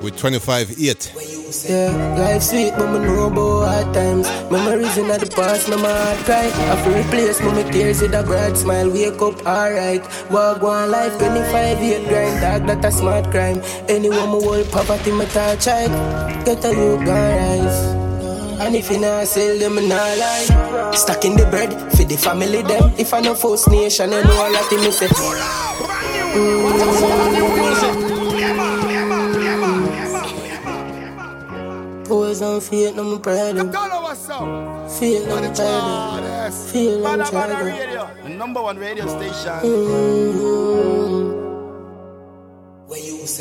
with 0.03 0.18
25 0.18 0.79
8. 0.79 1.12
Yeah, 1.66 2.16
life 2.18 2.43
sweet, 2.43 2.75
but 2.77 2.93
me 2.93 2.99
know 2.99 3.29
about 3.29 3.66
hard 3.66 3.95
times. 3.95 4.29
Memories 4.51 4.99
in 4.99 5.09
the 5.09 5.33
past, 5.35 5.71
my 5.71 5.77
heart 5.79 6.18
cry. 6.27 6.53
I 6.71 6.85
feel 6.85 6.99
replace 7.03 7.41
my 7.41 7.62
tears 7.71 8.03
with 8.03 8.12
a 8.12 8.23
bright 8.23 8.59
smile. 8.59 8.91
Wake 8.91 9.23
up, 9.23 9.47
alright. 9.47 10.03
Walk 10.31 10.61
one 10.61 10.91
life, 10.91 11.16
25 11.18 11.83
year 11.83 12.07
grind, 12.09 12.41
dog, 12.43 12.66
that 12.66 12.85
a 12.85 12.93
smart 12.93 13.31
crime. 13.31 13.62
Anyone 13.89 14.29
my 14.29 14.45
whole 14.45 14.64
poverty, 14.64 15.12
my 15.12 15.25
touch 15.25 15.64
child. 15.64 15.91
Get 16.45 16.62
a 16.62 16.73
look, 16.73 17.01
rise. 17.01 17.79
And 18.61 18.77
if 18.77 18.91
you 18.91 19.01
not 19.01 19.27
sell 19.29 19.59
them, 19.59 19.79
I 19.79 19.87
not 19.87 20.18
lie. 20.18 20.93
Stuck 20.93 21.25
in 21.25 21.37
the 21.37 21.47
bread, 21.47 21.73
for 21.93 22.05
the 22.05 22.18
family 22.18 22.61
them. 22.61 22.93
If 22.99 23.14
I 23.14 23.21
no 23.21 23.35
first 23.35 23.71
nation, 23.71 24.12
I 24.12 24.23
know 24.23 24.47
a 24.47 24.53
lot 24.53 24.71
of 24.71 24.79
me 24.79 24.91
say. 24.91 25.09
Mm. 26.33 26.71
Boys 32.31 32.39
don't 32.39 32.62
fear 32.62 32.93
no 32.95 33.03
more 33.03 33.18
pride. 33.18 33.57
what's 33.57 34.31
up? 34.31 34.89
Feel 35.01 35.26
them 35.26 35.53
tired. 35.53 36.55
Feel 36.55 37.03
tired. 37.03 37.66
Radio, 37.66 38.09
the 38.22 38.28
number 38.28 38.62
one 38.62 38.78
radio 38.78 39.05
station. 39.09 39.59
Mm-hmm. 39.66 41.41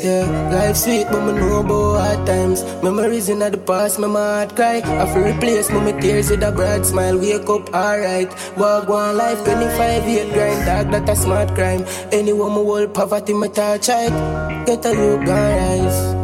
Yeah, 0.02 0.50
life 0.50 0.76
sweet, 0.76 1.06
but 1.08 1.24
me 1.24 1.38
know 1.38 1.60
about 1.60 2.00
hard 2.00 2.26
times. 2.26 2.64
Memories 2.82 3.28
in 3.28 3.38
the 3.38 3.58
past, 3.58 4.00
my 4.00 4.08
heart 4.08 4.56
cry. 4.56 4.78
I 4.78 5.06
feel 5.14 5.22
replace 5.22 5.70
my 5.70 5.92
tears 6.00 6.30
with 6.30 6.42
a 6.42 6.50
bright 6.50 6.84
smile. 6.84 7.16
Wake 7.16 7.48
up, 7.48 7.72
alright. 7.72 8.30
Walk 8.58 8.88
one 8.88 9.16
life, 9.16 9.44
25 9.44 10.08
year 10.08 10.24
grind, 10.32 10.66
dog, 10.66 10.90
that 10.90 11.08
a 11.08 11.14
smart 11.14 11.54
crime. 11.54 11.84
Anyone 12.10 12.54
who 12.54 12.64
hold 12.64 12.92
poverty, 12.92 13.34
my 13.34 13.46
touch 13.46 13.88
it. 13.88 14.10
Get 14.66 14.84
a 14.84 14.90
look, 14.90 15.28
rise. 15.28 16.19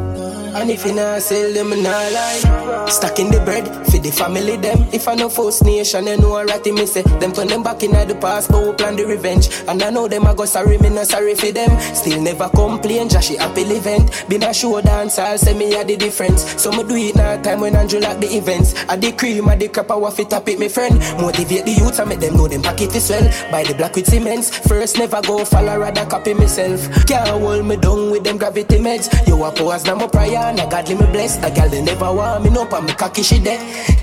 And 0.57 0.71
if 0.71 0.87
you 0.87 0.95
not 0.95 1.21
sell 1.21 1.53
them, 1.53 1.69
not 1.83 2.13
lie. 2.13 2.87
Stuck 2.89 3.19
in 3.19 3.31
the 3.31 3.41
bread, 3.45 3.67
for 3.87 3.99
the 3.99 4.11
family 4.11 4.57
them. 4.57 4.89
If 4.91 5.07
I 5.07 5.15
know 5.15 5.29
First 5.29 5.65
Nation, 5.65 6.07
you 6.07 6.17
know 6.17 6.35
a 6.37 6.47
ratty 6.47 6.73
me 6.73 6.87
say. 6.87 7.03
Them 7.03 7.33
turn 7.33 7.49
them 7.49 7.63
back 7.63 7.83
in 7.83 7.91
the 7.91 8.17
past, 8.19 8.51
but 8.51 8.65
we 8.65 8.73
plan 8.73 8.97
the 8.97 9.05
revenge. 9.05 9.51
And 9.69 9.83
I 9.83 9.91
know 9.91 10.09
them 10.09 10.27
I 10.27 10.35
go 10.35 10.47
sorry, 10.47 10.79
me 10.79 10.89
not 10.89 11.09
sorry 11.09 11.35
for 11.35 11.53
them. 11.53 11.79
Still 11.95 12.23
never 12.23 12.49
complain, 12.49 13.11
she 13.11 13.37
happy 13.37 13.63
event. 13.63 14.25
Been 14.31 14.45
a 14.45 14.55
show 14.55 14.81
dance, 14.81 15.19
I'll 15.19 15.37
say 15.37 15.53
me 15.53 15.75
a 15.75 15.85
the 15.85 15.95
difference. 15.95 16.43
So 16.61 16.71
me 16.71 16.85
do 16.85 16.97
it 16.97 17.17
now 17.17 17.41
time 17.43 17.61
when 17.61 17.77
Andrew 17.77 18.01
like 18.01 18.21
the 18.21 18.29
events. 18.29 18.75
I 18.89 18.97
the 18.97 19.13
cream, 19.13 19.51
I 19.51 19.57
the 19.57 19.69
crap, 19.69 19.91
I 19.91 19.99
it 19.99 20.33
up 20.33 20.49
it, 20.49 20.59
me 20.59 20.69
friend. 20.69 20.99
Motivate 21.21 21.67
the 21.67 21.73
youth 21.73 21.99
and 21.99 22.09
make 22.09 22.21
them 22.21 22.35
know 22.35 22.49
them 22.49 22.63
pocket 22.63 22.97
is 22.97 23.11
well. 23.11 23.29
Buy 23.51 23.65
the 23.65 23.75
black 23.75 23.95
with 23.95 24.07
cements. 24.07 24.57
First 24.67 24.97
never 24.97 25.21
go 25.21 25.45
follow, 25.45 25.79
rather 25.79 26.07
copy 26.07 26.33
myself. 26.33 26.81
Can't 27.07 27.29
hold 27.29 27.67
me 27.67 27.77
down 27.77 28.11
with 28.11 28.25
them 28.25 28.39
gravity 28.39 28.79
meds. 28.79 29.13
You 29.29 29.45
a 29.45 29.53
pose 29.53 29.85
now 29.85 29.97
my 29.97 30.07
prayer 30.07 30.46
and 30.47 30.61
I 30.61 30.69
godly 30.69 30.95
me 30.95 31.07
blessed. 31.13 31.45
A 31.45 31.51
girl 31.51 31.69
they 31.69 31.83
never 31.83 32.13
want 32.13 32.45
me 32.45 32.59
up 32.59 32.73
and 32.73 32.87
me 32.87 32.93
cocky 32.95 33.23
she 33.23 33.39
dead. 33.39 33.61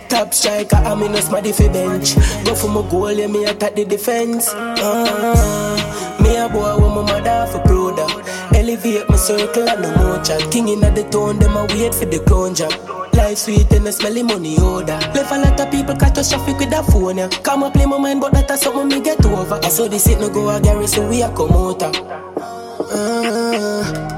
Top 0.10 0.34
striker, 0.34 0.76
I'm 0.76 1.02
in 1.02 1.16
a 1.16 1.22
smarty 1.22 1.52
fi 1.52 1.68
bench. 1.70 2.16
Go 2.46 2.56
for 2.56 2.68
my 2.68 2.88
goal, 2.89 3.12
yeah, 3.12 3.28
me 3.28 3.46
attack 3.46 3.76
the 3.76 3.86
defense. 3.86 4.50
Uh, 4.54 6.18
me 6.22 6.36
a 6.38 6.48
boy 6.50 6.76
with 6.76 6.94
my 6.96 7.02
mother 7.02 7.52
for 7.52 7.62
of. 8.00 8.54
Elevate 8.56 9.10
my 9.10 9.16
circle 9.16 9.68
and 9.68 9.82
no 9.82 9.96
more 9.98 10.24
chat. 10.24 10.52
King 10.52 10.70
in 10.70 10.82
the 10.82 11.04
town, 11.12 11.39
them 11.39 11.58
a 11.58 11.66
wait 11.74 11.94
for 11.96 12.06
the 12.06 12.20
crown 12.28 12.54
job. 12.54 12.72
Life 13.14 13.38
sweet 13.38 13.72
and 13.72 13.86
the 13.86 13.91
smelly 13.91 14.24
money 14.24 14.56
odor. 14.60 15.00
Left 15.14 15.32
a 15.32 15.39
lot 15.39 15.60
of 15.60 15.72
people 15.72 15.96
catastrophic 15.96 16.58
with 16.60 16.70
that 16.72 16.86
phone, 16.86 17.18
yeah. 17.18 17.30
Come 17.44 17.64
up 17.64 17.74
play 17.74 17.86
my 17.86 17.98
mind, 17.98 18.22
but 18.22 18.34
that's 18.34 18.64
something 18.64 18.88
me 18.88 19.02
get 19.02 19.24
over. 19.26 19.60
I 19.64 19.70
saw 19.70 19.88
this 19.88 20.08
it 20.08 20.20
no 20.20 20.30
go 20.30 20.50
a 20.50 20.60
garrison, 20.60 21.10
we 21.10 21.22
a 21.22 21.30
come 21.30 21.52
out. 21.52 21.82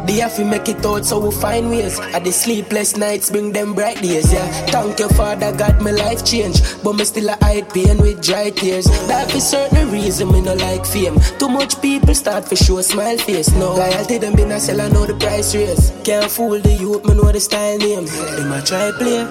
They 0.06 0.22
have 0.22 0.36
to 0.36 0.46
make 0.46 0.70
it 0.70 0.86
out 0.86 1.06
so 1.06 1.20
we 1.20 1.32
find 1.32 1.70
ways. 1.70 2.00
At 2.00 2.24
the 2.24 2.32
sleepless 2.32 2.96
nights 2.98 3.30
bring 3.30 3.52
them 3.52 3.74
bright 3.74 4.02
days, 4.02 4.32
yeah. 4.32 4.46
Thank 4.68 5.00
you, 5.00 5.10
Father 5.10 5.56
God, 5.56 5.82
my 5.82 5.92
life 5.92 6.24
change. 6.26 6.62
But 6.84 6.94
me 6.94 7.06
still 7.06 7.30
a 7.30 7.38
hide 7.44 7.70
pain 7.74 7.98
with 7.98 8.22
dry 8.24 8.52
tears. 8.52 8.86
That 9.08 9.32
be 9.34 9.40
certain 9.40 9.92
reason 9.92 10.32
me 10.32 10.42
no 10.42 10.54
like 10.54 10.86
fame. 10.86 11.18
Too 11.40 11.50
much 11.50 11.82
people 11.82 12.14
start 12.16 12.48
for 12.48 12.56
show 12.56 12.82
smile 12.82 13.18
face. 13.18 13.52
No 13.54 13.76
loyalty 13.76 14.18
them 14.18 14.36
been 14.36 14.52
a 14.52 14.60
sell, 14.60 14.82
I 14.82 14.90
know 14.90 15.06
the 15.06 15.16
price 15.16 15.56
raise. 15.56 15.92
Can't 16.04 16.30
fool 16.30 16.60
the 16.60 16.74
youth, 16.74 17.04
me 17.06 17.16
know 17.16 17.32
the 17.32 17.40
style 17.40 17.78
name. 17.78 18.06
Them 18.06 18.52
a 18.52 18.62
try 18.62 18.92
play, 18.98 19.24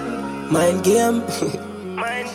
mind 0.51 0.83
game. 0.83 1.23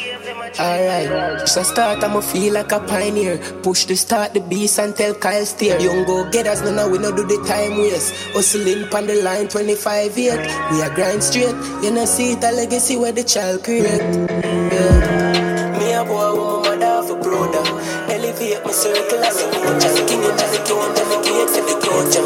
Alright, 0.58 1.48
so 1.48 1.62
start 1.62 2.02
I'ma 2.02 2.20
feel 2.20 2.54
like 2.54 2.72
a 2.72 2.80
pioneer. 2.80 3.38
Push 3.62 3.84
to 3.84 3.96
start 3.96 4.34
the 4.34 4.40
beast 4.40 4.80
and 4.80 4.96
tell 4.96 5.14
Kyle 5.14 5.46
steer. 5.46 5.78
Young 5.78 6.04
go 6.04 6.28
get 6.30 6.46
us, 6.48 6.60
no, 6.62 6.74
no, 6.74 6.88
we 6.88 6.98
no 6.98 7.14
do 7.14 7.24
the 7.24 7.38
time 7.46 7.78
waste. 7.78 8.12
Hustling 8.34 8.88
pan 8.90 9.06
the 9.06 9.22
line 9.22 9.46
25 9.46 10.18
8. 10.18 10.38
We 10.72 10.82
are 10.82 10.94
grind 10.94 11.22
straight. 11.22 11.54
You 11.84 11.92
know, 11.92 12.04
see 12.04 12.32
it 12.32 12.42
a 12.42 12.50
legacy 12.50 12.96
where 12.96 13.12
the 13.12 13.22
child 13.22 13.62
create. 13.62 13.86
Yeah. 13.86 15.78
Me 15.78 15.92
a 15.92 16.04
boy 16.04 16.34
with 16.34 16.66
my 16.66 16.76
mother 16.76 17.06
for 17.06 17.22
brother. 17.22 17.62
Elevate 18.10 18.64
my 18.64 18.72
circle 18.72 19.22
as 19.22 19.40
a. 19.40 19.50
Just 19.78 20.08
king 20.08 20.24
and 20.24 20.38
just 20.38 20.66
king 20.66 20.82
and 20.82 20.96
just 20.96 21.14
king 21.22 21.46
for 21.46 21.62
the 21.62 21.78
coach. 21.78 22.16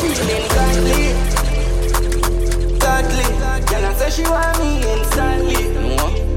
Feeling 0.00 0.48
godly, 0.48 1.12
godly. 2.80 3.26
Girl, 3.68 3.84
I 3.84 3.94
say 3.94 4.10
she 4.10 4.22
want 4.22 4.58
me 4.58 4.80
instantly. 4.80 6.29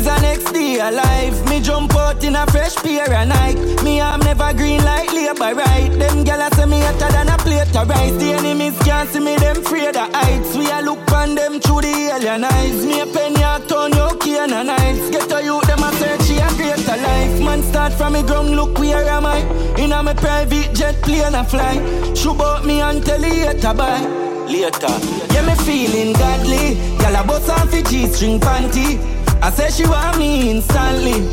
Is 0.00 0.06
a 0.06 0.18
next 0.22 0.50
day 0.52 0.80
alive. 0.80 1.36
Me 1.50 1.60
jump 1.60 1.94
out 1.94 2.24
in 2.24 2.34
a 2.34 2.46
fresh 2.46 2.74
pair 2.76 3.04
of 3.04 3.28
Nike. 3.28 3.84
Me 3.84 4.00
arm 4.00 4.20
never 4.20 4.50
green 4.54 4.82
like 4.82 5.12
labor 5.12 5.54
right. 5.54 5.90
Them 5.92 6.24
a 6.24 6.54
say 6.54 6.64
me 6.64 6.80
hotter 6.80 7.12
than 7.12 7.28
a 7.28 7.36
plate 7.36 7.76
of 7.76 7.86
rice. 7.86 8.16
The 8.16 8.32
enemies 8.32 8.78
can't 8.78 9.10
see 9.10 9.20
me, 9.20 9.36
them 9.36 9.58
afraid 9.58 9.96
of 9.96 10.10
heights. 10.14 10.56
We 10.56 10.70
a 10.70 10.80
look 10.80 11.12
on 11.12 11.34
them 11.34 11.60
through 11.60 11.82
the 11.82 11.92
alien 12.14 12.44
eyes. 12.44 12.86
Me 12.86 13.00
a 13.00 13.04
pen 13.04 13.34
ya 13.34 13.58
turn 13.58 13.92
your 13.92 14.16
cane 14.16 14.54
and 14.54 14.68
nights. 14.68 15.10
Get 15.10 15.30
a 15.32 15.44
youth 15.44 15.66
them 15.66 15.82
a 15.84 15.92
search 15.92 16.30
a 16.30 16.48
greater 16.56 16.96
life. 16.96 17.42
Man 17.44 17.62
start 17.62 17.92
from 17.92 18.14
me 18.14 18.22
ground, 18.22 18.56
look 18.56 18.78
where 18.78 19.04
am 19.04 19.26
I? 19.26 19.40
In 19.76 19.92
a 19.92 20.02
me 20.02 20.14
private 20.14 20.72
jet 20.72 20.96
plane 21.02 21.34
a 21.34 21.44
fly. 21.44 21.76
Shoot 22.14 22.40
out 22.40 22.64
me 22.64 22.80
and 22.80 23.04
tell 23.04 23.20
later 23.20 23.74
bye. 23.74 24.00
Later, 24.48 24.96
yeah 25.34 25.44
me 25.44 25.54
feeling 25.56 26.14
godly. 26.14 26.74
Gyal 26.96 27.20
a 27.20 27.26
bust 27.26 27.50
off 27.50 27.70
the 27.70 27.82
G-string 27.82 28.40
panty. 28.40 29.19
I 29.42 29.50
say 29.50 29.70
she 29.70 29.88
want 29.88 30.18
me 30.18 30.50
instantly. 30.50 31.24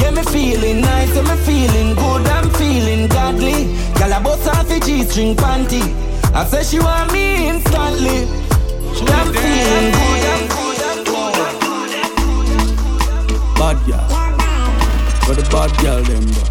Yeah, 0.00 0.10
me 0.12 0.22
feeling 0.22 0.80
nice, 0.80 1.14
yeah, 1.14 1.22
me 1.22 1.36
feeling 1.42 1.94
good, 1.94 2.26
I'm 2.28 2.48
feeling 2.50 3.08
godly. 3.08 3.74
Girl, 3.98 4.14
I 4.14 4.22
bust 4.22 4.46
off 4.46 4.68
the 4.68 4.78
G-string 4.78 5.34
panty. 5.34 5.82
I 6.32 6.44
say 6.44 6.62
she 6.62 6.78
want 6.78 7.12
me 7.12 7.48
instantly. 7.48 8.26
Yeah, 9.04 9.20
I'm 9.20 9.32
feeling 9.32 9.90
good, 9.96 10.22
I'm 10.32 10.46
good, 10.54 10.78
I'm 10.86 11.58
good. 12.46 13.58
Bad 13.58 13.76
girl. 13.86 14.06
Where 15.26 15.36
the 15.36 15.42
bad 15.50 15.70
girl 15.82 16.02
them 16.04 16.26
go? 16.30 16.42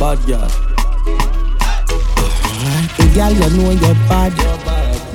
Bad 0.00 0.18
girl. 0.26 0.48
Hey 2.96 3.08
girl, 3.14 3.32
you 3.32 3.48
know 3.56 3.70
you're 3.70 3.98
bad. 4.08 4.32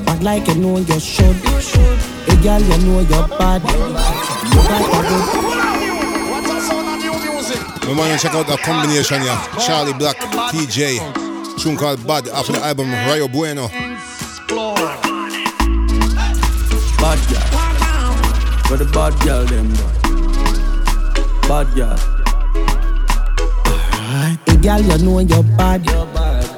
Bad 0.06 0.20
like 0.24 0.47
you 0.47 0.56
know 0.56 0.78
you 0.78 0.99
should. 0.99 2.14
Hey 2.36 2.43
girl, 2.43 2.59
you 2.59 2.77
know 2.86 2.99
you're 2.99 3.27
bad. 3.39 3.61
You 3.63 3.69
got 4.67 4.81
a 4.81 4.99
good. 5.07 5.25
We 7.88 7.93
want 7.95 8.11
to 8.11 8.17
check 8.19 8.36
out 8.36 8.47
that 8.47 8.59
combination 8.61 9.21
here. 9.21 9.39
Charly 9.65 9.93
Black, 9.93 10.17
Teejay. 10.51 10.99
Tune 11.57 11.77
called 11.77 12.05
Bad 12.05 12.27
after 12.27 12.51
the 12.51 12.59
album 12.59 12.91
Rayo 12.91 13.29
Bueno. 13.29 13.69
Bad 16.99 17.19
girl. 17.29 17.47
Where 18.67 18.79
the 18.79 18.86
bad 18.91 19.13
girl 19.23 19.45
them 19.45 19.73
go? 19.73 19.88
Bad 21.47 21.73
girl. 21.73 21.97
Hey 24.45 24.57
girl, 24.57 24.81
you 24.81 24.97
know 25.05 25.19
you're 25.19 25.43
bad. 25.57 25.86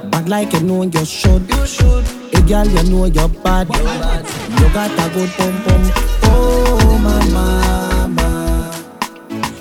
Bad 0.10 0.28
like 0.28 0.54
you 0.54 0.62
know 0.62 0.82
you 0.82 1.06
should. 1.06 1.44
Hey 1.52 2.17
girl, 2.48 2.68
you 2.68 2.84
know 2.90 3.06
you're 3.06 3.28
bad. 3.28 3.68
You 3.68 4.70
got 4.74 4.92
a 4.92 5.14
good 5.14 5.30
pum 5.32 5.64
pum. 5.64 5.92
Oh 6.24 7.00
my 7.04 7.20
mama. 7.32 8.30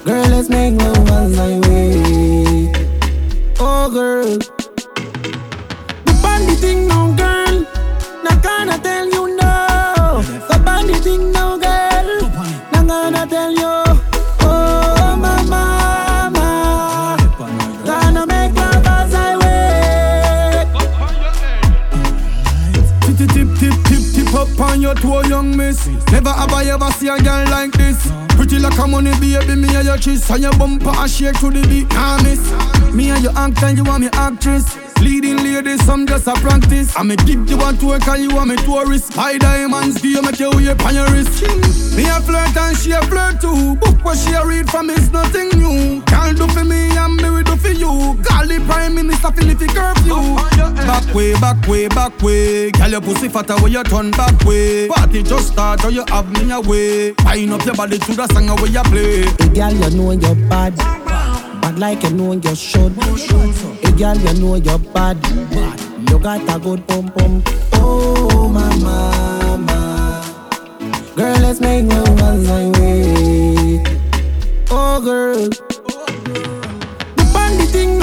Girl, 0.05 0.27
let's 0.29 0.49
make 0.49 0.81
love 0.81 1.11
as 1.11 1.39
I 1.39 1.59
wait. 1.69 2.77
Oh 3.59 3.91
girl. 3.93 4.56
Young 25.37 25.55
miss. 25.55 25.87
Never 26.11 26.31
have 26.31 26.53
I 26.53 26.65
ever 26.65 26.91
see 26.93 27.09
a 27.09 27.19
girl 27.19 27.45
like 27.51 27.73
this. 27.73 28.11
Pretty 28.29 28.59
like 28.59 28.79
a 28.79 28.87
money 28.87 29.13
baby, 29.21 29.55
me 29.55 29.69
and 29.75 29.87
your 29.87 29.99
kiss 29.99 30.31
and 30.31 30.43
your 30.43 30.53
bumper 30.53 30.93
a 30.97 31.07
shake 31.09 31.39
to 31.41 31.51
the 31.51 31.63
beat. 31.69 31.89
Nah 31.91 32.23
miss, 32.23 32.41
me 32.95 33.11
and 33.11 33.23
your 33.23 33.37
actor, 33.37 33.71
you 33.71 33.85
want 33.85 34.01
me 34.01 34.09
actress. 34.13 34.86
Leading 35.01 35.37
ladies, 35.39 35.85
some 35.85 36.07
just 36.07 36.27
a 36.27 36.35
practice. 36.35 36.97
I'm 36.97 37.11
a 37.11 37.17
give 37.17 37.49
you 37.49 37.57
one 37.57 37.77
twerk 37.77 38.07
and 38.13 38.23
you 38.23 38.35
want 38.35 38.51
me 38.51 38.57
tourist. 38.57 39.15
Buy 39.15 39.39
diamonds, 39.39 40.01
do 40.01 40.09
you 40.09 40.23
make 40.23 40.39
your 40.39 40.51
way 40.51 40.69
on 40.69 40.95
your 40.95 41.09
wrist? 41.11 41.43
Me 41.97 42.05
a 42.09 42.21
flirt 42.21 42.57
and 42.57 42.77
she 42.77 42.93
a 42.93 43.03
flirt 43.03 43.41
too. 43.41 43.77
Book 43.77 44.05
what 44.05 44.19
she 44.19 44.33
a 44.33 44.45
read 44.45 44.69
from 44.71 44.91
is 44.91 45.11
nothing 45.11 45.49
new. 45.51 46.03
Can't 46.03 46.37
do 46.37 46.47
for 46.49 46.65
me 46.65 46.91
and 46.97 47.17
me 47.17 47.31
we 47.31 47.43
do 47.43 47.57
for 47.57 47.69
you. 47.73 48.17
The 48.57 48.65
prime 48.65 48.95
minister 48.95 49.31
feel 49.33 49.51
if 49.51 49.61
he 49.61 49.67
curfew. 49.67 50.37
Back 50.87 51.15
way, 51.15 51.35
back 51.35 51.67
way, 51.67 51.89
back 51.89 52.23
way. 52.23 52.71
Girl 52.71 52.89
your 52.89 53.01
pussy 53.01 53.29
fatter 53.29 53.57
where 53.57 53.69
you 53.69 53.83
turn 53.85 54.13
back 54.13 54.45
way. 54.45 54.89
Party 54.89 55.23
just 55.23 55.53
start 55.53 55.85
or 55.85 55.91
you 55.91 56.05
have 56.09 56.31
me 56.33 56.51
away. 56.51 57.13
Wind 57.25 57.53
up 57.53 57.65
your 57.67 57.75
body 57.75 57.99
to 57.99 58.15
the 58.15 58.27
song 58.29 58.47
where 58.47 58.71
you 58.71 58.83
play. 58.85 59.25
Hey 59.25 59.53
girl, 59.53 59.91
you 59.91 59.99
know 59.99 60.11
you're 60.13 60.49
bad. 60.49 60.75
Bad 61.77 61.83
like 61.83 62.03
you 62.05 62.11
know 62.17 62.33
you 62.33 62.55
should. 62.55 62.93
Hey 62.95 63.93
girl, 63.99 64.17
you 64.17 64.41
know 64.41 64.55
you're 64.55 64.79
bad. 64.79 65.19
You 66.09 66.19
got 66.19 66.41
a 66.49 66.59
good 66.59 66.87
pum 66.89 67.09
pum. 67.11 67.43
Oh, 67.75 68.49
my 68.49 68.75
mama. 68.77 70.23
Girl, 71.15 71.39
let's 71.41 71.61
make 71.61 71.85
love 71.85 72.19
as 72.21 72.49
I 72.49 72.71
wait. 72.81 73.87
Oh, 74.71 75.01
girl. 75.05 75.51
The 77.17 77.25
bandit 77.35 77.69
thing, 77.69 78.01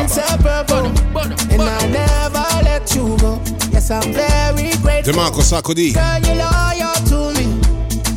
inseparable, 0.00 0.86
and 1.50 1.62
I 1.62 1.86
never 1.86 2.64
let 2.64 2.94
you 2.94 3.16
go. 3.18 3.40
Yes, 3.72 3.90
I'm 3.90 4.12
very 4.12 4.70
grateful. 4.82 5.12
DeMarco 5.12 5.42
Sarkodie. 5.42 5.94
Girl, 5.94 6.20
you're 6.26 6.36
loyal 6.36 6.94
to 7.10 7.38
me. 7.38 7.60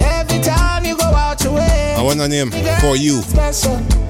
Every 0.01 0.39
time 0.41 0.85
you 0.85 0.97
go 0.97 1.05
out 1.05 1.43
your 1.43 1.53
way. 1.53 1.95
I 1.97 2.01
want 2.01 2.19
a 2.19 2.27
name 2.27 2.51
for 2.81 2.95
you. 2.95 3.21
Special. 3.21 4.04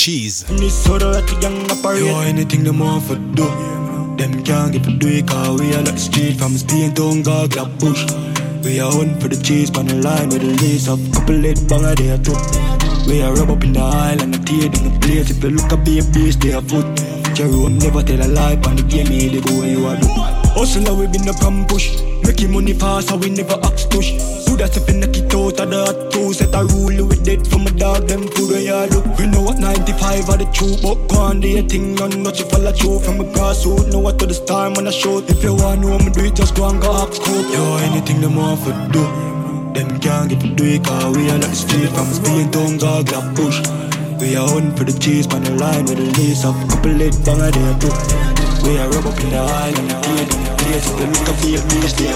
Cheese. 0.00 0.48
And 0.48 0.58
this 0.58 0.82
soda 0.82 1.10
at 1.18 1.26
the 1.28 1.36
young 1.44 1.70
operate. 1.70 2.00
Yo, 2.00 2.20
anything 2.20 2.64
them 2.64 2.78
want 2.78 3.04
for 3.04 3.16
do. 3.36 3.44
Them 4.16 4.42
can't 4.44 4.72
get 4.72 4.84
to 4.84 4.92
do 4.96 5.08
it, 5.08 5.28
cause 5.28 5.60
we 5.60 5.74
are 5.74 5.82
like 5.82 5.98
street 5.98 6.38
from 6.38 6.56
Spain 6.56 6.94
to 6.94 7.02
Unga, 7.04 7.48
grab 7.48 7.78
bush. 7.78 8.08
We 8.64 8.80
are 8.80 8.88
on 8.88 9.20
for 9.20 9.28
the 9.28 9.36
cheese, 9.36 9.68
on 9.76 9.86
the 9.86 9.96
line 9.96 10.30
with 10.30 10.40
the 10.40 10.56
lace 10.64 10.88
of 10.88 11.00
couple 11.12 11.36
lit 11.36 11.60
banger 11.68 11.94
there 11.94 12.16
too. 12.16 12.32
We 13.06 13.20
are 13.20 13.34
rub 13.34 13.50
up 13.50 13.62
in 13.62 13.74
the 13.74 13.80
aisle 13.80 14.22
and 14.22 14.32
the 14.32 14.40
tear 14.48 14.72
in 14.72 14.82
the 14.88 14.98
place. 15.04 15.30
If 15.30 15.44
you 15.44 15.50
look 15.50 15.70
at 15.70 15.84
be 15.84 15.98
a 15.98 16.04
beast, 16.16 16.40
they 16.40 16.54
are 16.54 16.62
foot. 16.62 16.86
Jerome 17.34 17.76
never 17.76 18.02
tell 18.02 18.24
a 18.24 18.28
lie, 18.28 18.56
on 18.64 18.76
the 18.76 18.84
game, 18.88 19.06
he 19.06 19.28
they 19.28 19.40
go 19.44 19.52
where 19.60 19.68
you 19.68 19.84
are 19.84 20.00
do. 20.00 20.08
Hustle, 20.56 20.96
we 20.96 21.08
been 21.08 21.28
up 21.28 21.42
and 21.44 21.68
push. 21.68 22.00
Making 22.24 22.52
money 22.52 22.72
fast, 22.72 23.08
so 23.08 23.16
we 23.16 23.28
never 23.28 23.60
ask 23.64 23.90
push. 23.90 24.16
Do 24.60 24.66
that 24.66 24.76
if 24.76 24.88
you 24.92 25.00
knock 25.00 25.16
it 25.16 25.32
out 25.32 25.56
of 25.56 25.70
the 25.72 25.80
hot 25.88 26.12
two. 26.12 26.36
Set 26.36 26.52
a 26.52 26.60
rule 26.60 27.08
with 27.08 27.24
it 27.24 27.46
from 27.48 27.64
a 27.64 27.72
dog, 27.72 28.04
them 28.04 28.28
food 28.28 28.52
where 28.52 28.60
you 28.60 28.76
look. 28.92 29.08
We 29.16 29.24
know 29.24 29.40
what 29.40 29.56
95 29.56 30.28
are 30.28 30.36
the 30.36 30.44
truth, 30.52 30.84
but 30.84 31.00
go 31.08 31.32
on, 31.32 31.40
your 31.40 31.64
thing, 31.64 31.94
none 31.94 32.22
not 32.22 32.36
you 32.36 32.44
follow 32.44 32.68
through. 32.68 33.00
From 33.00 33.20
a 33.20 33.24
grassroots, 33.24 33.88
know 33.88 34.00
what 34.00 34.18
to 34.18 34.26
the 34.26 34.36
star, 34.36 34.68
man, 34.68 34.86
I 34.86 34.90
show. 34.90 35.24
If 35.24 35.42
you 35.42 35.56
want 35.56 35.80
to 35.80 35.88
know 35.88 35.98
me 36.04 36.12
do 36.12 36.28
it, 36.28 36.36
just 36.36 36.54
go 36.54 36.68
and 36.68 36.76
go 36.76 36.92
ask 36.92 37.16
court. 37.24 37.48
Yo, 37.48 37.80
anything 37.88 38.20
them 38.20 38.36
want 38.36 38.60
for 38.60 38.76
do. 38.92 39.00
Them 39.72 39.96
can't 39.96 40.28
get 40.28 40.44
to 40.44 40.52
do 40.52 40.64
it, 40.68 40.84
cause 40.84 41.16
we 41.16 41.32
are 41.32 41.40
like 41.40 41.48
the 41.48 41.56
street 41.56 41.88
from 41.96 42.12
Spain 42.12 42.52
to 42.52 42.60
Unga, 42.60 43.00
grab 43.08 43.32
push. 43.32 43.64
We 44.20 44.36
are 44.36 44.44
on 44.44 44.76
for 44.76 44.84
the 44.84 44.92
cheese, 44.92 45.24
on 45.32 45.40
the 45.40 45.56
line 45.56 45.88
with 45.88 45.96
the 45.96 46.12
lace 46.20 46.44
of 46.44 46.52
couple 46.68 46.92
lit 47.00 47.16
banger 47.24 47.48
there 47.48 47.74
too. 47.80 47.96
We 48.68 48.76
are 48.76 48.92
rub 48.92 49.08
up 49.08 49.16
in 49.24 49.30
the 49.32 49.40
aisle 49.40 50.49
the 50.60 50.68
the 50.68 50.80
place. 50.80 50.86
Look 51.00 51.28
up 51.28 51.40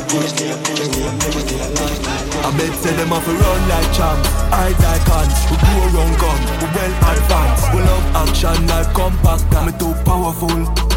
push, 0.09 0.33
push, 0.33 0.89
push. 0.93 2.05
I 2.45 2.51
bet 2.59 2.75
say 2.79 2.93
them 2.97 3.13
off 3.13 3.27
a 3.27 3.33
run 3.33 3.69
like 3.69 3.89
champs, 3.97 4.29
eyes 4.53 4.79
like 4.81 5.07
hands. 5.09 5.35
We 5.51 5.57
go 5.57 5.73
around 5.89 6.15
gun, 6.21 6.41
we 6.61 6.67
well 6.77 6.95
advanced. 7.13 7.65
We 7.75 7.81
love 7.81 8.05
action 8.15 8.67
like 8.67 8.93
compact, 8.93 9.45
me 9.67 9.73
too 9.79 9.95
powerful. 10.05 10.95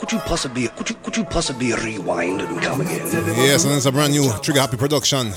Could 0.00 0.12
you 0.12 0.18
possibly, 0.20 0.68
could 0.68 0.90
you, 0.90 0.96
could 1.02 1.16
you 1.16 1.24
possibly 1.24 1.72
rewind 1.74 2.40
and 2.40 2.62
come 2.62 2.80
again? 2.80 3.06
Yes, 3.36 3.64
and 3.64 3.74
it's 3.74 3.86
a 3.86 3.92
brand 3.92 4.12
new 4.12 4.22
Trigga 4.22 4.60
Happy 4.60 4.76
production. 4.76 5.32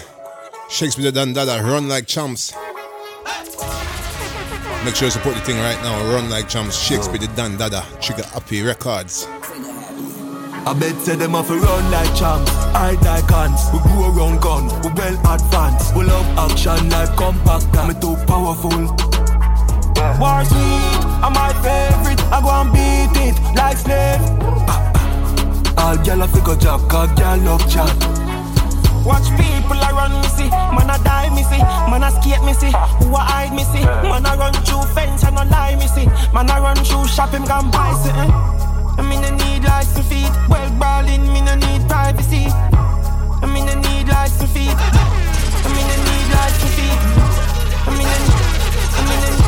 Shakespear 0.70 1.12
Dondadda, 1.12 1.64
Run 1.64 1.90
Like 1.90 2.06
Champs. 2.06 2.54
Make 4.86 4.96
sure 4.96 5.08
you 5.08 5.12
support 5.12 5.36
the 5.36 5.42
thing 5.42 5.58
right 5.58 5.82
now. 5.82 6.00
Run 6.14 6.30
Like 6.30 6.48
Champs, 6.48 6.78
Shakespear 6.78 7.18
Dondadda, 7.18 7.80
uh, 7.80 7.98
Trigga 7.98 8.24
Happy 8.32 8.62
Records. 8.62 9.28
I 10.70 10.74
bet 10.74 11.02
say 11.02 11.16
them 11.16 11.34
off 11.34 11.50
a 11.50 11.56
run 11.56 11.90
like 11.90 12.14
champs, 12.14 12.52
eyes 12.78 13.02
like 13.02 13.26
hands. 13.26 13.58
We 13.74 13.80
go 13.90 14.14
around 14.14 14.40
gun, 14.40 14.70
we 14.86 14.94
well 14.94 15.18
advanced. 15.34 15.96
We 15.96 16.06
love 16.06 16.28
action 16.38 16.92
like 16.92 17.10
compact, 17.18 17.74
me 17.90 17.98
too 17.98 18.14
powerful. 18.30 18.86
War 20.22 20.46
sweet, 20.46 21.02
I'm 21.26 21.34
my 21.34 21.50
favorite. 21.66 22.22
I 22.30 22.38
go 22.46 22.54
and 22.54 22.70
beat 22.70 23.18
it 23.18 23.36
like 23.58 23.82
slave. 23.82 24.22
All 25.74 25.98
gyal 26.06 26.22
a 26.22 26.28
figure 26.28 26.56
job, 26.62 26.88
cause 26.88 27.10
gyal 27.18 27.44
love 27.44 27.66
chat. 27.66 27.90
Watch 29.04 29.26
people 29.42 29.74
I 29.74 29.90
run 29.90 30.22
me 30.22 30.28
see, 30.38 30.54
man 30.54 30.86
I 30.86 31.02
die 31.02 31.34
me 31.34 31.42
see, 31.50 31.66
man 31.90 32.04
I 32.04 32.14
skate 32.22 32.46
me 32.46 32.54
see, 32.54 32.70
who 33.02 33.16
I 33.16 33.26
hide 33.26 33.56
me 33.58 33.64
see, 33.64 33.82
man 34.06 34.24
I 34.24 34.38
run 34.38 34.54
through 34.54 34.86
fence 34.94 35.24
and 35.24 35.34
no 35.34 35.46
lie 35.50 35.74
me 35.82 35.88
see, 35.88 36.06
man 36.32 36.48
I 36.48 36.60
run 36.60 36.78
through 36.86 37.08
shop 37.08 37.34
him 37.34 37.44
can 37.48 37.72
buy 37.72 37.92
something. 38.04 38.30
Eh? 38.30 38.59
I 39.00 39.02
mean 39.02 39.24
I 39.24 39.32
need 39.32 39.64
license 39.64 40.08
feet, 40.10 40.30
well 40.50 40.70
ballin' 40.78 41.32
me 41.32 41.40
no 41.42 41.56
need 41.56 41.88
privacy. 41.88 42.48
I 43.42 43.46
mean 43.48 43.70
I 43.70 43.76
need 43.76 44.08
license 44.10 44.52
feet, 44.52 44.76
I 44.76 45.70
mean 45.72 45.88
I 45.88 45.98
need 46.04 46.28
license 46.36 46.76
feet, 46.76 47.00
I 47.88 47.92
mean 47.96 48.10
I, 48.12 48.18
I 49.00 49.04
mean 49.08 49.24
I. 49.24 49.40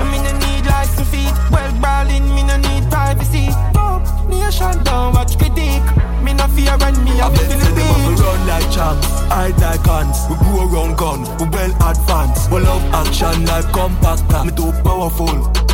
I 0.00 0.04
mean, 0.10 0.24
I 0.26 0.32
need 0.38 0.66
license 0.66 1.08
feet. 1.08 1.32
Well, 1.50 1.72
ballin', 1.80 2.28
me 2.34 2.42
no 2.44 2.56
need 2.58 2.84
privacy. 2.90 3.48
Go, 3.72 4.02
nation, 4.28 4.82
don't 4.84 5.14
watch 5.14 5.38
critique. 5.38 5.82
Me 6.22 6.34
no 6.34 6.46
fear 6.48 6.76
and 6.80 7.02
me, 7.02 7.18
I 7.18 7.26
I'm 7.26 7.32
bet 7.32 7.48
say 7.50 7.58
them 7.58 8.18
off 8.20 8.74
champs, 8.74 9.06
hide 9.32 9.58
like 9.58 9.86
hands. 9.86 10.18
We 10.28 10.36
go 10.36 10.68
around 10.68 10.96
gun, 10.98 11.22
we 11.38 11.48
well 11.48 11.72
advanced. 11.90 12.50
We 12.52 12.60
love 12.60 12.82
action 12.92 13.44
like 13.46 13.64
compactor. 13.72 14.44
Me 14.44 14.52
too 14.52 14.72
powerful. 14.82 15.67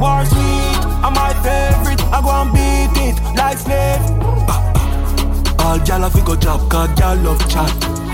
War 0.00 0.24
sweet, 0.24 0.78
I'm 1.04 1.14
my 1.14 1.32
favorite. 1.42 2.00
I 2.12 2.20
go 2.22 2.30
and 2.30 2.52
beat 2.52 3.00
it 3.02 3.16
like 3.36 3.58
slave. 3.58 4.00
Ah, 4.48 4.72
ah. 4.76 5.70
All 5.70 5.78
gyal 5.78 6.06
a 6.06 6.10
fi 6.10 6.20
go 6.22 6.36
job, 6.36 6.70
cause 6.70 6.88
gyal 6.90 7.22
love 7.24 7.42
chat. 7.48 8.11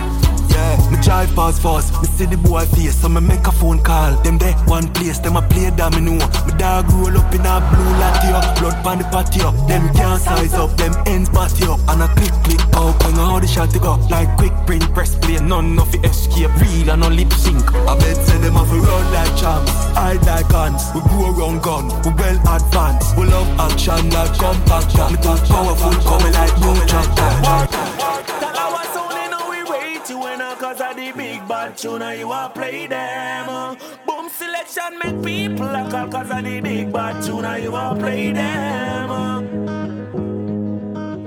Yeah, 0.49 0.90
me 0.90 0.96
drive 1.03 1.34
past 1.34 1.62
fast, 1.62 1.92
me 2.01 2.09
see 2.09 2.26
the 2.26 2.36
boy 2.36 2.64
face, 2.66 2.96
so 3.01 3.09
me 3.09 3.20
make 3.20 3.46
a 3.46 3.53
phone 3.53 3.82
call. 3.82 4.16
Them 4.22 4.38
there 4.38 4.55
one 4.66 4.92
place, 4.92 5.18
them 5.18 5.36
a 5.36 5.42
play 5.42 5.70
domino. 5.70 6.12
Me 6.46 6.53
dog 6.57 6.90
roll 6.92 7.16
up 7.16 7.32
in 7.34 7.44
a 7.44 7.61
blue 7.70 7.92
latio, 8.01 8.40
blood 8.59 8.76
pan 8.84 8.99
the 8.99 9.05
patio. 9.05 9.53
Them 9.66 9.92
can't 9.94 10.20
size 10.20 10.55
up, 10.55 10.76
them 10.76 10.94
ends 11.07 11.28
patio. 11.28 11.76
And 11.88 12.03
a 12.03 12.09
click 12.16 12.32
click 12.44 12.61
out, 12.74 12.96
and 13.05 13.16
how 13.16 13.38
the 13.38 13.46
shot 13.46 13.70
to 13.70 13.78
go 13.78 13.96
like 14.11 14.28
quick 14.36 14.53
print 14.66 14.84
press 14.94 15.14
play. 15.16 15.38
None 15.38 15.78
of 15.78 15.94
it 15.94 16.05
escape, 16.05 16.55
real 16.61 16.90
and 16.90 17.03
no 17.03 17.09
lip 17.09 17.32
sync. 17.32 17.62
I 17.74 17.99
bet 17.99 18.16
say 18.16 18.38
them 18.38 18.55
have 18.55 18.68
to 18.68 18.80
run 18.80 19.12
like 19.12 19.36
champs, 19.36 19.72
hide 19.94 20.24
like 20.26 20.51
hands. 20.51 20.82
We 20.94 21.01
go 21.12 21.30
around 21.30 21.62
gun, 21.62 21.88
we 22.05 22.11
well 22.16 22.38
advanced. 22.57 23.16
We 23.16 23.26
love 23.26 23.49
action 23.61 24.11
like 24.11 24.34
compact. 24.38 24.96
Me 25.12 25.16
too 25.20 25.36
powerful, 25.46 25.94
coming 26.03 26.32
like 26.32 26.55
new 26.61 26.74
chapter 26.86 27.97
cause 30.69 30.81
of 30.83 30.97
the 30.97 31.12
big 31.12 31.49
bad 31.49 31.77
tuna 31.79 32.14
you 32.14 32.31
a 32.31 32.51
play 32.55 32.87
them. 32.87 33.77
Boom 34.07 34.29
selection 34.29 34.99
make 35.03 35.25
people 35.25 35.66
a 35.66 35.91
call 35.91 36.09
cause 36.09 36.31
of 36.31 36.45
the 36.45 36.61
big 36.61 36.93
bad 36.93 37.23
tuna 37.25 37.59
you 37.59 37.75
a 37.75 37.97
play 37.99 38.33
them. 38.33 39.09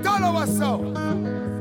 Tell 0.02 0.24
us 0.24 0.34
what's 0.34 0.60
up. 0.60 0.80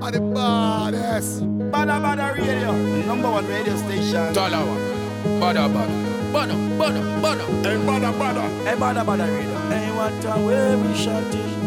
Are 0.03 0.11
the 0.11 0.21
baddest. 0.21 1.41
Badda 1.71 1.99
Badda 1.99 2.33
Radio, 2.37 2.71
number 3.05 3.31
one 3.31 3.47
radio 3.47 3.75
station. 3.77 4.33
Dollar 4.33 4.63
one. 4.65 5.39
Badda 5.39 5.69
Badda. 5.69 6.11
Bada, 6.31 6.55
bada, 6.81 7.01
bada. 7.21 7.45
Hey, 7.61 7.77
bada, 7.85 8.09
bada. 8.13 8.43
Hey, 8.63 8.75
bada, 8.75 9.03
bada 9.03 9.25
radio. 9.27 9.59
Hey, 9.69 9.91
what 9.97 10.25
a 10.25 10.45
way 10.45 10.75
we 10.75 10.95
shot 10.95 11.35
it. 11.35 11.60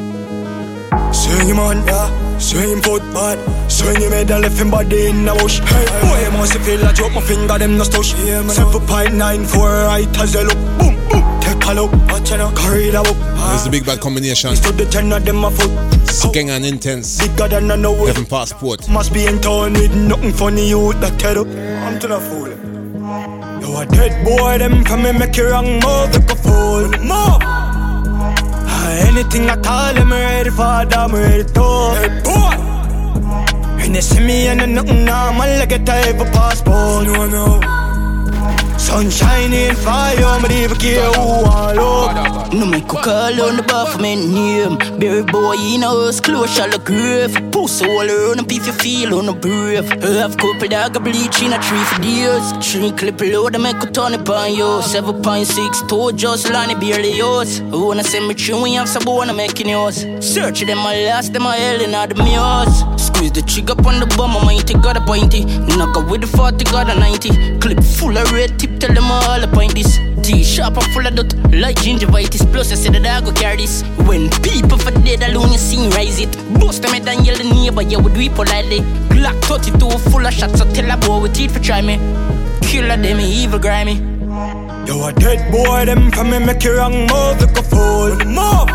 Swing 1.25 1.49
him 1.49 1.59
on, 1.59 1.87
yeah. 1.87 2.39
Swing 2.39 2.69
him 2.69 2.81
foot 2.83 3.03
bad. 3.15 3.39
Swing 3.71 4.01
him 4.01 4.13
head 4.13 4.31
and 4.31 4.43
left 4.43 4.61
him 4.61 4.71
body 4.71 5.07
in 5.07 5.25
the 5.25 5.33
bush. 5.35 5.61
Hey, 5.61 5.87
boy, 6.05 6.37
must 6.37 6.59
feel 6.59 6.81
like 6.81 6.95
drop 6.95 7.13
my 7.13 7.21
finger, 7.23 7.59
them 7.59 7.79
no 7.79 7.85
stush. 7.85 8.13
Seven 8.51 8.87
point 8.87 9.15
nine 9.15 9.45
four 9.45 9.69
right 9.69 10.19
as 10.19 10.33
they 10.35 10.45
look. 10.45 10.59
Boom, 10.79 10.95
boom. 11.09 11.25
Take 11.41 11.65
a 11.65 11.73
look, 11.73 11.93
watch 12.13 12.33
out, 12.33 12.55
carry 12.55 12.91
the 12.91 13.03
book. 13.03 13.17
There's 13.17 13.67
a 13.67 13.71
big 13.71 13.87
bad 13.87 14.01
combination. 14.01 14.55
Stood 14.57 14.77
the 14.77 14.85
ten 14.85 15.13
of 15.13 15.25
them 15.25 15.45
a 15.45 15.51
foot. 15.51 15.71
Skeng 16.05 16.51
and 16.51 16.65
Intence. 16.65 17.19
Bigger 17.19 17.49
than 17.49 17.71
I 17.71 17.77
know. 17.77 18.05
Heaven 18.05 18.27
passport. 18.27 18.89
Must 18.89 19.13
be 19.13 19.27
in 19.27 19.41
town 19.41 19.73
with 19.73 19.97
nothing 19.97 20.33
funny, 20.33 20.69
you 20.69 20.93
that 20.95 21.19
tell 21.19 21.39
up. 21.41 21.47
I'm 21.49 21.99
to 22.01 22.07
the 22.07 22.21
fool. 22.21 22.51
You 23.65 23.77
a 23.79 23.87
dead 23.87 24.25
boy, 24.25 24.59
them 24.59 24.85
from 24.85 25.03
me 25.03 25.13
make 25.13 25.37
you 25.37 25.49
wrong 25.49 25.73
move, 25.81 26.13
like 26.13 26.31
a 26.31 26.37
fool. 26.37 26.89
Move. 27.01 27.64
Anything 28.85 29.49
I 29.51 29.57
call, 29.57 29.97
I'm 29.97 30.11
ready 30.11 30.51
for 30.51 30.57
that, 30.57 30.97
I'm 30.97 31.13
ready 31.13 31.45
to. 31.45 31.67
Hey 31.99 32.11
boy! 32.25 32.55
And 33.83 33.95
they 33.95 34.01
see 34.01 34.21
me 34.21 34.47
and 34.49 34.75
nothing 34.75 35.05
normal, 35.05 35.49
like 35.59 35.73
a 35.73 35.79
type 35.79 36.21
of 36.21 36.31
passport. 36.33 37.07
No, 37.07 37.27
no 37.27 37.84
Sunshine 38.95 39.53
in 39.53 39.75
fire, 39.75 40.41
me 40.41 40.49
never 40.51 40.77
care 40.77 41.11
who 41.15 41.45
I 41.51 41.73
love. 41.73 42.55
No 42.55 42.65
make 42.65 42.85
a 42.85 43.03
call 43.03 43.43
on 43.43 43.57
the 43.57 43.65
bar 43.65 43.87
for 43.87 43.99
me 43.99 44.15
name. 44.15 44.79
Berry 45.01 45.25
boy 45.25 45.57
in 45.57 45.83
a 45.83 45.89
house, 45.89 46.21
close 46.21 46.61
all 46.61 46.71
the 46.71 46.79
grave. 46.79 47.35
Pussy 47.51 47.85
all 47.87 48.09
around 48.09 48.39
up 48.39 48.53
if 48.53 48.69
you 48.69 48.73
feel 48.73 49.19
on 49.19 49.27
the 49.27 49.33
brave. 49.33 49.89
Have 50.01 50.37
couple 50.37 50.69
dog 50.69 50.95
bleach 51.03 51.43
in 51.43 51.53
a 51.53 51.59
tree 51.59 51.85
for 51.91 52.03
years. 52.03 52.47
Tree 52.65 52.93
clip 52.93 53.21
load, 53.21 53.61
make 53.61 53.83
a 53.83 53.91
turn 53.91 54.15
upon 54.15 54.55
you. 54.55 54.81
Seven 54.83 55.21
point 55.21 55.49
six, 55.49 55.83
two 55.83 56.13
just 56.13 56.49
line 56.53 56.79
barely 56.79 57.17
yours. 57.17 57.61
Wanna 57.63 58.05
send 58.05 58.29
me 58.29 58.35
through, 58.35 58.63
we 58.63 58.75
have 58.75 58.89
some 58.89 59.03
wanna 59.07 59.35
making 59.35 59.71
yours. 59.71 60.07
Search 60.21 60.61
them, 60.61 60.79
my 60.79 60.95
last, 61.07 61.33
them, 61.33 61.43
my 61.43 61.57
hell 61.57 61.81
in 61.83 61.97
all 61.97 62.07
the 62.07 62.15
mirrors. 62.15 62.75
Squeeze 63.03 63.33
the 63.33 63.43
trigger 63.43 63.75
on 63.89 63.99
the 63.99 64.07
bomb, 64.17 64.37
I 64.37 64.45
mighty 64.45 64.75
got 64.75 64.97
a 64.97 65.01
pointy. 65.01 65.45
Knock 65.77 65.97
out 65.97 66.09
with 66.09 66.21
the 66.21 66.29
40, 66.29 66.65
got 66.67 66.89
a 66.89 66.95
90. 66.95 67.59
Clip 67.59 67.83
full 67.83 68.17
of 68.17 68.31
red 68.31 68.57
tip 68.57 68.84
tell 68.85 68.95
them 68.95 69.11
all 69.11 69.47
point 69.49 69.75
this. 69.75 69.99
T-sharp 70.23 70.77
and 70.77 70.87
full 70.93 71.07
of 71.07 71.15
dot, 71.15 71.33
like 71.53 71.77
gingivitis. 71.77 72.45
Plus, 72.53 72.73
I 72.73 72.75
said 72.75 72.95
that 72.95 73.07
I 73.07 73.25
go 73.25 73.33
carry 73.33 73.57
this. 73.57 73.83
When 74.09 74.31
people 74.43 74.79
for 74.79 74.91
dead 74.91 75.23
alone, 75.23 75.53
you 75.53 75.59
sing 75.59 75.91
rise 75.91 76.21
it. 76.21 76.33
Bust 76.61 76.83
them 76.83 76.93
head 76.93 77.09
and 77.09 77.27
yell 77.27 77.37
the 77.37 77.45
neighbor, 77.45 77.83
yeah, 77.83 77.99
we 77.99 78.13
do 78.13 78.21
it 78.21 78.35
politely. 78.35 78.81
Glock 79.13 79.41
32 79.45 79.91
full 80.11 80.27
of 80.27 80.33
shots, 80.33 80.59
so 80.59 80.65
tell 80.73 80.91
a 80.91 80.97
boy 80.97 81.21
with 81.23 81.35
teeth 81.35 81.53
for 81.53 81.61
try 81.61 81.81
me. 81.81 81.97
Killer 82.63 82.97
them, 82.97 83.21
evil 83.21 83.59
grimy. 83.59 83.97
Yo, 84.87 85.07
a 85.07 85.13
dead 85.13 85.51
boy, 85.51 85.85
them 85.87 86.11
from 86.11 86.31
me 86.31 86.39
make 86.39 86.63
you 86.65 86.77
wrong 86.77 86.93
move, 86.93 87.41
look 87.41 87.59
a 87.59 87.63
fool. 87.63 88.11
Move! 88.39 88.69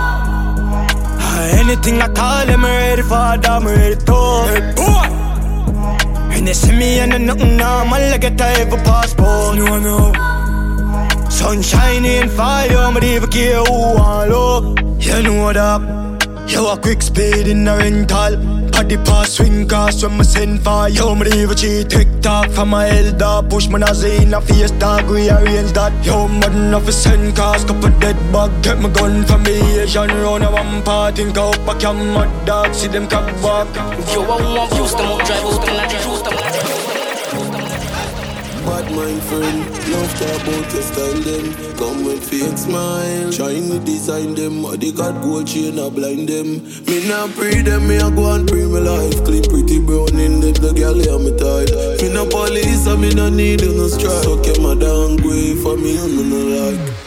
Ah, 1.21 1.59
anything 1.61 2.01
I 2.01 2.07
call 2.07 2.45
them, 2.45 2.63
ready 2.63 3.01
for 3.03 3.15
I'm 3.15 3.65
ready 3.65 3.95
to. 3.95 4.19
Hey, 4.49 4.73
boy! 4.75 5.28
And 6.39 6.47
they 6.47 6.53
see 6.53 6.71
me 6.71 6.99
and 6.99 7.25
nothing 7.25 7.57
normal 7.57 7.99
like 7.99 8.23
a 8.23 8.33
type 8.33 8.71
of 8.71 8.81
passport. 8.85 9.57
No, 9.57 9.77
no. 9.77 10.13
Sunshine 11.29 12.05
in 12.05 12.29
fire, 12.29 12.93
me 12.93 13.01
never 13.01 13.27
care 13.27 13.61
who 13.61 13.97
I 13.97 14.25
love 14.25 14.79
You 15.01 15.21
know 15.21 15.51
that 15.51 15.81
You 16.47 16.65
a 16.65 16.77
quick 16.77 17.01
speed 17.01 17.45
in 17.49 17.65
the 17.65 17.75
rental 17.75 18.58
Body 18.79 18.95
pass 18.95 19.33
swing 19.33 19.67
cast 19.67 20.03
when 20.03 20.17
me 20.17 20.23
send 20.23 20.63
for 20.63 20.87
Yo, 20.87 21.13
me 21.13 21.25
leave 21.25 21.53
cheat 21.53 21.89
TikTok 21.89 22.49
from 22.51 22.69
my 22.69 22.87
elder 22.87 23.45
Push 23.49 23.67
my 23.67 23.77
nazi 23.77 24.23
in 24.23 24.33
a 24.33 24.39
face 24.39 24.71
dog, 24.71 25.05
we 25.09 25.29
real 25.29 25.67
that 25.75 25.91
Yo, 26.05 26.29
modern 26.29 26.73
of 26.73 26.87
a 26.87 26.91
send 26.93 27.35
cast 27.35 27.67
Couple 27.67 27.89
dead 27.99 28.15
bug, 28.31 28.51
get 28.63 28.79
my 28.79 28.87
gun 28.87 29.25
from 29.25 29.43
me. 29.43 29.59
Asian 29.81 30.07
round 30.07 30.45
a 30.45 30.49
one 30.49 30.81
Think 31.13 31.37
I 31.37 31.51
hope 31.51 31.67
I 31.67 31.77
can 31.77 32.45
dog, 32.45 32.73
see 32.73 32.87
them 32.87 33.09
come 33.09 33.25
back 33.41 33.67
Yo, 34.13 34.23
I 34.23 34.55
want 34.55 34.71
up 34.71 34.77
drive 34.77 35.03
out, 35.03 35.25
juice, 35.27 36.21
them. 36.21 36.35
Bad 36.37 36.58
mind 38.99 39.23
friend, 39.23 39.59
love 39.91 40.11
talk 40.19 40.41
about 40.43 40.73
your 40.73 40.83
style 40.83 41.21
them. 41.27 41.45
Come 41.79 42.03
with 42.05 42.23
fake 42.29 42.57
smile, 42.57 43.31
shiny 43.31 43.79
design 43.85 44.35
them. 44.35 44.61
Body 44.61 44.91
got 44.91 45.21
gold 45.21 45.47
chain, 45.47 45.79
I 45.79 45.89
blind 45.89 46.27
them. 46.27 46.47
Me 46.87 47.07
not 47.07 47.31
pray 47.31 47.61
them, 47.61 47.87
me 47.87 47.97
I 47.97 48.09
go 48.09 48.33
and 48.33 48.47
pray 48.47 48.65
my 48.65 48.79
life. 48.79 49.23
Clean 49.23 49.43
pretty 49.43 49.79
brown 49.79 50.19
in 50.19 50.41
the, 50.41 50.51
the 50.51 50.73
girl, 50.73 50.97
yeah, 50.97 51.17
me 51.17 51.31
tight. 51.39 51.71
Me 52.01 52.13
no 52.13 52.25
police, 52.27 52.87
and 52.87 53.01
me 53.01 53.09
no 53.13 53.29
need 53.29 53.61
no 53.63 53.87
So 53.87 54.41
keep 54.43 54.59
my 54.59 54.75
down 54.75 55.15
way 55.23 55.55
for 55.63 55.77
me, 55.77 55.97
I 55.97 56.07
no 56.07 56.23
no 56.31 56.39
like 56.59 56.98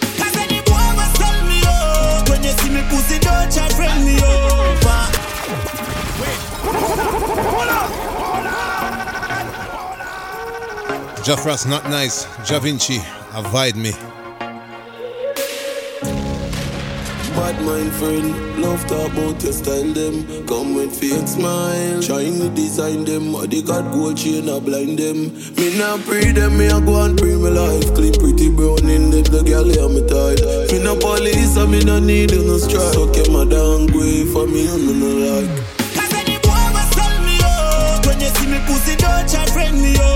Jafrass 11.22 11.68
not 11.68 11.84
nice. 11.88 12.26
Jah 12.44 12.58
Vinci, 12.58 12.98
avoid 13.32 13.76
me. 13.76 13.92
Bad 17.38 17.62
mind 17.62 17.92
friend, 17.94 18.60
love 18.60 18.84
talk 18.88 19.12
about 19.12 19.40
your 19.40 19.52
style 19.52 19.92
them. 19.92 20.26
Come 20.48 20.74
with 20.74 20.90
fake 20.98 21.28
smile, 21.28 22.02
shiny 22.02 22.48
design 22.56 23.04
them. 23.04 23.30
Body 23.30 23.62
got 23.62 23.92
gold 23.92 24.16
chain, 24.16 24.48
I 24.50 24.58
blind 24.58 24.98
them. 24.98 25.32
Me 25.54 25.78
not 25.78 26.00
pre 26.00 26.32
them, 26.32 26.58
me 26.58 26.66
I 26.66 26.80
go 26.84 27.02
and 27.04 27.16
pre 27.16 27.36
my 27.36 27.50
life. 27.50 27.94
Clean 27.94 28.14
pretty 28.14 28.50
brown 28.50 28.90
in 28.90 29.10
the, 29.10 29.22
the 29.22 29.44
girl, 29.46 29.70
yeah, 29.70 29.86
me 29.86 30.02
tight. 30.02 30.42
Me 30.72 30.82
no 30.82 30.98
police, 30.98 31.56
I 31.56 31.66
me 31.66 31.84
no 31.84 32.00
need 32.00 32.32
no 32.32 32.58
strike. 32.58 32.94
So 32.94 33.06
keep 33.14 33.30
my 33.30 33.44
down 33.44 33.86
way 33.94 34.26
for 34.26 34.48
me, 34.48 34.66
I 34.66 34.74
no 34.74 34.90
no 34.90 35.10
like 35.22 35.50
Cause 35.94 36.12
any 36.18 36.34
boy 36.42 36.66
must 36.74 36.92
tell 36.98 37.22
me 37.22 37.38
oh 37.46 38.00
When 38.06 38.18
you 38.18 38.26
see 38.26 38.46
me 38.50 38.58
pussy, 38.66 38.96
don't 38.96 39.28
try 39.30 39.46
friend 39.46 39.80
me 39.80 39.94
over 40.02 40.11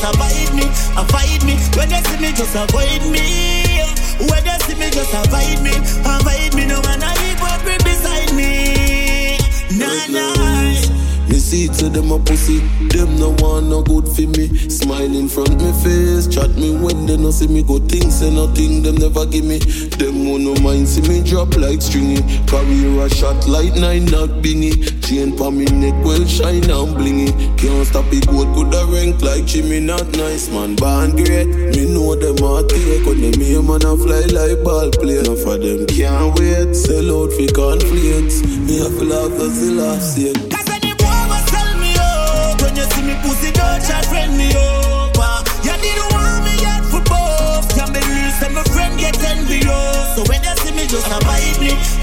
just 0.00 0.14
avoid 0.14 0.54
me, 0.54 0.64
avoid 0.96 1.44
me. 1.44 1.56
When 1.76 1.90
you 1.90 2.02
see 2.04 2.16
me, 2.20 2.32
just 2.32 2.54
avoid 2.54 3.02
me. 3.10 3.82
When 4.18 4.44
you 4.44 4.58
see 4.60 4.74
me, 4.74 4.90
just 4.90 5.12
avoid 5.12 5.60
me, 5.62 5.76
avoid 6.04 6.54
me. 6.54 6.66
No 6.66 6.80
man, 6.82 7.02
I 7.02 7.14
hypocrite 7.18 7.84
beside 7.84 8.32
me. 8.34 9.38
Nah, 9.76 10.06
nah 10.08 10.99
Me 11.30 11.38
see 11.38 11.68
to 11.68 11.88
them 11.88 12.10
a 12.10 12.18
pussy, 12.18 12.58
them 12.90 13.16
no 13.20 13.30
want 13.38 13.66
no 13.66 13.82
good 13.82 14.08
for 14.08 14.26
me. 14.34 14.48
Smile 14.68 15.14
in 15.14 15.28
front 15.28 15.62
me 15.62 15.70
face, 15.78 16.26
chat 16.26 16.50
me 16.58 16.74
when 16.74 17.06
they 17.06 17.16
no 17.16 17.30
see 17.30 17.46
me 17.46 17.62
go 17.62 17.78
things 17.78 18.18
say 18.18 18.34
nothing, 18.34 18.82
them 18.82 18.96
never 18.96 19.24
give 19.26 19.44
me. 19.44 19.58
Them 19.94 20.26
who 20.26 20.40
no 20.40 20.60
mind 20.60 20.88
see 20.88 21.02
me 21.02 21.22
drop 21.22 21.54
like 21.56 21.82
stringy. 21.82 22.18
Career 22.48 23.06
a 23.06 23.08
shot 23.08 23.46
like 23.46 23.74
nine 23.76 24.06
not 24.06 24.42
bingy. 24.42 24.74
Chain 25.06 25.36
pa 25.36 25.50
me 25.50 25.66
neck 25.66 25.94
well 26.04 26.26
shine 26.26 26.68
and 26.68 26.98
blingy. 26.98 27.30
Can't 27.56 27.86
stop 27.86 28.10
it 28.10 28.26
good, 28.26 28.52
coulda 28.52 28.84
rank 28.86 29.22
like 29.22 29.46
Jimmy, 29.46 29.78
not 29.78 30.08
nice 30.16 30.48
man. 30.50 30.74
Born 30.74 31.14
great, 31.14 31.46
me 31.46 31.94
know 31.94 32.16
them 32.16 32.42
a 32.42 32.66
take 32.66 33.06
when 33.06 33.20
them 33.22 33.40
hear 33.40 33.62
man 33.62 33.86
a 33.86 33.96
fly 33.96 34.26
like 34.34 34.64
ball 34.64 34.90
play. 34.90 35.20
Enough 35.20 35.46
of 35.46 35.62
them 35.62 35.86
can't 35.86 36.36
wait, 36.40 36.74
sell 36.74 37.22
out 37.22 37.30
for 37.30 37.46
conflicts. 37.54 38.42
Me 38.66 38.78
have 38.82 38.98
to 38.98 39.04
laugh 39.04 39.38
as 39.38 39.60
the 39.60 39.72
laugh 39.78 40.02
say. 40.02 40.49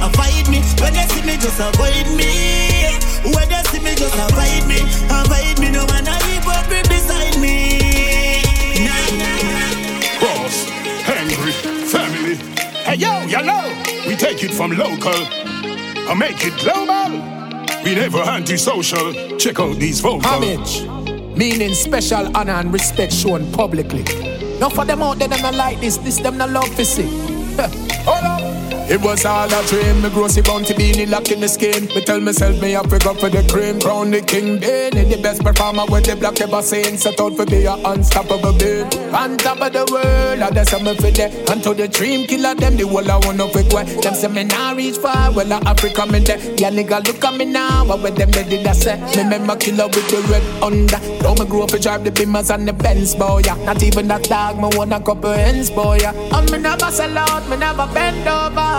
Avoid 0.01 0.47
me, 0.49 0.59
me. 0.59 0.65
When 0.81 0.93
they 0.93 1.05
see 1.13 1.21
me, 1.21 1.35
just 1.37 1.59
avoid 1.59 2.07
me. 2.15 2.97
When 3.33 3.47
they 3.49 3.63
see 3.69 3.79
me, 3.79 3.93
just 3.95 4.15
avoid 4.15 4.65
me, 4.67 4.79
avoid 5.09 5.59
me. 5.59 5.69
No 5.71 5.85
man 5.87 6.07
a 6.07 6.15
hypocrite 6.25 6.87
beside 6.89 7.39
me. 7.39 7.79
Nah, 8.85 8.93
nah, 9.21 9.41
nah. 9.49 10.19
Cross, 10.19 10.69
angry, 11.07 11.51
family. 11.87 12.35
Hey 12.83 12.95
yo, 12.95 13.21
yellow. 13.27 13.69
We 14.07 14.15
take 14.15 14.43
it 14.43 14.53
from 14.53 14.71
local 14.71 15.47
I 16.09 16.13
make 16.13 16.37
it 16.45 16.55
global. 16.59 17.19
We 17.83 17.95
never 17.95 18.19
anti-social. 18.19 19.37
Check 19.37 19.59
out 19.59 19.75
these 19.75 19.99
vocals. 19.99 20.25
Homage, 20.25 20.87
meaning 21.37 21.73
special 21.73 22.35
honor 22.35 22.53
and 22.53 22.71
respect 22.71 23.11
shown 23.11 23.51
publicly. 23.51 24.03
Now 24.59 24.69
for 24.69 24.85
them 24.85 25.03
out 25.03 25.19
there, 25.19 25.27
them 25.27 25.41
not 25.41 25.55
like 25.55 25.81
this, 25.81 25.97
this 25.97 26.17
them 26.19 26.37
not 26.37 26.49
love 26.49 26.73
to 26.77 26.85
see. 26.85 27.07
It 28.89 29.01
was 29.01 29.25
all 29.25 29.51
a 29.51 29.67
dream, 29.67 30.01
me 30.01 30.09
grossy 30.09 30.41
bounty 30.41 30.73
beanie 30.73 31.09
lock 31.09 31.29
in 31.29 31.41
the 31.41 31.47
skin. 31.49 31.87
Me 31.87 32.01
tell 32.05 32.21
myself 32.21 32.61
me 32.61 32.71
have 32.71 32.87
to 32.87 32.97
go 32.99 33.13
for 33.13 33.29
the 33.29 33.43
cream, 33.51 33.81
crown 33.81 34.11
the 34.11 34.21
king 34.21 34.59
bean. 34.59 34.95
The 35.09 35.19
best 35.21 35.43
performer 35.43 35.83
with 35.89 36.05
the 36.05 36.15
black 36.15 36.39
ever 36.39 36.61
seen. 36.61 36.97
Set 36.97 37.19
out 37.19 37.35
for 37.35 37.45
be 37.45 37.65
a 37.65 37.73
unstoppable 37.73 38.53
being. 38.57 38.87
On 39.13 39.37
top 39.37 39.59
of 39.59 39.73
the 39.73 39.83
world, 39.91 40.39
I 40.39 40.51
just 40.51 40.71
me 40.81 40.95
for 40.95 41.11
there. 41.11 41.27
And 41.51 41.61
to 41.63 41.73
the 41.73 41.89
dream 41.89 42.27
killer, 42.27 42.55
them 42.55 42.77
the 42.77 42.87
whole 42.87 43.11
I 43.11 43.17
wanna 43.27 43.51
quick. 43.51 43.67
Them 43.67 44.15
say 44.15 44.29
me 44.29 44.45
nah 44.45 44.71
reach 44.71 44.97
far, 44.97 45.33
well 45.33 45.51
I 45.51 45.57
Africa 45.67 46.05
me 46.07 46.19
there. 46.19 46.39
Yeah 46.55 46.71
nigga 46.71 47.05
look 47.05 47.23
at 47.23 47.35
me 47.35 47.43
now, 47.43 47.83
what 47.83 48.01
with 48.01 48.15
them 48.15 48.31
they 48.31 48.43
did 48.47 48.65
I 48.65 48.71
say? 48.71 48.95
Me 48.95 49.23
remember 49.23 49.57
killer 49.57 49.87
with 49.87 50.07
the 50.07 50.23
red 50.31 50.43
under. 50.63 50.99
Now 51.23 51.35
me 51.35 51.45
grow 51.45 51.63
up 51.63 51.71
to 51.71 51.79
drive 51.79 52.05
the 52.05 52.11
Beamers 52.11 52.55
and 52.55 52.65
the 52.65 52.71
Benz 52.71 53.15
boy. 53.15 53.41
Yeah. 53.43 53.55
Not 53.65 53.83
even 53.83 54.07
that 54.07 54.23
dog, 54.23 54.55
me 54.55 54.69
want 54.77 54.93
a 54.93 54.99
couple 55.01 55.31
ends 55.31 55.69
boy. 55.69 55.97
Yeah. 55.99 56.13
And 56.31 56.49
me 56.51 56.57
never 56.57 56.89
sell 56.89 57.17
out, 57.17 57.49
me 57.49 57.57
never 57.57 57.85
bend 57.93 58.25
over. 58.25 58.76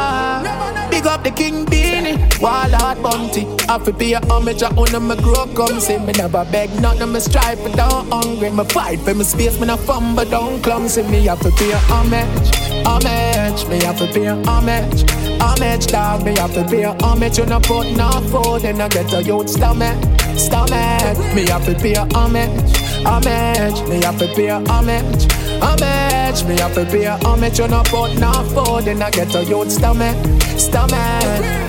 Big 0.91 1.07
up 1.07 1.23
the 1.23 1.31
King 1.31 1.65
Beenie, 1.65 2.17
Heart 2.41 3.03
Bounty. 3.03 3.47
I 3.69 3.79
fi 3.79 3.93
pay 3.93 4.13
a 4.15 4.21
homage, 4.27 4.63
I 4.63 4.75
own 4.75 5.07
me 5.07 5.15
grow 5.17 5.47
come 5.55 5.79
see 5.79 5.99
me 5.99 6.13
never 6.13 6.45
beg 6.51 6.71
nothing, 6.81 7.13
me 7.13 7.21
strive 7.21 7.61
for 7.61 7.69
down 7.77 8.11
hungry. 8.11 8.51
Me 8.51 8.65
fight 8.65 8.99
for 9.01 9.15
me 9.15 9.25
space, 9.25 9.61
me 9.61 9.67
not 9.67 9.81
fumble 9.81 10.25
down 10.25 10.61
clumsy. 10.63 11.03
Me 11.03 11.27
have 11.27 11.41
to 11.41 11.51
pay 11.53 11.71
a 11.71 11.79
homage, 11.91 12.49
homage. 12.85 13.67
Me 13.69 13.81
have 13.85 13.99
to 13.99 14.07
pay 14.07 14.27
a 14.27 14.35
homage, 14.45 15.09
homage 15.41 15.87
dog. 15.87 16.25
Me 16.25 16.35
have 16.37 16.53
to 16.55 16.65
pay 16.65 16.83
a 16.83 16.93
homage. 17.03 17.39
You 17.39 17.47
no 17.47 17.61
put 17.61 17.87
no 17.97 18.11
food, 18.33 18.63
then 18.63 18.81
I 18.81 18.89
get 18.89 19.13
a 19.13 19.23
youth 19.23 19.51
stomach, 19.51 19.97
stomach. 20.37 21.19
Me 21.35 21.47
have 21.47 21.65
to 21.67 21.75
pay 21.75 21.95
a 21.95 22.05
homage, 22.15 22.77
homage. 23.07 23.89
Me 23.89 24.03
have 24.03 24.19
to 24.19 24.27
pay 24.35 24.49
a 24.49 24.59
homage. 24.67 25.38
Homage, 25.61 26.45
me 26.45 26.57
have 26.59 26.75
to 26.75 26.85
pay 26.87 27.05
a 27.05 27.17
homage. 27.19 27.59
You 27.59 27.69
no 27.69 27.83
put 27.83 28.19
no 28.19 28.33
food, 28.55 28.85
then 28.85 29.03
I 29.03 29.11
get 29.11 29.35
a 29.35 29.45
youth 29.45 29.71
stomach, 29.71 30.17
stomach. 30.59 31.68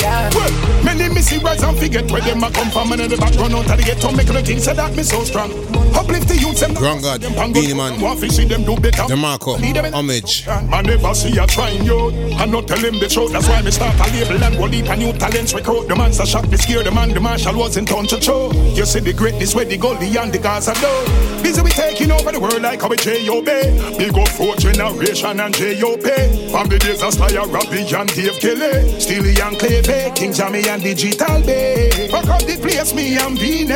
Yeah. 1.19 1.39
Well, 1.39 1.39
many 1.39 1.39
me 1.39 1.39
see 1.39 1.39
rise 1.43 1.63
and 1.63 1.77
forget 1.77 2.11
where 2.11 2.21
them 2.21 2.43
a 2.43 2.51
come 2.51 2.69
from 2.71 2.91
and 2.91 3.01
in 3.01 3.09
the 3.09 3.17
back 3.17 3.35
run 3.35 3.53
out 3.53 3.69
of 3.69 3.77
the 3.77 3.83
ghetto 3.83 4.11
make 4.11 4.27
the 4.27 4.41
things 4.41 4.63
say 4.63 4.73
that 4.73 4.95
me 4.95 5.03
so 5.03 5.23
strong. 5.23 5.51
Uplift 5.95 6.27
the 6.27 6.37
youths 6.37 6.61
them. 6.61 6.73
Grand 6.73 7.01
God, 7.01 7.21
Beenie 7.53 7.73
Man, 7.73 7.99
see 8.29 8.45
them 8.45 8.63
do 8.63 8.75
better. 8.79 9.03
DeMarco, 9.03 9.59
homage. 9.93 10.47
Man 10.47 10.85
never 10.85 11.13
see 11.13 11.37
a 11.37 11.47
trying 11.47 11.83
you 11.83 12.09
and 12.39 12.51
not 12.51 12.67
tell 12.67 12.79
him 12.79 12.99
the 12.99 13.07
truth. 13.07 13.31
That's 13.33 13.47
why 13.47 13.61
me 13.61 13.71
start 13.71 13.95
a 13.95 14.05
label 14.13 14.43
and 14.43 14.57
go 14.57 14.67
deep 14.67 14.89
and 14.89 14.99
new 14.99 15.13
talents 15.13 15.53
recruit. 15.53 15.87
The 15.87 15.95
man's 15.95 16.19
a 16.19 16.25
shot 16.25 16.47
me 16.49 16.57
scared. 16.57 16.85
The 16.85 16.91
man, 16.91 17.09
the 17.09 17.19
marshal 17.19 17.57
was 17.57 17.77
in 17.77 17.85
town 17.85 18.07
to 18.07 18.21
show. 18.21 18.51
You 18.51 18.85
see 18.85 18.99
the 18.99 19.13
greatness 19.13 19.55
where 19.55 19.65
the 19.65 19.77
goldie 19.77 20.15
and 20.17 20.31
the 20.31 20.39
Gaza 20.39 20.73
do. 20.75 21.43
Busy 21.43 21.61
we 21.61 21.71
taking 21.71 22.11
over 22.11 22.31
the 22.31 22.39
world 22.39 22.61
like 22.61 22.81
how 22.81 22.89
we 22.89 22.97
J.O.B. 22.97 23.97
Big 23.97 24.17
up 24.17 24.27
four 24.29 24.55
generation 24.55 25.39
and 25.39 25.53
J.O.P. 25.53 26.51
From 26.51 26.67
the 26.69 26.77
days 26.79 27.01
of 27.03 27.13
Slayer, 27.13 27.45
Robbie 27.47 27.87
and 27.95 28.09
Dave 28.13 28.39
Kelly. 28.39 28.99
Steely 28.99 29.39
and 29.41 29.57
Clevie, 29.57 30.15
King 30.15 30.33
Jammy 30.33 30.67
and 30.67 30.81
Digital 31.09 31.41
B. 31.41 32.07
Fuck 32.11 32.27
up 32.27 32.41
the 32.41 32.55
place, 32.61 32.93
me 32.93 33.17
and 33.17 33.37
Beenie. 33.39 33.73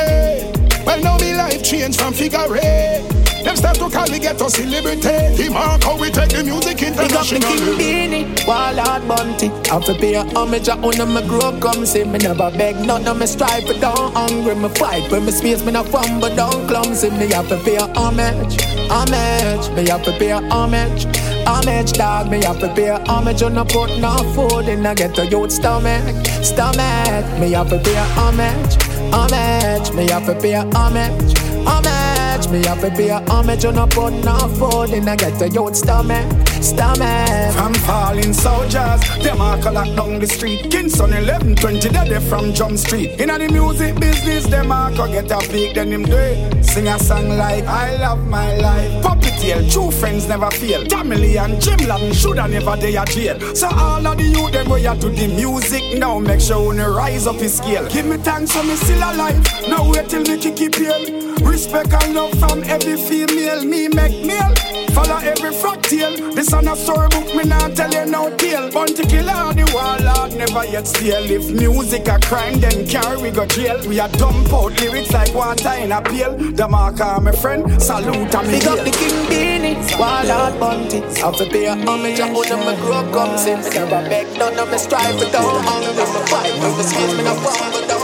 Well, 0.86 1.01
now 1.01 1.17
me 1.17 1.34
life 1.34 1.63
changed 1.63 1.99
from 1.99 2.13
figure 2.13 2.45
eight. 2.57 3.01
Them 3.43 3.55
start 3.55 3.77
to 3.77 3.89
call 3.89 4.07
me 4.07 4.19
ghetto 4.19 4.49
celebrity. 4.49 5.01
The 5.01 5.49
mark 5.51 5.84
how 5.84 5.99
we 5.99 6.11
take 6.11 6.29
the 6.29 6.43
music 6.43 6.77
Big 6.77 6.93
up 6.93 6.95
the 6.95 7.38
international. 7.38 7.57
King 7.57 7.77
Beenie, 7.77 8.45
Wild 8.45 8.77
Heart 8.77 9.07
Bounty. 9.07 9.49
I 9.71 9.81
fi 9.81 9.97
pay 9.97 10.13
a 10.13 10.23
homage, 10.38 10.69
I 10.69 10.77
own 10.77 11.13
me 11.13 11.27
grow 11.27 11.57
come 11.59 11.86
see 11.88 12.03
me 12.03 12.19
never 12.19 12.51
beg 12.51 12.75
nothing, 12.86 13.17
me 13.17 13.25
strive 13.25 13.65
don't 13.81 14.13
hungry, 14.13 14.53
me 14.53 14.69
fight 14.69 15.09
for 15.09 15.19
me 15.19 15.31
space, 15.31 15.65
me 15.65 15.71
not 15.71 15.88
fumble 15.88 16.34
down 16.36 16.67
clumsy. 16.67 17.09
Me 17.09 17.31
have 17.34 17.49
to 17.49 17.57
pay 17.65 17.77
a 17.77 17.88
homage, 17.97 18.61
homage. 18.93 19.69
Me 19.75 19.89
have 19.89 20.03
to 20.03 20.11
pay 20.19 20.31
a 20.31 20.39
homage. 20.53 21.07
Homage 21.45 21.91
dog, 21.93 22.31
me 22.31 22.41
have 22.43 22.59
to 22.59 22.73
pay 22.73 22.88
a 22.88 22.99
homage 23.05 23.41
You 23.41 23.49
no 23.49 23.65
put 23.65 23.99
no 23.99 24.15
food 24.34 24.69
in 24.69 24.86
a 24.86 24.95
get 24.95 25.17
a 25.19 25.25
youth 25.25 25.51
stomach, 25.51 26.15
stomach 26.44 27.39
Me 27.39 27.52
have 27.52 27.70
to 27.70 27.80
pay 27.80 27.96
a 27.96 28.04
homage, 28.16 28.76
homage 29.14 29.94
Me 29.94 30.10
have 30.10 30.26
to 30.26 30.36
pay 30.39 30.54
a 30.54 30.64
homage, 30.76 31.38
homage 31.68 32.48
Me 32.50 32.64
have 32.66 32.82
to 32.82 32.89
pay 32.91 33.10
a 33.10 33.20
homage. 33.30 33.64
You 33.64 33.72
no 33.72 33.88
put 33.88 34.14
no 34.26 34.38
food 34.60 34.94
in 34.94 35.08
a 35.08 35.16
get 35.16 35.41
a 35.41 35.50
youth 35.50 35.76
stomach, 35.76 36.26
stomach 36.64 37.53
From 37.53 37.74
falling 37.86 38.34
soldiers, 38.34 39.01
them 39.22 39.41
a 39.41 39.59
collect 39.61 39.95
down 39.95 40.20
the 40.20 40.28
street. 40.28 40.72
Kingston 40.72 41.14
11, 41.14 41.55
20, 41.55 41.89
they 41.89 42.09
they 42.09 42.20
from 42.30 42.53
Jump 42.53 42.78
Street. 42.78 43.20
In 43.20 43.28
the 43.28 43.49
music 43.51 43.99
business, 43.99 44.47
them 44.47 44.72
a 44.72 44.91
go 44.95 45.07
get 45.07 45.32
a 45.32 45.39
peak, 45.49 45.76
then 45.76 45.91
him 45.91 46.03
do. 46.03 46.64
Sing 46.64 46.88
a 46.88 46.97
song 46.97 47.30
like 47.38 47.66
I 47.66 47.97
love 47.97 48.26
my 48.28 48.55
life. 48.57 49.03
Puppy 49.03 49.30
tail, 49.41 49.70
true 49.70 49.91
friends 49.91 50.28
never 50.28 50.49
fail. 50.51 50.86
Family 50.89 51.38
and 51.38 51.61
Jim 51.61 51.78
Latin 51.88 52.14
shoulda 52.14 52.47
never 52.47 52.76
they 52.78 52.95
a 52.95 53.05
jail. 53.05 53.39
So 53.55 53.68
all 53.68 54.05
of 54.05 54.18
the 54.18 54.24
youth 54.24 54.51
them 54.51 54.70
way 54.70 54.84
to 54.84 55.09
the 55.09 55.28
music 55.28 55.99
now, 55.99 56.20
make 56.20 56.41
sure 56.41 56.74
you 56.74 56.84
rise 56.84 57.28
up 57.28 57.36
his 57.36 57.57
scale. 57.57 57.88
Give 57.89 58.05
me 58.05 58.18
thanks 58.18 58.51
for 58.51 58.64
me 58.64 58.76
still 58.76 58.97
alive. 58.97 59.38
Now 59.68 59.91
wait 59.91 60.09
till 60.09 60.22
me 60.22 60.38
kick 60.39 60.59
it. 60.59 61.41
Respect 61.43 61.93
and 61.93 62.16
love 62.16 62.32
from 62.39 62.64
every 62.64 62.97
female. 62.97 63.64
Me 63.66 63.88
make 63.89 64.26
meal. 64.26 64.82
Follow 64.94 65.18
every 65.18 65.54
frog 65.54 65.82
tail. 65.84 66.34
This 66.34 66.54
on 66.54 66.68
a 66.68 66.76
storybook, 66.76 67.36
me 67.36 67.44
not 67.44 67.76
tell 67.76 67.91
you 67.91 68.06
no 68.06 68.36
tale. 68.38 68.72
Bounty 68.72 69.04
killer, 69.06 69.54
the 69.54 69.66
warlord 69.74 70.36
never 70.38 70.66
yet 70.66 70.88
steal. 70.88 71.24
If 71.30 71.52
music 71.52 72.08
a 72.08 72.20
crime, 72.20 72.60
then 72.60 72.88
carry 72.88 73.18
we 73.22 73.32
go 73.32 73.46
jail. 73.46 73.80
We 73.88 74.00
a 74.00 74.08
dump 74.10 74.54
out 74.54 74.80
lyrics 74.80 75.12
like 75.12 75.34
water 75.34 75.74
in 75.74 75.91
a 75.91 76.02
pail. 76.02 76.38
The 76.38 76.68
marker, 76.68 77.20
my 77.22 77.32
friend, 77.32 77.82
salute 77.82 78.34
and 78.34 78.48
me 78.48 78.60
Big 78.60 78.68
up 78.68 78.80
the 78.86 78.91
King 78.91 79.28
Beenie, 79.30 79.76
Heart 79.98 80.60
Bounty. 80.60 81.00
Have 81.20 81.38
to 81.38 81.46
pay 81.46 81.66
a 81.66 81.76
homage, 81.76 82.20
I 82.20 82.30
own 82.30 82.48
them, 82.48 82.60
me 82.68 82.76
grow 82.82 83.04
come 83.12 83.38
see 83.38 83.56
me 83.56 83.70
never 83.70 84.02
beg 84.10 84.28
none 84.38 84.60
of 84.60 84.72
me 84.72 84.78
strive 84.78 85.18
for 85.18 85.30
down 85.32 85.64
hungry, 85.64 85.94
me 85.98 86.22
fight 86.30 86.54
for 86.62 86.72
me 86.78 86.84
space, 86.84 87.18
me 87.18 87.24
not 87.24 87.38
fumble 87.41 87.88
down 87.88 88.03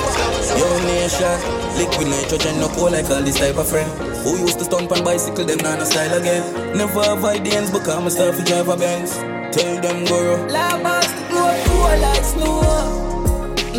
Yo 0.60 0.68
nation, 0.84 1.39
liquid 1.78 2.07
nitrogen 2.10 2.60
no 2.60 2.68
cool 2.76 2.91
like 2.91 3.10
all 3.10 3.24
this 3.24 3.39
type 3.39 3.55
of 3.55 3.66
friend. 3.70 3.89
Who 4.24 4.38
used 4.39 4.60
to 4.60 4.66
stomp 4.66 4.91
on 4.91 5.05
bicycle, 5.05 5.45
them 5.45 5.60
not 5.60 5.80
no 5.80 5.86
style 5.86 6.20
again. 6.20 6.43
Never 6.76 6.99
avoid 6.99 7.45
the 7.45 7.55
ends, 7.55 7.72
because 7.72 7.88
I'm 7.88 8.10
start 8.10 8.36
to 8.36 8.43
drive 8.43 8.68
a 8.68 8.76
Benz. 8.76 9.16
Tell 9.55 9.80
them 9.80 10.03
go. 10.03 10.45
Lava 10.51 10.99
grow 11.30 11.55
cool 11.64 11.99
like 12.03 12.26
snow. 12.26 12.60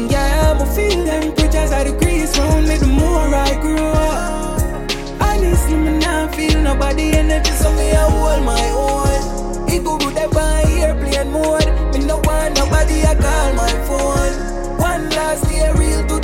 Yeah, 0.09 0.57
I'm 0.57 0.67
feel 0.75 1.05
them 1.05 1.35
preachers 1.35 1.71
are 1.71 1.85
the 1.85 1.93
crease 2.01 2.39
round 2.39 2.67
me 2.67 2.77
the 2.79 2.87
more 2.87 3.29
I 3.29 3.61
grow. 3.61 3.93
Up. 3.93 4.59
Honestly, 5.21 5.77
me 5.77 5.99
not 5.99 6.35
feel 6.35 6.63
nobody 6.63 7.13
energy, 7.13 7.51
so 7.61 7.71
me 7.75 7.93
I 7.93 8.09
hold 8.09 8.43
my 8.43 8.71
own. 8.71 9.69
It 9.69 9.85
go 9.85 9.99
good 9.99 10.17
ever 10.17 10.63
airplane 10.81 11.31
mode. 11.31 11.69
Me 11.93 12.07
no 12.07 12.17
want 12.25 12.57
nobody 12.57 13.05
I 13.05 13.15
call 13.17 13.53
my 13.53 13.71
phone. 13.85 14.79
One 14.81 15.11
last 15.11 15.45
day, 15.45 15.71
real 15.77 16.03
to 16.09 16.15
my 16.15 16.20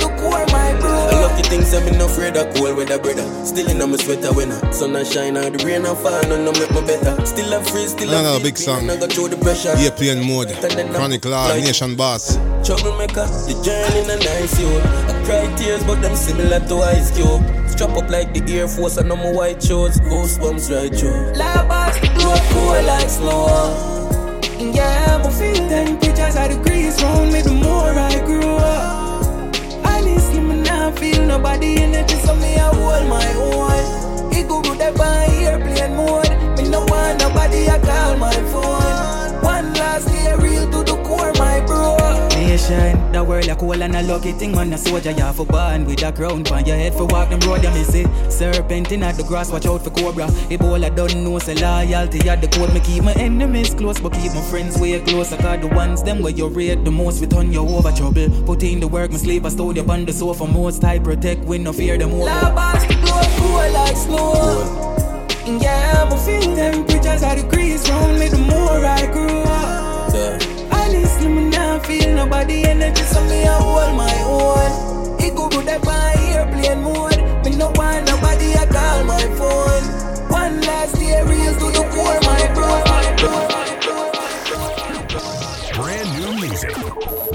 bro. 1.37 1.47
I 1.47 1.47
lucky 1.47 1.49
things 1.49 1.73
I'm 1.73 1.97
not 1.97 2.09
afraid 2.09 2.37
of 2.37 2.53
cold 2.55 2.77
weather, 2.77 2.99
brother. 2.99 3.45
Still 3.45 3.69
in 3.69 3.89
my 3.89 3.97
sweater 3.97 4.33
when 4.33 4.51
I 4.51 4.71
sun 4.71 4.95
and 4.95 5.07
shine 5.07 5.37
and 5.37 5.57
the 5.57 5.65
rain 5.65 5.85
and 5.85 5.97
fall, 5.97 6.21
none 6.23 6.45
no 6.45 6.51
make 6.51 6.71
me 6.71 6.81
better. 6.81 7.25
Still 7.25 7.53
a 7.53 7.63
free, 7.63 7.87
still 7.87 8.09
a 8.13 8.19
Another 8.19 8.39
feel 8.39 8.43
big 8.43 8.57
song. 8.57 8.89
I 8.89 8.97
go 8.97 9.07
through 9.07 9.29
the 9.29 9.37
pressure. 9.37 9.73
Airplane 9.77 10.25
mode. 10.25 10.49
Chronic 10.93 11.25
Law, 11.25 11.53
Nation 11.55 11.95
Boss. 11.95 12.37
Troublemekka. 12.63 13.27
The 13.47 13.55
journey 13.63 13.99
in 14.03 14.09
a 14.09 14.17
nice 14.17 14.59
you. 14.59 14.67
I 14.67 15.25
cry 15.25 15.55
tears, 15.55 15.83
but 15.83 16.01
them 16.01 16.15
similar 16.15 16.59
to 16.59 16.75
ice 16.83 17.11
cube. 17.15 17.43
Strap 17.69 17.97
up 17.97 18.09
like 18.09 18.33
the 18.33 18.41
Air 18.53 18.67
Force 18.67 18.97
and 18.97 19.11
I'm 19.11 19.19
a 19.19 19.31
white 19.31 19.61
shorts. 19.61 19.99
Goosebumps 19.99 20.73
right 20.73 20.93
through. 20.93 21.33
Labas, 21.33 21.99
blow 22.15 22.35
cool 22.51 22.83
like 22.83 23.09
snow. 23.09 23.93
Yeah, 24.59 25.21
I'm 25.23 25.31
feel 25.31 25.66
Nation, 43.47 43.57
the 43.57 43.65
world 43.65 43.81
a 43.81 43.81
cool 43.81 43.83
and 43.83 43.95
a 43.95 44.13
lucky 44.13 44.31
thing 44.33 44.51
Man, 44.51 44.73
a 44.73 44.77
soldier 44.77 45.11
you 45.11 45.33
for 45.33 45.45
born 45.45 45.85
with 45.85 46.03
a 46.03 46.11
crown. 46.11 46.45
On 46.47 46.65
your 46.65 46.75
head 46.75 46.93
for 46.93 47.05
walk 47.05 47.29
them 47.29 47.39
road, 47.41 47.63
you 47.63 47.69
miss 47.71 47.93
it 47.93 48.07
Serpent 48.31 48.91
at 48.91 49.15
the 49.15 49.23
grass, 49.23 49.51
watch 49.51 49.65
out 49.65 49.83
for 49.83 49.89
cobra. 49.91 50.27
Ebola 50.49 50.93
don't 50.95 51.23
know, 51.23 51.39
say 51.39 51.55
loyalty 51.55 52.27
at 52.29 52.41
the 52.41 52.47
code 52.47 52.73
Me 52.73 52.79
keep 52.79 53.03
my 53.03 53.13
enemies 53.13 53.73
close, 53.73 53.99
but 53.99 54.13
keep 54.13 54.33
my 54.33 54.41
friends 54.41 54.77
way 54.79 54.99
closer 55.01 55.37
Cause 55.37 55.61
the 55.61 55.67
ones, 55.67 56.03
them 56.03 56.21
where 56.21 56.33
you 56.33 56.47
rate 56.47 56.83
the 56.83 56.91
most. 56.91 57.21
We 57.21 57.27
turn 57.27 57.51
you 57.51 57.61
over 57.61 57.91
trouble. 57.91 58.29
Put 58.45 58.63
in 58.63 58.79
the 58.79 58.87
work, 58.87 59.11
my 59.11 59.17
slave, 59.17 59.45
I 59.45 59.49
stole 59.49 59.75
you 59.75 59.83
on 59.83 60.05
the 60.05 60.13
sofa 60.13 60.45
Most 60.45 60.81
type 60.81 61.03
protect, 61.03 61.45
we 61.45 61.57
no 61.57 61.73
fear 61.73 61.97
them 61.97 62.11
over 62.13 62.29
Labas, 62.29 62.87
blow 63.01 63.21
cool 63.37 63.71
like 63.73 63.97
snow 63.97 64.83
yeah, 65.61 66.03
I'm 66.03 66.17
feel 66.25 66.55
temperatures 66.57 67.23
are 67.23 67.37
degrees 67.37 67.89
round 67.89 68.19
me. 68.19 68.27
The 68.27 68.37
more 68.37 68.83
I 68.83 69.05
grow 69.05 69.43
up. 69.43 69.86
Honestly, 71.27 71.43
me 71.43 71.49
not 71.49 71.85
feel 71.85 72.15
nobody 72.15 72.63
energy, 72.63 73.03
so 73.03 73.21
me 73.25 73.43
I 73.43 73.59
hold 73.59 73.95
my 73.97 74.21
own. 74.23 75.19
It 75.19 75.35
go 75.35 75.49
good 75.49 75.67
up 75.67 75.85
on 75.85 76.17
airplane 76.17 76.81
mode. 76.81 77.17
Me 77.43 77.55
no 77.55 77.71
want 77.75 78.05
nobody, 78.07 78.53
I 78.53 78.65
call 78.65 79.03
my 79.03 79.21
phone. 79.35 79.83
One 80.29 80.61
last 80.61 80.95
day, 80.95 81.21
real 81.23 81.53
to 81.53 81.71
the 81.71 81.83
core, 81.91 82.19
my 82.21 82.47
bro, 82.53 82.81
my 82.87 83.07
bro. 83.19 83.33
Brand 85.83 86.09
new 86.19 86.31
music. 86.39 86.75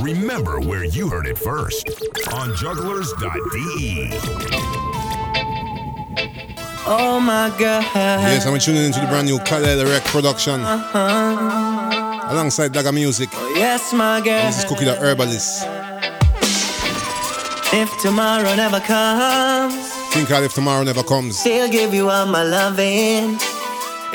Remember 0.00 0.60
where 0.60 0.84
you 0.84 1.08
heard 1.08 1.26
it 1.26 1.36
first 1.38 1.90
on 2.32 2.54
jugglers.de. 2.56 4.10
Oh 6.84 7.20
my 7.20 7.50
god. 7.58 7.84
Yes, 7.94 8.46
I'm 8.46 8.58
tuning 8.58 8.84
into 8.84 9.00
the 9.00 9.06
brand 9.06 9.26
new 9.28 9.38
Khaled 9.40 9.86
Rec 9.86 10.04
production. 10.04 10.60
Uh-huh. 10.60 11.81
Alongside 12.32 12.72
Dagga 12.72 12.94
Music. 12.94 13.28
Oh, 13.34 13.54
yes, 13.54 13.92
my 13.92 14.18
girl. 14.22 14.32
And 14.32 14.48
this 14.48 14.60
is 14.60 14.64
Cookie 14.64 14.86
the 14.86 14.96
Herbalist. 14.96 15.66
If 17.74 17.90
tomorrow 18.00 18.56
never 18.56 18.80
comes. 18.80 19.92
Think 20.14 20.30
I'll 20.30 20.42
if 20.42 20.54
tomorrow 20.54 20.82
never 20.82 21.02
comes. 21.02 21.38
Still 21.38 21.68
give 21.68 21.92
you 21.92 22.08
all 22.08 22.24
my 22.24 22.42
loving. 22.42 23.38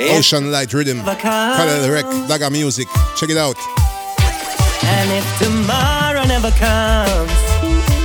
Ocean 0.00 0.50
Light 0.50 0.70
Riddim. 0.70 1.04
Khaled 1.04 1.88
Rec, 1.88 2.06
Dagga 2.26 2.50
Music. 2.50 2.88
Check 3.16 3.30
it 3.30 3.36
out. 3.36 3.56
And 4.82 5.12
if 5.12 5.38
tomorrow 5.38 6.24
never 6.26 6.50
comes, 6.58 7.30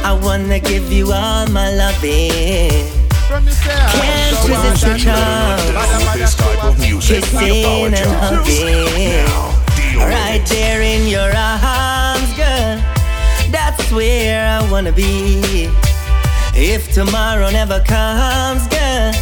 I 0.06 0.14
wanna 0.22 0.60
give 0.60 0.92
you 0.92 1.12
all 1.12 1.48
my 1.48 1.74
loving. 1.74 2.86
Can't 3.30 4.38
resist 4.48 4.86
your 4.86 4.98
charm. 5.00 5.60
Kissing 7.02 7.96
and 7.96 8.12
hugging. 8.22 9.53
Right 9.96 10.44
there 10.48 10.82
in 10.82 11.08
your 11.08 11.32
arms, 11.36 12.34
girl. 12.36 12.82
That's 13.52 13.92
where 13.92 14.48
I 14.48 14.70
wanna 14.72 14.92
be. 14.92 15.70
If 16.56 16.92
tomorrow 16.94 17.50
never 17.52 17.80
comes, 17.82 18.68
girl. 18.68 19.14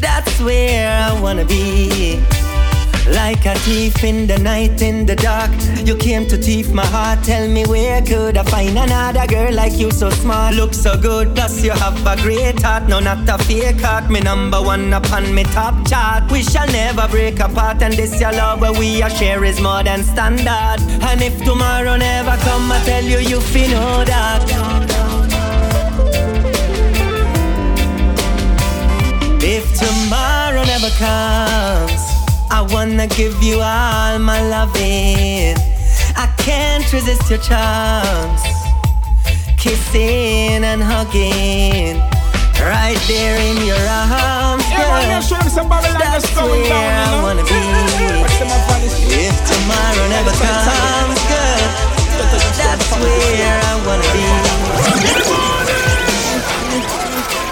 That's 0.00 0.40
where 0.40 0.90
I 0.90 1.20
wanna 1.20 1.44
be. 1.44 2.22
Like 3.06 3.44
a 3.44 3.54
thief 3.60 4.02
in 4.02 4.26
the 4.26 4.38
night, 4.38 4.80
in 4.80 5.04
the 5.04 5.14
dark. 5.14 5.50
You 5.84 5.94
came 5.96 6.26
to 6.28 6.36
thief 6.38 6.72
my 6.72 6.86
heart. 6.86 7.22
Tell 7.22 7.46
me 7.46 7.64
where 7.66 8.00
could 8.00 8.38
I 8.38 8.44
find 8.44 8.78
another 8.78 9.26
girl 9.26 9.52
like 9.52 9.78
you, 9.78 9.90
so 9.90 10.08
smart, 10.08 10.54
look 10.54 10.72
so 10.72 10.96
good. 10.96 11.34
Plus 11.34 11.62
you 11.62 11.72
have 11.72 12.06
a 12.06 12.16
great 12.22 12.62
heart, 12.62 12.84
no 12.88 13.00
not 13.00 13.28
a 13.28 13.36
fake 13.44 13.80
heart. 13.80 14.10
Me 14.10 14.20
number 14.20 14.60
one 14.60 14.92
upon 14.92 15.34
me 15.34 15.44
top 15.44 15.86
chart. 15.86 16.30
We 16.32 16.42
shall 16.42 16.66
never 16.68 17.06
break 17.08 17.40
apart, 17.40 17.82
and 17.82 17.92
this 17.92 18.18
your 18.20 18.32
love 18.32 18.62
where 18.62 18.72
we 18.72 19.02
are 19.02 19.10
share 19.10 19.44
is 19.44 19.60
more 19.60 19.82
than 19.82 20.02
standard. 20.02 20.80
And 21.08 21.20
if 21.20 21.36
tomorrow 21.44 21.96
never 21.96 22.36
come, 22.42 22.72
I 22.72 22.82
tell 22.86 23.04
you 23.04 23.18
you 23.18 23.40
feel 23.40 23.68
know 23.68 24.04
that. 24.04 24.13
I 33.04 33.06
wanna 33.06 33.18
give 33.20 33.42
you 33.42 33.60
all 33.60 34.18
my 34.18 34.40
loving. 34.48 35.60
I 36.16 36.26
can't 36.38 36.90
resist 36.90 37.28
your 37.28 37.38
charms. 37.38 38.40
Kissing 39.60 40.64
and 40.64 40.80
hugging. 40.80 42.00
Right 42.64 42.96
there 43.04 43.36
in 43.44 43.60
your 43.60 43.76
arms, 43.76 44.64
girl. 44.72 45.04
That's 46.00 46.32
where 46.32 46.72
I 46.72 47.20
wanna 47.20 47.44
be. 47.44 47.52
If 49.20 49.36
tomorrow 49.52 50.08
never 50.08 50.32
comes, 50.40 51.20
girl, 51.28 51.60
that's 52.56 52.88
where 52.88 53.60
I 53.60 53.84
wanna 53.84 54.08
be. 54.16 54.24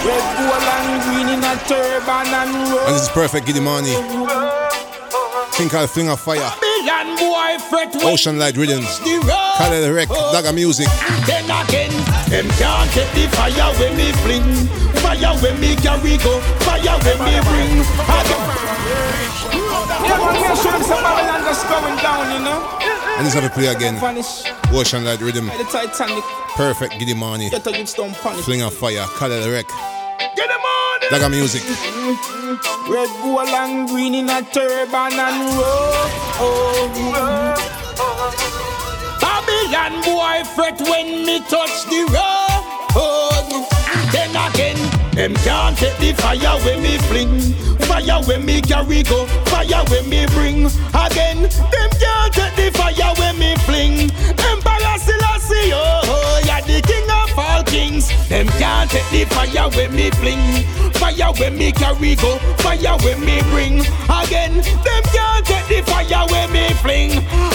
Red, 0.01 0.25
gold, 0.33 0.65
and 0.65 1.03
green 1.05 1.29
in 1.29 1.45
a 1.45 1.55
turban 1.69 2.33
and 2.41 2.73
roll. 2.73 2.87
And 2.87 2.95
this 2.97 3.03
is 3.03 3.09
perfect, 3.11 3.47
Giddy 3.47 3.61
Money. 3.61 4.62
Think 5.63 5.75
I'll 5.75 5.87
fling 5.87 6.09
a 6.09 6.17
fire. 6.17 6.51
Boy 7.21 7.57
fret 7.71 7.95
Ocean 8.03 8.37
Light 8.37 8.57
Riddims. 8.57 8.99
Khaled 8.99 9.95
Rec, 9.95 10.09
Dagga 10.09 10.53
Music. 10.53 10.89
Then 11.25 11.45
again, 11.45 11.93
them 12.27 12.49
can't 12.59 12.91
take 12.91 13.07
the 13.15 13.29
fire 13.31 13.71
when 13.79 13.97
me 13.97 14.11
fling. 14.27 14.43
Fire 14.99 15.39
when 15.39 15.61
me 15.61 15.77
carry 15.77 16.19
go. 16.19 16.41
Fire 16.67 16.99
when 17.07 17.19
me 17.23 17.39
bring. 17.47 17.79
Yeah, 20.03 20.19
man, 20.19 20.35
make 20.35 20.59
sure 20.59 20.73
them 20.73 20.83
some 20.83 21.01
Babylon 21.01 21.45
just 21.47 21.63
going 21.69 21.97
down, 22.03 22.33
you 22.35 22.41
know. 22.43 22.59
And 23.19 23.25
this 23.25 23.35
have 23.35 23.45
to 23.45 23.51
play 23.51 23.69
again. 23.69 23.95
Ocean 24.73 25.05
Light 25.05 25.21
Riddim. 25.21 25.47
The 25.59 25.65
Titanic. 25.71 26.25
Perfect, 26.57 26.95
Giddimani. 26.95 27.51
Get 27.53 27.65
a 27.65 27.71
good 27.71 27.89
stone 27.89 28.15
punish. 28.15 28.45
Fling 28.45 28.63
a 28.63 28.69
fire. 28.69 29.07
Khaled 29.07 29.47
Rec. 29.47 29.69
Get 30.35 30.49
them 30.49 30.61
on. 31.13 31.21
Dagga 31.21 31.31
Music. 31.31 31.63
Red, 32.89 33.09
gold, 33.23 33.49
and 33.49 33.89
green 33.89 34.15
in 34.15 34.29
a 34.29 34.43
turban 34.43 35.13
and 35.13 35.57
robe. 35.57 36.93
Babylon 39.21 40.03
boy 40.03 40.45
fret 40.55 40.81
when 40.81 41.25
me 41.27 41.41
touch 41.41 41.85
the 41.87 42.05
road. 42.13 42.49
Then 44.13 44.31
again, 44.31 44.77
them 45.13 45.35
can't 45.45 45.77
take 45.77 45.97
the 45.99 46.13
fire 46.21 46.59
when 46.65 46.83
me 46.83 46.99
fling. 46.99 47.41
Fire 47.81 48.23
when 48.27 48.45
me 48.45 48.61
carry 48.61 49.03
go. 49.03 49.27
Fire 49.47 49.85
when 49.89 50.09
me 50.09 50.27
bring. 50.27 50.67
Again, 50.95 51.43
them 51.43 51.91
can't 52.01 52.33
take 52.33 52.57
the 52.57 52.71
fire 52.75 53.15
when 53.19 53.39
me 53.39 53.57
fling. 53.65 54.11
Emperor 54.39 54.99
Selassie, 54.99 55.73
oh, 55.73 56.32
kings. 57.73 58.07
Them 58.29 58.47
can't 58.61 58.91
take 58.91 59.09
the 59.11 59.25
fire 59.35 59.69
when 59.71 59.97
me 59.97 60.11
fling. 60.21 60.45
Fire 61.01 61.33
when 61.41 61.57
me 61.57 61.73
carry 61.73 62.15
go. 62.17 62.37
Fire 62.61 62.97
when 63.03 63.19
me 63.25 63.41
bring. 63.51 63.81
Again, 64.21 64.61
them 64.87 65.03
can't 65.17 65.45
take 65.47 65.67
the 65.73 65.81
fire 65.91 66.27
when 66.31 66.53
me 66.53 66.69
fling. 66.85 67.13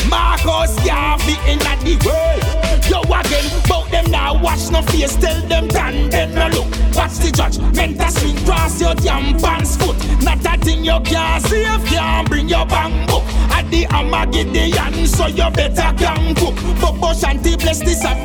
Marcus 0.10 0.74
Garvey 0.84 1.38
in 1.46 1.60
the 1.86 1.96
world. 2.06 2.42
Yo 2.90 3.00
again, 3.02 3.48
bout 3.70 3.90
them 3.92 4.10
now 4.10 4.42
watch 4.42 4.72
no 4.72 4.82
face. 4.82 5.16
Tell 5.16 5.40
them 5.48 5.68
dan 5.68 6.10
them 6.10 6.34
no 6.34 6.48
look. 6.48 6.70
Watch 6.96 7.18
the 7.22 7.32
judge. 7.32 7.60
Mental 7.76 8.10
swing 8.10 8.38
cross 8.44 8.82
your 8.82 8.96
damn 8.96 9.38
pants 9.40 9.78
foot. 9.78 9.98
Not 10.24 10.44
a 10.46 10.58
thing 10.58 10.84
you 10.84 11.00
can't 11.06 11.44
save, 11.46 11.86
can't 11.86 12.28
bring 12.28 12.50
your 12.50 12.66
bang 12.66 13.06
book. 13.06 13.24
The 13.70 13.86
Armageddon, 13.88 15.08
so 15.08 15.28
you 15.28 15.50
better 15.52 15.94
gang 15.98 16.36
cook. 16.36 16.56
Bobo 16.80 17.12
Shanti 17.14 17.60
bless 17.60 17.80
this 17.80 18.04
a 18.06 18.16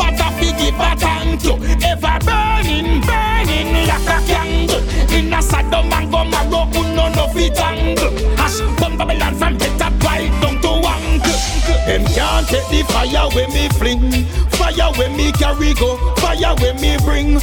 give 0.62 0.78
a 0.78 0.96
thank 0.96 1.44
you. 1.44 1.54
Ever 1.82 2.18
burning, 2.24 3.00
burning 3.00 3.86
like 3.88 4.08
a 4.08 4.18
candle. 4.26 4.82
In 5.10 5.32
a 5.32 5.42
Sodom 5.42 5.92
and 5.92 6.10
Gomorrah, 6.10 6.66
who 6.72 6.82
no 6.94 7.26
fit 7.34 7.58
angle. 7.58 8.12
Hash, 8.36 8.60
come 8.78 8.96
Babylon 8.96 9.34
from 9.34 9.58
better 9.58 9.90
right 10.04 10.30
down 10.40 10.60
to 10.62 10.68
ankle. 10.68 11.38
Them 11.86 12.04
can't 12.14 12.46
take 12.46 12.68
the 12.68 12.84
fire 12.92 13.28
when 13.34 13.50
me 13.52 13.68
fling. 13.70 14.24
Fire 14.52 14.92
when 14.96 15.16
me 15.16 15.32
carry 15.32 15.74
go. 15.74 15.96
Fire 16.16 16.54
when 16.60 16.80
me 16.80 16.96
bring. 17.04 17.40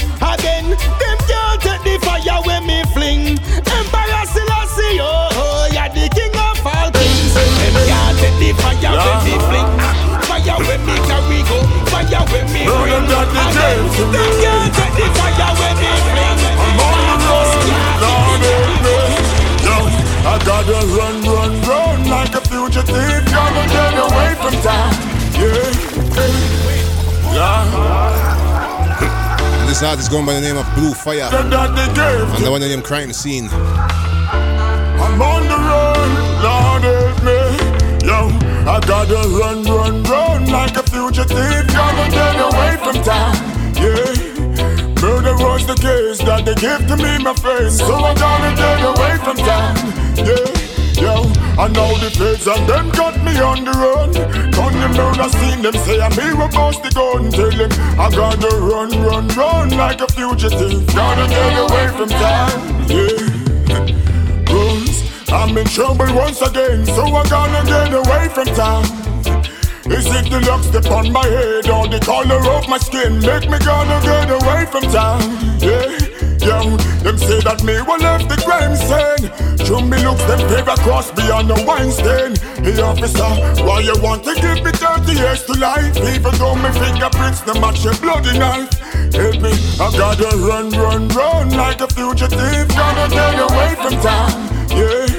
This 29.69 29.83
artist 29.83 30.09
going 30.09 30.25
by 30.25 30.33
the 30.33 30.41
name 30.41 30.57
of 30.57 30.65
Blufyah. 30.73 31.29
Gave 31.29 32.35
And 32.37 32.43
the 32.43 32.49
one 32.49 32.61
named 32.61 32.83
Crime 32.83 33.13
Scene. 33.13 33.49
I'm 33.51 35.21
on 35.21 35.43
the 35.43 35.57
run, 35.69 36.09
Lord 36.41 36.81
help 36.81 37.21
me. 37.21 37.37
Yo, 38.01 38.33
I 38.67 38.79
gotta 38.87 39.29
run, 39.29 39.63
run, 39.65 40.01
run 40.05 40.49
like 40.49 40.75
a 40.75 40.81
fugitive. 40.81 41.67
Gotta 41.67 42.09
get 42.09 42.39
away 42.49 42.77
from 42.81 43.03
town. 43.03 43.35
Yeah. 43.77 45.03
Murder 45.03 45.35
was 45.37 45.67
the 45.67 45.75
case 45.75 46.17
that 46.25 46.45
they 46.45 46.55
give 46.55 46.87
to 46.87 46.97
me, 46.97 47.23
my 47.23 47.35
friend. 47.35 47.71
So 47.71 47.93
I 47.93 48.15
gotta 48.15 48.55
get 48.55 48.81
away 48.83 49.17
from 49.23 49.37
town. 49.37 49.75
Yeah. 50.25 50.58
Yo, 50.99 51.23
I 51.57 51.67
know 51.69 51.97
the 51.97 52.11
feds 52.11 52.47
and 52.47 52.67
them 52.67 52.89
got 52.91 53.15
me 53.23 53.39
on 53.39 53.63
the 53.63 53.71
run. 53.71 54.11
Them 54.79 54.93
murder 54.95 55.29
scene, 55.29 55.61
them 55.61 55.73
say 55.73 55.99
I'm 55.99 56.11
here 56.11 56.35
bust 56.35 56.83
the 56.83 56.91
gun. 56.91 57.31
Tell 57.31 57.51
them 57.51 57.71
I 57.99 58.09
gotta 58.09 58.55
run, 58.57 58.91
run, 59.01 59.27
run 59.29 59.69
like 59.71 60.01
a 60.01 60.07
fugitive. 60.07 60.85
Gotta 60.95 61.27
get 61.27 61.57
away 61.57 61.87
from 61.97 62.09
town. 62.09 62.85
Yeah. 62.87 63.39
I'm 65.31 65.55
in 65.57 65.65
trouble 65.65 66.11
once 66.15 66.41
again, 66.41 66.85
so 66.85 67.05
I 67.05 67.23
gotta 67.29 67.65
get 67.67 67.93
away 67.93 68.29
from 68.29 68.45
town. 68.55 68.83
Is 69.85 70.05
it 70.05 70.29
the 70.29 70.39
luck 70.47 70.63
step 70.63 70.89
on 70.91 71.11
my 71.11 71.25
head 71.25 71.69
or 71.69 71.87
the 71.87 71.99
color 71.99 72.41
of 72.55 72.67
my 72.67 72.77
skin? 72.77 73.19
Make 73.19 73.49
me 73.49 73.59
gonna 73.59 73.99
get 74.01 74.29
away 74.29 74.65
from 74.71 74.83
town. 74.91 75.21
Yeah, 75.59 75.89
yo, 76.39 76.77
them 77.03 77.17
say 77.17 77.41
that 77.41 77.63
me 77.63 77.81
will 77.81 77.99
left 77.99 78.27
the 78.27 78.37
crime 78.41 78.75
scene. 78.75 79.48
Me 79.59 80.03
looks 80.03 80.23
them 80.23 80.39
paper 80.47 80.75
cross 80.81 81.11
beyond 81.11 81.49
the 81.49 81.63
wine 81.65 81.91
stain. 81.91 82.35
Hey 82.63 82.81
officer, 82.81 83.29
why 83.63 83.81
you 83.81 83.93
want 84.01 84.23
to 84.23 84.33
give 84.35 84.63
me 84.63 84.71
30 84.71 85.13
years 85.13 85.43
to 85.43 85.53
life? 85.59 85.95
Even 85.97 86.33
though 86.39 86.55
my 86.55 86.71
fingerprints 86.71 87.41
them 87.41 87.61
match 87.61 87.83
your 87.83 87.93
bloody 87.97 88.37
knife. 88.39 88.73
Help 89.13 89.41
me, 89.41 89.51
I 89.79 89.91
gotta 89.95 90.35
run, 90.37 90.71
run, 90.71 91.07
run 91.09 91.49
like 91.51 91.81
a 91.81 91.87
fugitive. 91.87 92.67
Gotta 92.69 93.13
get 93.13 93.39
away 93.51 93.75
from 93.75 94.01
town. 94.01 94.49
Yeah. 94.69 95.18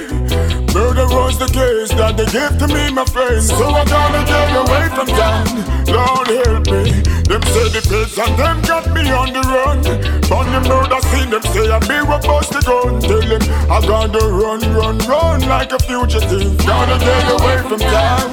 Murder 0.72 1.06
was 1.10 1.36
the 1.36 1.50
case 1.50 1.90
that 1.98 2.16
they 2.16 2.26
give 2.30 2.54
to 2.58 2.68
me, 2.68 2.94
my 2.94 3.04
friends. 3.04 3.48
So 3.48 3.66
I 3.74 3.84
gotta 3.84 4.22
get 4.22 4.54
away 4.54 4.86
from 4.94 5.06
town. 5.10 5.46
Lord 5.90 6.28
help 6.30 6.66
me. 6.70 7.10
Them 7.26 7.42
say 7.50 7.66
the 7.74 7.82
feds 7.82 8.18
and 8.18 8.38
them 8.38 8.62
got 8.62 8.86
me 8.94 9.10
on 9.10 9.32
the 9.32 9.42
run. 9.50 9.78
On 10.30 10.46
the 10.46 10.60
murder 10.68 11.00
scene, 11.10 11.30
them 11.30 11.42
say 11.50 11.66
I 11.70 11.78
be 11.90 11.98
a 11.98 12.18
bust 12.22 12.52
the 12.54 12.62
gun. 12.62 13.02
Tell 13.02 13.18
them 13.18 13.42
I 13.66 13.78
gotta 13.82 14.22
run, 14.30 14.60
run, 14.74 14.98
run 15.10 15.40
like 15.48 15.72
a 15.72 15.78
fugitive. 15.78 16.58
Gotta 16.66 16.98
get 17.02 17.26
away 17.34 17.58
from 17.66 17.80
town, 17.80 18.30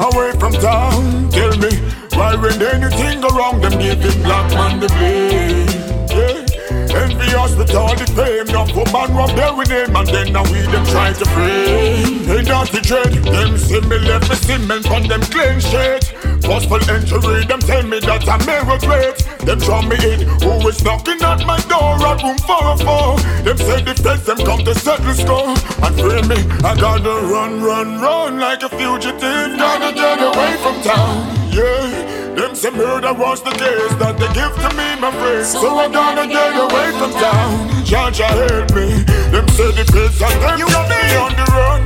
away 0.00 0.32
from 0.40 0.52
town. 0.52 1.28
Tell 1.30 1.56
me 1.60 1.72
why 2.16 2.36
when 2.36 2.62
anything 2.62 3.20
go 3.20 3.28
wrong, 3.28 3.60
them 3.60 3.78
give 3.78 4.00
him 4.00 4.22
black 4.22 4.50
man 4.52 4.80
the 4.80 4.88
blame. 4.88 5.68
Yeah. 6.08 6.53
Envious 6.94 7.56
with 7.56 7.74
all 7.74 7.94
the 7.94 8.06
fame 8.14 8.46
Now 8.54 8.66
woman 8.74 9.16
rub 9.16 9.30
there 9.34 9.54
with 9.54 9.68
him 9.68 9.96
And 9.96 10.08
then 10.08 10.32
now 10.32 10.44
we 10.50 10.60
them 10.70 10.86
try 10.86 11.12
to 11.12 11.24
frame 11.34 12.24
They 12.26 12.42
dirty 12.42 12.80
dread 12.80 13.12
Them 13.24 13.58
see 13.58 13.80
me 13.80 13.98
left 13.98 14.30
me 14.30 14.36
cement 14.36 14.90
on 14.90 15.08
them 15.08 15.20
clean 15.22 15.60
shit 15.60 16.14
Forceful 16.44 16.82
entry 16.90 17.44
Them 17.44 17.60
tell 17.60 17.82
me 17.82 17.98
that 18.00 18.28
I 18.28 18.36
may 18.44 18.60
regret. 18.60 19.18
Them 19.40 19.58
draw 19.58 19.82
me 19.82 19.96
in 19.96 20.28
Who 20.44 20.68
is 20.68 20.84
knocking 20.84 21.20
at 21.22 21.44
my 21.46 21.58
door 21.72 21.96
At 22.04 22.22
room 22.22 22.38
404 22.38 23.44
Them 23.44 23.58
say 23.58 23.82
the 23.82 23.94
feds 23.94 24.24
them 24.24 24.38
come 24.38 24.64
to 24.64 24.74
settle 24.74 25.14
score. 25.14 25.56
And 25.82 25.94
free 25.98 26.22
me 26.28 26.38
I 26.62 26.76
gotta 26.76 27.26
run, 27.26 27.62
run, 27.62 28.00
run 28.00 28.38
Like 28.38 28.62
a 28.62 28.68
fugitive 28.68 29.56
Gotta 29.56 29.94
get 29.94 30.20
away 30.20 30.56
from 30.62 30.82
town. 30.82 31.52
Yeah 31.52 32.23
them 32.34 32.54
say 32.54 32.70
murder 32.70 33.12
was 33.14 33.42
the 33.42 33.50
case 33.50 33.94
that 34.02 34.18
they 34.18 34.30
give 34.34 34.54
to 34.58 34.70
me, 34.74 34.88
my 34.98 35.10
friend. 35.14 35.46
So 35.46 35.78
I 35.78 35.88
gotta 35.88 36.26
get 36.26 36.54
away 36.58 36.90
from 36.98 37.12
town. 37.14 37.70
Georgia 37.86 38.26
help 38.26 38.74
me. 38.74 38.90
Them 39.30 39.46
say 39.54 39.70
the 39.70 39.84
feds 39.86 40.18
and 40.18 40.34
them 40.42 40.58
you 40.58 40.66
got 40.66 40.90
me 40.90 40.98
on 41.14 41.32
the 41.38 41.46
run. 41.54 41.80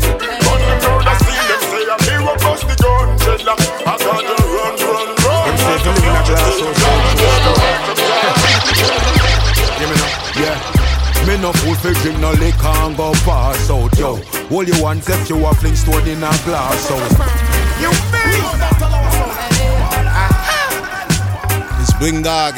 On 0.49 0.59
the 0.65 0.75
road 0.89 1.05
I 1.05 1.15
see 1.21 1.37
them 1.37 1.63
say 1.69 1.85
I'm 1.85 2.01
here 2.09 2.23
what 2.25 2.41
bust 2.41 2.65
the 2.65 2.77
gun. 2.81 3.13
Dreadlock, 3.21 3.61
I 3.85 3.95
gotta 4.01 4.37
run, 4.49 4.73
run, 4.81 5.09
run. 5.21 5.45
Them 5.49 5.57
say 5.61 5.77
to 5.85 5.91
live 5.93 6.09
in 6.09 6.17
a 6.17 6.23
glass 6.25 6.61
house. 6.65 6.81
Hear 9.77 9.89
me 9.89 9.97
now? 10.01 10.13
Yeah. 10.41 10.79
Me 11.27 11.37
no 11.37 11.53
fool 11.61 11.75
for 11.77 11.93
drink 12.01 12.19
no 12.21 12.33
liquor 12.41 12.73
and 12.89 12.97
go 12.97 13.13
pass 13.29 13.69
out, 13.71 13.93
yo. 13.99 14.19
All 14.51 14.65
you 14.65 14.83
want 14.83 15.09
if 15.09 15.29
you 15.29 15.45
a 15.45 15.53
fling 15.55 15.77
stone 15.77 16.09
in 16.09 16.25
a 16.25 16.33
glass 16.49 16.89
house. 16.89 17.13
You 17.83 17.93
It's 18.31 19.48
Bling 21.99 22.23
Dawg. 22.23 22.55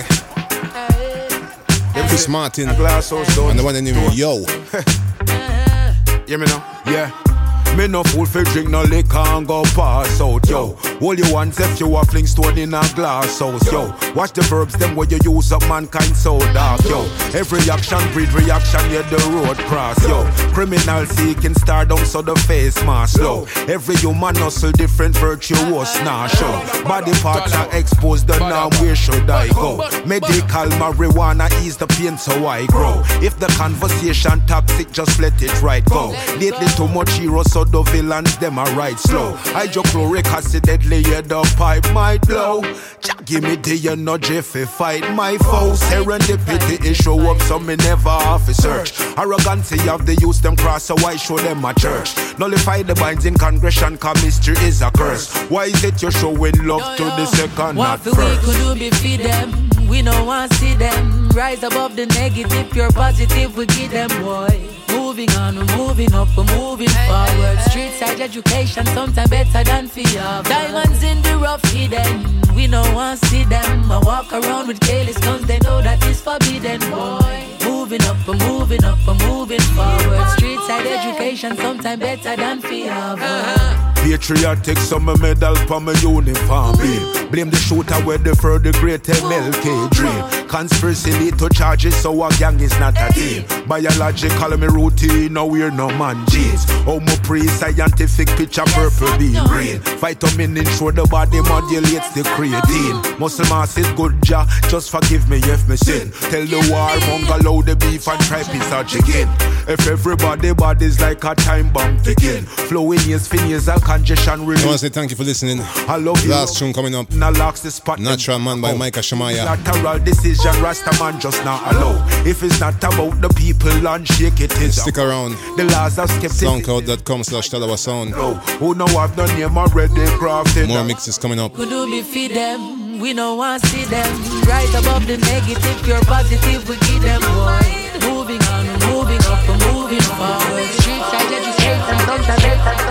Chris 2.09 2.28
Martin. 2.28 2.68
And 2.68 2.78
the 2.78 3.62
one 3.64 3.74
named 3.74 4.12
Yo. 4.12 4.45
Hear 6.26 6.38
me 6.38 6.47
now? 6.47 6.82
Yeah. 6.86 7.30
Me 7.77 7.87
no 7.87 8.03
fool 8.03 8.27
for 8.27 8.43
drink 8.45 8.68
no 8.68 8.83
liquor 8.83 9.16
and 9.16 9.47
go 9.47 9.62
pass 9.62 10.21
out, 10.21 10.49
yo. 10.49 10.77
All 11.01 11.14
you 11.14 11.33
want 11.33 11.59
if 11.59 11.81
you 11.81 11.97
a 11.97 12.05
fling 12.05 12.27
stone 12.27 12.59
in 12.59 12.75
a 12.75 12.83
glass 12.95 13.39
house, 13.39 13.73
yo. 13.73 13.95
Watch 14.14 14.33
the 14.33 14.43
verbs, 14.43 14.75
them 14.75 14.97
where 14.97 15.09
you 15.09 15.18
use 15.25 15.51
up 15.53 15.62
mankind 15.68 16.14
so 16.14 16.39
dark, 16.53 16.83
yo. 16.85 17.03
Every 17.33 17.61
action 17.71 18.01
breed 18.12 18.31
reaction, 18.33 18.81
yeah, 18.91 19.03
the 19.09 19.16
road 19.33 19.57
cross, 19.68 19.99
yo. 20.07 20.29
Criminal 20.53 21.07
seeking 21.07 21.55
stardom, 21.55 21.99
so 22.05 22.21
the 22.21 22.35
face 22.41 22.77
mask, 22.85 23.18
yo. 23.18 23.47
Every 23.68 23.97
human 23.97 24.35
hustle, 24.37 24.73
different 24.73 25.16
virtuous, 25.16 25.99
nah, 26.03 26.27
show. 26.27 26.53
Body 26.85 27.12
parts 27.23 27.55
are 27.55 27.75
exposed, 27.75 28.27
the 28.27 28.39
now 28.39 28.68
where 28.81 28.97
should 28.97 29.31
I 29.31 29.49
go? 29.49 29.77
Medical 30.05 30.68
marijuana 30.77 31.49
ease 31.62 31.77
the 31.77 31.87
pain, 31.87 32.18
so 32.18 32.47
I 32.47 32.66
grow. 32.66 33.03
If 33.23 33.39
the 33.39 33.47
conversation 33.57 34.43
toxic, 34.47 34.91
just 34.93 35.18
let 35.18 35.41
it 35.41 35.62
right 35.62 35.85
go. 35.87 36.11
Lately, 36.37 36.66
too 36.77 36.89
much 36.89 37.11
heroes, 37.12 37.51
so 37.51 37.60
the 37.65 37.83
villains, 37.83 38.37
them 38.39 38.59
are 38.59 38.71
right 38.75 38.99
slow. 38.99 39.33
Hydrochloric 39.55 40.27
acid, 40.27 40.63
deadly, 40.65 40.99
yeah, 40.99 41.21
the 41.21 41.43
pipe 41.57 41.91
might 41.93 42.27
blow. 42.27 42.63
Jack, 43.01 43.25
give 43.25 43.43
me 43.43 43.57
the 43.57 43.89
energy 43.91 44.37
if 44.37 44.55
fight 44.71 45.09
my 45.15 45.37
foes. 45.39 45.81
Serendipity 45.81 46.85
is 46.85 46.97
show 46.97 47.19
up, 47.31 47.41
so 47.43 47.59
me 47.59 47.77
never 47.77 48.11
have 48.11 48.45
to 48.47 48.55
search. 48.55 49.01
Arrogancy 49.17 49.89
of 49.89 50.07
the 50.07 50.15
youth, 50.21 50.41
them 50.43 50.57
cross, 50.57 50.85
so 50.85 50.97
I 50.99 51.17
show 51.17 51.39
them 51.39 51.65
a 51.65 51.75
church. 51.75 52.11
Nullify 52.39 52.83
the 52.83 52.95
binds 52.95 53.27
in 53.27 53.35
congression, 53.37 53.97
cause 53.99 54.23
mystery 54.23 54.57
is 54.67 54.83
a 54.83 54.91
curse. 54.91 55.35
Why 55.51 55.67
is 55.67 55.83
it 55.85 56.03
you're 56.03 56.11
showing 56.11 56.67
love 56.67 56.97
to 56.97 57.05
the 57.05 57.27
second, 57.27 57.77
not 57.77 58.05
What 58.05 58.07
we 58.07 58.13
first? 58.13 58.45
could 58.45 58.57
do 58.57 58.75
be 58.75 58.91
feed 58.91 59.21
them. 59.21 59.71
We 59.89 60.03
no 60.03 60.25
want 60.25 60.53
see 60.55 60.75
them 60.75 61.29
rise 61.31 61.63
above 61.65 61.97
the 61.97 62.07
negative, 62.07 62.71
pure 62.71 62.91
positive. 62.93 63.57
We 63.57 63.67
give 63.67 63.91
them 63.91 64.09
boy. 64.23 64.69
Moving 64.91 65.31
on, 65.31 65.57
we're 65.57 65.77
moving 65.77 66.13
up, 66.15 66.29
we're 66.37 66.45
moving 66.45 66.89
forward. 66.89 67.50
Street 67.59 67.93
side 67.93 68.21
education, 68.21 68.87
sometimes 68.87 69.31
better 69.31 69.65
than 69.65 69.87
fear. 69.87 70.43
Diamonds 70.45 71.03
in 71.03 71.23
the 71.23 71.37
rough 71.37 71.65
hidden. 71.73 72.41
We 72.55 72.67
no 72.67 72.83
want 72.95 73.19
see 73.27 73.45
them. 73.45 73.91
I 73.91 73.99
walk 73.99 74.33
around 74.33 74.69
with 74.69 74.81
careless 74.81 75.19
guns, 75.19 75.47
they 75.47 75.59
know 75.61 75.81
that 75.83 76.05
it's 76.07 76.21
forbidden, 76.21 76.81
boy. 76.91 77.45
Moving 77.65 78.03
up, 78.03 78.17
we're 78.27 78.35
moving 78.35 78.85
up, 78.85 78.99
we're 79.07 79.15
moving 79.27 79.61
forward. 79.61 80.29
Street 80.37 80.61
side 80.61 80.87
education, 80.87 81.57
sometimes 81.57 82.01
better 82.01 82.37
than 82.37 82.61
fear. 82.61 82.93
boy. 83.17 83.91
Patriotic, 84.03 84.79
some 84.79 85.05
medal 85.21 85.55
for 85.67 85.79
my 85.79 85.93
uniform 86.01 86.77
beam. 86.79 87.31
Blame 87.31 87.51
the 87.51 87.57
shooter 87.57 87.95
where 88.07 88.17
the 88.17 88.35
further 88.35 88.73
great 88.73 89.03
MLK 89.03 89.91
dream. 89.91 90.49
Conspiracy 90.49 91.13
lead 91.13 91.39
to 91.39 91.49
charges, 91.51 91.95
so 91.95 92.25
a 92.25 92.31
gang 92.39 92.59
is 92.61 92.72
not 92.81 92.95
a 92.97 93.13
team. 93.13 93.45
Biological, 93.68 94.57
me 94.57 94.67
routine, 94.67 95.35
no 95.35 95.47
we're 95.47 95.71
no 95.71 95.89
man 95.99 96.25
jeans. 96.29 96.64
Homo 96.85 97.14
pre 97.22 97.39
scientific 97.49 98.29
picture, 98.37 98.64
purple 98.67 99.17
beam 99.18 99.45
green. 99.46 99.79
Vitamin 100.00 100.57
ensure 100.57 100.92
the 100.92 101.04
body 101.04 101.41
modulates 101.42 102.11
the 102.14 102.22
creatine. 102.34 103.18
Muscle 103.18 103.46
mass 103.46 103.76
is 103.76 103.91
good, 103.92 104.17
ja, 104.29 104.46
just 104.68 104.91
forgive 104.91 105.29
me 105.29 105.38
if 105.45 105.68
me 105.68 105.76
sin. 105.76 106.11
Tell 106.30 106.45
the 106.46 106.61
war, 106.71 106.91
monger 107.07 107.42
load 107.45 107.67
the 107.67 107.76
beef 107.76 108.08
and 108.08 108.21
try 108.25 108.42
piece 108.42 108.72
of 108.72 108.88
chicken. 108.88 109.29
If 109.68 109.87
everybody 109.87 110.53
body's 110.54 111.00
like 111.00 111.22
a 111.25 111.34
time 111.34 111.72
bomb 111.72 112.03
ticking. 112.03 112.45
Flowing 112.45 113.00
years, 113.00 113.29
fin 113.29 113.46
years, 113.46 113.68
a 113.68 113.79
congestion 113.79 114.41
I 114.41 114.45
want 114.45 114.58
to 114.58 114.79
say 114.79 114.88
thank 114.88 115.11
you 115.11 115.17
for 115.17 115.25
listening. 115.25 115.58
I 115.87 115.96
love 115.96 116.25
you. 116.25 116.30
Last 116.30 116.58
tune 116.58 116.72
coming 116.72 116.95
up. 116.95 117.11
Now 117.12 117.30
locks 117.30 117.61
the 117.61 117.71
spot. 117.71 117.99
Natural 117.99 118.38
Man 118.38 118.61
by 118.61 118.75
Micah 118.75 119.03
Shemaiah. 119.03 119.45
Lateral 119.45 119.99
decision 119.99 120.30
vision, 120.30 120.62
Rastaman 120.62 121.21
just 121.21 121.45
not 121.45 121.61
allow. 121.72 122.07
If 122.25 122.42
it's 122.42 122.61
not 122.61 122.76
about 122.79 123.21
the 123.21 123.29
people, 123.30 123.87
on 123.87 124.04
shake 124.04 124.41
it 124.41 124.53
is. 124.61 124.80
Stick 124.80 124.99
around. 124.99 125.33
The 125.57 125.64
laws 125.64 125.99
of 125.99 126.11
skepticism. 126.11 126.61
Soundcloud.com 126.61 127.25
slash 127.31 127.49
Talawa 127.51 127.79
Sound. 127.79 128.11
Who 128.59 128.75
know 128.75 128.87
I've 128.99 129.15
done 129.15 129.31
name 129.39 129.57
already 129.57 130.05
crafted. 130.19 130.67
More 130.67 130.83
mixes 130.85 131.17
coming 131.17 131.39
up. 131.39 131.55
Could 131.55 131.69
do 131.69 131.87
me 131.87 132.03
feed 132.03 132.33
them? 132.33 132.99
We 132.99 133.15
don't 133.15 133.39
want 133.39 133.63
see 133.67 133.85
them. 133.85 134.11
Right 134.43 134.69
above 134.75 135.07
the 135.07 135.17
negative, 135.17 135.79
pure 135.85 136.03
positive, 136.03 136.69
we 136.69 136.77
keep 136.87 137.03
them 137.03 137.23
boy. 137.23 137.71
Moving 138.03 138.43
on, 138.51 138.67
moving 138.91 139.23
up, 139.31 139.43
moving 139.71 140.07
forward. 140.19 140.71
Street 140.83 141.05
side 141.11 141.33
education, 141.39 141.97
don't 142.07 142.89